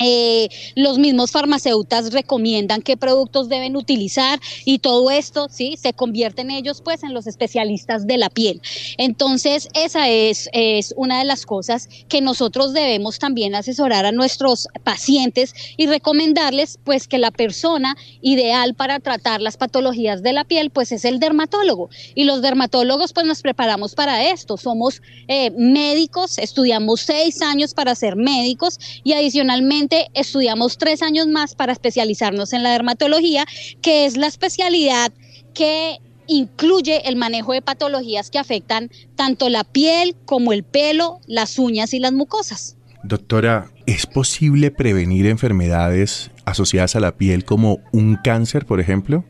eh, 0.00 0.48
los 0.76 0.98
mismos 0.98 1.30
farmacéutas 1.30 2.12
recomiendan 2.12 2.82
qué 2.82 2.96
productos 2.96 3.48
deben 3.48 3.76
utilizar 3.76 4.40
y 4.64 4.78
todo 4.78 5.10
esto, 5.10 5.48
sí, 5.50 5.76
se 5.80 5.92
convierten 5.92 6.50
ellos 6.50 6.80
pues 6.82 7.02
en 7.02 7.12
los 7.12 7.26
especialistas 7.26 8.06
de 8.06 8.16
la 8.16 8.30
piel. 8.30 8.60
Entonces, 8.96 9.68
esa 9.74 10.08
es, 10.08 10.48
es 10.52 10.94
una 10.96 11.18
de 11.18 11.24
las 11.24 11.44
cosas 11.44 11.88
que 12.08 12.20
nosotros 12.20 12.72
debemos 12.72 13.18
también 13.18 13.54
asesorar 13.54 14.06
a 14.06 14.12
nuestros 14.12 14.68
pacientes 14.84 15.54
y 15.76 15.86
recomendarles 15.86 16.78
pues 16.82 17.06
que 17.06 17.18
la 17.18 17.30
persona 17.30 17.96
ideal 18.22 18.74
para 18.74 19.00
tratar 19.00 19.42
las 19.42 19.56
patologías 19.56 20.22
de 20.22 20.32
la 20.32 20.44
piel 20.44 20.70
pues 20.70 20.92
es 20.92 21.04
el 21.04 21.20
dermatólogo. 21.20 21.90
Y 22.14 22.24
los 22.24 22.42
dermatólogos 22.42 23.12
pues 23.12 23.26
nos 23.26 23.42
preparamos 23.42 23.94
para 23.94 24.30
esto. 24.30 24.56
Somos 24.56 25.02
eh, 25.28 25.50
médicos, 25.50 26.38
estudiamos 26.38 27.02
seis 27.02 27.42
años 27.42 27.74
para 27.74 27.94
ser 27.94 28.16
médicos 28.16 28.78
y 29.04 29.12
adicionalmente 29.12 29.89
estudiamos 30.14 30.78
tres 30.78 31.02
años 31.02 31.26
más 31.26 31.54
para 31.54 31.72
especializarnos 31.72 32.52
en 32.52 32.62
la 32.62 32.70
dermatología, 32.70 33.44
que 33.82 34.06
es 34.06 34.16
la 34.16 34.26
especialidad 34.26 35.12
que 35.54 35.98
incluye 36.26 37.08
el 37.08 37.16
manejo 37.16 37.52
de 37.52 37.60
patologías 37.60 38.30
que 38.30 38.38
afectan 38.38 38.90
tanto 39.16 39.48
la 39.48 39.64
piel 39.64 40.14
como 40.26 40.52
el 40.52 40.62
pelo, 40.62 41.20
las 41.26 41.58
uñas 41.58 41.92
y 41.92 41.98
las 41.98 42.12
mucosas. 42.12 42.76
Doctora, 43.02 43.70
¿es 43.86 44.06
posible 44.06 44.70
prevenir 44.70 45.26
enfermedades 45.26 46.30
asociadas 46.44 46.94
a 46.96 47.00
la 47.00 47.16
piel 47.16 47.44
como 47.44 47.80
un 47.92 48.16
cáncer, 48.16 48.66
por 48.66 48.78
ejemplo? 48.78 49.24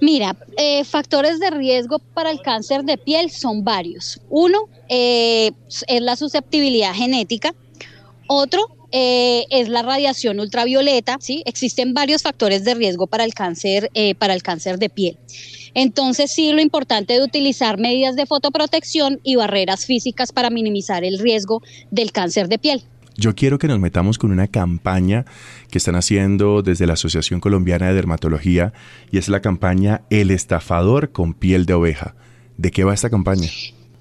Mira, 0.00 0.36
eh, 0.58 0.84
factores 0.84 1.40
de 1.40 1.50
riesgo 1.50 1.98
para 1.98 2.30
el 2.30 2.40
cáncer 2.42 2.84
de 2.84 2.98
piel 2.98 3.30
son 3.30 3.64
varios. 3.64 4.20
Uno 4.28 4.68
eh, 4.88 5.52
es 5.88 6.00
la 6.02 6.16
susceptibilidad 6.16 6.92
genética. 6.94 7.54
Otro 8.26 8.66
eh, 8.96 9.46
es 9.50 9.68
la 9.68 9.82
radiación 9.82 10.38
ultravioleta, 10.38 11.16
¿sí? 11.20 11.42
Existen 11.46 11.94
varios 11.94 12.22
factores 12.22 12.62
de 12.64 12.74
riesgo 12.74 13.08
para 13.08 13.24
el 13.24 13.34
cáncer, 13.34 13.90
eh, 13.92 14.14
para 14.14 14.34
el 14.34 14.44
cáncer 14.44 14.78
de 14.78 14.88
piel. 14.88 15.18
Entonces, 15.74 16.30
sí, 16.30 16.52
lo 16.52 16.60
importante 16.60 17.14
de 17.14 17.24
utilizar 17.24 17.76
medidas 17.76 18.14
de 18.14 18.24
fotoprotección 18.24 19.18
y 19.24 19.34
barreras 19.34 19.84
físicas 19.84 20.30
para 20.30 20.48
minimizar 20.48 21.02
el 21.02 21.18
riesgo 21.18 21.60
del 21.90 22.12
cáncer 22.12 22.46
de 22.46 22.60
piel. 22.60 22.84
Yo 23.16 23.34
quiero 23.34 23.58
que 23.58 23.66
nos 23.66 23.80
metamos 23.80 24.16
con 24.16 24.30
una 24.30 24.46
campaña 24.46 25.24
que 25.72 25.78
están 25.78 25.96
haciendo 25.96 26.62
desde 26.62 26.86
la 26.86 26.92
Asociación 26.92 27.40
Colombiana 27.40 27.88
de 27.88 27.94
Dermatología 27.94 28.74
y 29.10 29.18
es 29.18 29.28
la 29.28 29.40
campaña 29.40 30.02
El 30.08 30.30
estafador 30.30 31.10
con 31.10 31.34
piel 31.34 31.66
de 31.66 31.74
oveja. 31.74 32.14
¿De 32.58 32.70
qué 32.70 32.84
va 32.84 32.94
esta 32.94 33.10
campaña? 33.10 33.48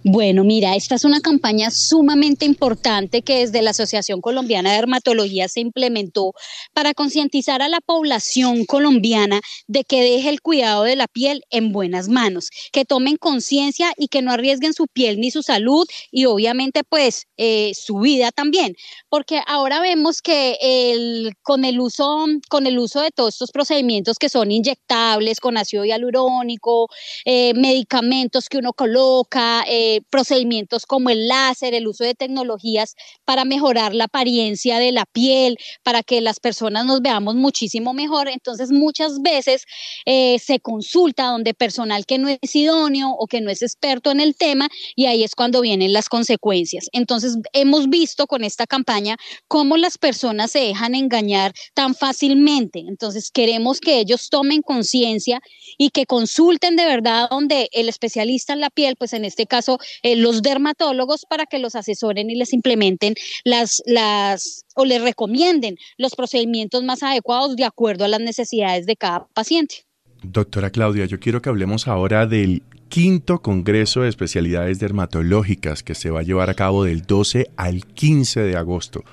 Bueno, 0.05 0.43
mira, 0.43 0.75
esta 0.75 0.95
es 0.95 1.05
una 1.05 1.21
campaña 1.21 1.71
sumamente 1.71 2.43
importante 2.43 3.21
que 3.21 3.39
desde 3.39 3.61
la 3.61 3.69
Asociación 3.69 4.19
Colombiana 4.19 4.71
de 4.71 4.75
Dermatología 4.75 5.47
se 5.47 5.61
implementó 5.61 6.33
para 6.73 6.93
concientizar 6.93 7.61
a 7.61 7.69
la 7.69 7.79
población 7.79 8.65
colombiana 8.65 9.39
de 9.67 9.85
que 9.85 10.01
deje 10.01 10.27
el 10.27 10.41
cuidado 10.41 10.83
de 10.83 10.97
la 10.97 11.07
piel 11.07 11.43
en 11.51 11.71
buenas 11.71 12.09
manos, 12.09 12.49
que 12.73 12.83
tomen 12.83 13.15
conciencia 13.15 13.93
y 13.95 14.09
que 14.09 14.21
no 14.21 14.33
arriesguen 14.33 14.73
su 14.73 14.87
piel 14.87 15.21
ni 15.21 15.31
su 15.31 15.41
salud 15.41 15.87
y 16.11 16.25
obviamente 16.25 16.83
pues 16.83 17.27
eh, 17.37 17.71
su 17.73 17.99
vida 17.99 18.31
también, 18.31 18.75
porque 19.07 19.39
ahora 19.47 19.79
vemos 19.79 20.21
que 20.21 20.57
el, 20.61 21.33
con, 21.43 21.63
el 21.63 21.79
uso, 21.79 22.25
con 22.49 22.67
el 22.67 22.77
uso 22.77 22.99
de 22.99 23.11
todos 23.11 23.35
estos 23.35 23.51
procedimientos 23.51 24.17
que 24.19 24.27
son 24.27 24.51
inyectables 24.51 25.39
con 25.39 25.55
ácido 25.55 25.85
hialurónico, 25.85 26.89
eh, 27.23 27.53
medicamentos 27.53 28.49
que 28.49 28.57
uno 28.57 28.73
coloca, 28.73 29.63
eh, 29.65 29.92
eh, 29.93 30.01
procedimientos 30.09 30.85
como 30.85 31.09
el 31.09 31.27
láser, 31.27 31.73
el 31.73 31.87
uso 31.87 32.03
de 32.03 32.15
tecnologías 32.15 32.95
para 33.25 33.45
mejorar 33.45 33.93
la 33.93 34.05
apariencia 34.05 34.79
de 34.79 34.91
la 34.91 35.05
piel, 35.05 35.57
para 35.83 36.03
que 36.03 36.21
las 36.21 36.39
personas 36.39 36.85
nos 36.85 37.01
veamos 37.01 37.35
muchísimo 37.35 37.93
mejor. 37.93 38.27
Entonces, 38.27 38.71
muchas 38.71 39.21
veces 39.21 39.65
eh, 40.05 40.39
se 40.39 40.59
consulta 40.59 41.25
donde 41.25 41.53
personal 41.53 42.05
que 42.05 42.17
no 42.17 42.29
es 42.29 42.55
idóneo 42.55 43.11
o 43.11 43.27
que 43.27 43.41
no 43.41 43.49
es 43.49 43.61
experto 43.61 44.11
en 44.11 44.19
el 44.19 44.35
tema 44.35 44.67
y 44.95 45.05
ahí 45.05 45.23
es 45.23 45.35
cuando 45.35 45.61
vienen 45.61 45.93
las 45.93 46.09
consecuencias. 46.09 46.89
Entonces, 46.91 47.35
hemos 47.53 47.89
visto 47.89 48.27
con 48.27 48.43
esta 48.43 48.65
campaña 48.65 49.17
cómo 49.47 49.77
las 49.77 49.97
personas 49.97 50.51
se 50.51 50.59
dejan 50.59 50.95
engañar 50.95 51.53
tan 51.73 51.95
fácilmente. 51.95 52.79
Entonces, 52.79 53.29
queremos 53.31 53.79
que 53.79 53.99
ellos 53.99 54.29
tomen 54.29 54.61
conciencia 54.61 55.39
y 55.77 55.89
que 55.89 56.05
consulten 56.05 56.75
de 56.75 56.85
verdad 56.85 57.29
donde 57.29 57.69
el 57.71 57.89
especialista 57.89 58.53
en 58.53 58.61
la 58.61 58.69
piel, 58.69 58.95
pues 58.95 59.13
en 59.13 59.25
este 59.25 59.45
caso 59.45 59.79
eh, 60.01 60.15
los 60.15 60.41
dermatólogos, 60.41 61.25
para 61.29 61.45
que 61.45 61.59
los 61.59 61.75
asesoren 61.75 62.29
y 62.29 62.35
les 62.35 62.53
implementen 62.53 63.15
las, 63.43 63.81
las 63.85 64.65
o 64.75 64.85
les 64.85 65.01
recomienden 65.01 65.77
los 65.97 66.15
procedimientos 66.15 66.83
más 66.83 67.03
adecuados 67.03 67.55
de 67.55 67.65
acuerdo 67.65 68.05
a 68.05 68.07
las 68.07 68.21
necesidades 68.21 68.85
de 68.85 68.95
cada 68.95 69.27
paciente. 69.33 69.85
Doctora 70.23 70.69
Claudia, 70.69 71.05
yo 71.05 71.19
quiero 71.19 71.41
que 71.41 71.49
hablemos 71.49 71.87
ahora 71.87 72.25
del 72.25 72.63
quinto 72.87 73.41
Congreso 73.41 74.01
de 74.01 74.09
Especialidades 74.09 74.79
Dermatológicas 74.79 75.83
que 75.83 75.95
se 75.95 76.11
va 76.11 76.21
a 76.21 76.23
llevar 76.23 76.49
a 76.49 76.53
cabo 76.53 76.83
del 76.83 77.01
12 77.01 77.49
al 77.57 77.85
15 77.85 78.41
de 78.41 78.55
agosto. 78.55 79.03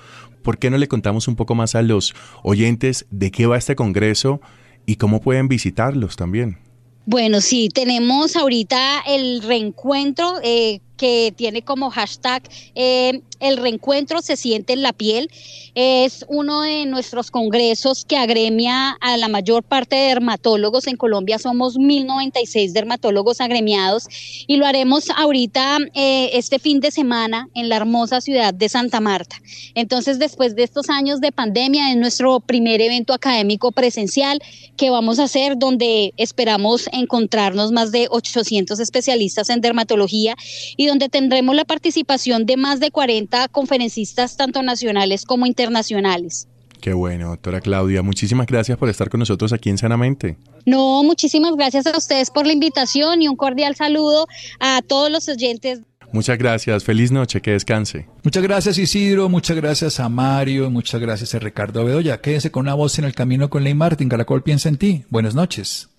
¿Por 0.41 0.57
qué 0.57 0.69
no 0.69 0.77
le 0.77 0.87
contamos 0.87 1.27
un 1.27 1.35
poco 1.35 1.55
más 1.55 1.75
a 1.75 1.81
los 1.81 2.13
oyentes 2.43 3.05
de 3.09 3.31
qué 3.31 3.45
va 3.45 3.57
este 3.57 3.75
Congreso 3.75 4.39
y 4.85 4.95
cómo 4.95 5.19
pueden 5.19 5.47
visitarlos 5.47 6.15
también? 6.15 6.59
Bueno, 7.05 7.41
sí, 7.41 7.69
tenemos 7.73 8.35
ahorita 8.35 9.01
el 9.07 9.41
reencuentro 9.41 10.35
eh, 10.43 10.81
que 11.01 11.33
tiene 11.35 11.63
como 11.63 11.89
hashtag 11.89 12.43
eh, 12.75 13.21
el 13.41 13.57
reencuentro 13.57 14.21
se 14.21 14.37
siente 14.37 14.73
en 14.73 14.83
la 14.83 14.93
piel. 14.93 15.29
Es 15.73 16.25
uno 16.29 16.61
de 16.61 16.85
nuestros 16.85 17.31
congresos 17.31 18.05
que 18.05 18.17
agremia 18.17 18.91
a 19.01 19.17
la 19.17 19.27
mayor 19.27 19.63
parte 19.63 19.95
de 19.95 20.09
dermatólogos. 20.09 20.85
En 20.85 20.97
Colombia 20.97 21.39
somos 21.39 21.77
1096 21.77 22.73
dermatólogos 22.73 23.41
agremiados 23.41 24.05
y 24.45 24.57
lo 24.57 24.67
haremos 24.67 25.09
ahorita 25.09 25.79
eh, 25.95 26.29
este 26.33 26.59
fin 26.59 26.79
de 26.79 26.91
semana 26.91 27.49
en 27.55 27.67
la 27.67 27.77
hermosa 27.77 28.21
ciudad 28.21 28.53
de 28.53 28.69
Santa 28.69 28.99
Marta. 28.99 29.37
Entonces, 29.73 30.19
después 30.19 30.55
de 30.55 30.63
estos 30.63 30.89
años 30.89 31.19
de 31.19 31.31
pandemia, 31.31 31.89
es 31.89 31.97
nuestro 31.97 32.41
primer 32.41 32.79
evento 32.79 33.13
académico 33.13 33.71
presencial 33.71 34.39
que 34.77 34.91
vamos 34.91 35.17
a 35.17 35.23
hacer 35.23 35.57
donde 35.57 36.13
esperamos 36.17 36.87
encontrarnos 36.93 37.71
más 37.71 37.91
de 37.91 38.07
800 38.11 38.79
especialistas 38.79 39.49
en 39.49 39.61
dermatología 39.61 40.35
y 40.77 40.90
donde 40.91 41.07
tendremos 41.07 41.55
la 41.55 41.63
participación 41.63 42.45
de 42.45 42.57
más 42.57 42.81
de 42.81 42.91
40 42.91 43.47
conferencistas, 43.47 44.35
tanto 44.35 44.61
nacionales 44.61 45.23
como 45.23 45.45
internacionales. 45.45 46.47
Qué 46.81 46.91
bueno, 46.91 47.29
doctora 47.29 47.61
Claudia. 47.61 48.01
Muchísimas 48.01 48.45
gracias 48.45 48.77
por 48.77 48.89
estar 48.89 49.09
con 49.09 49.19
nosotros 49.19 49.53
aquí 49.53 49.69
en 49.69 49.77
Sanamente. 49.77 50.35
No, 50.65 51.01
muchísimas 51.03 51.55
gracias 51.55 51.87
a 51.87 51.97
ustedes 51.97 52.29
por 52.29 52.45
la 52.45 52.51
invitación 52.51 53.21
y 53.21 53.29
un 53.29 53.37
cordial 53.37 53.75
saludo 53.75 54.27
a 54.59 54.81
todos 54.81 55.09
los 55.09 55.29
oyentes. 55.29 55.79
Muchas 56.11 56.37
gracias, 56.37 56.83
feliz 56.83 57.09
noche, 57.09 57.41
que 57.41 57.51
descanse. 57.51 58.07
Muchas 58.23 58.43
gracias 58.43 58.77
Isidro, 58.77 59.29
muchas 59.29 59.55
gracias 59.55 60.01
a 60.01 60.09
Mario, 60.09 60.69
muchas 60.69 60.99
gracias 60.99 61.33
a 61.35 61.39
Ricardo 61.39 61.85
Bedoya. 61.85 62.19
Quédese 62.19 62.51
con 62.51 62.65
una 62.65 62.73
voz 62.73 62.99
en 62.99 63.05
el 63.05 63.15
camino 63.15 63.49
con 63.49 63.63
Ley 63.63 63.75
Martín. 63.75 64.09
Caracol 64.09 64.43
piensa 64.43 64.67
en 64.67 64.75
ti. 64.77 65.05
Buenas 65.09 65.35
noches. 65.35 65.90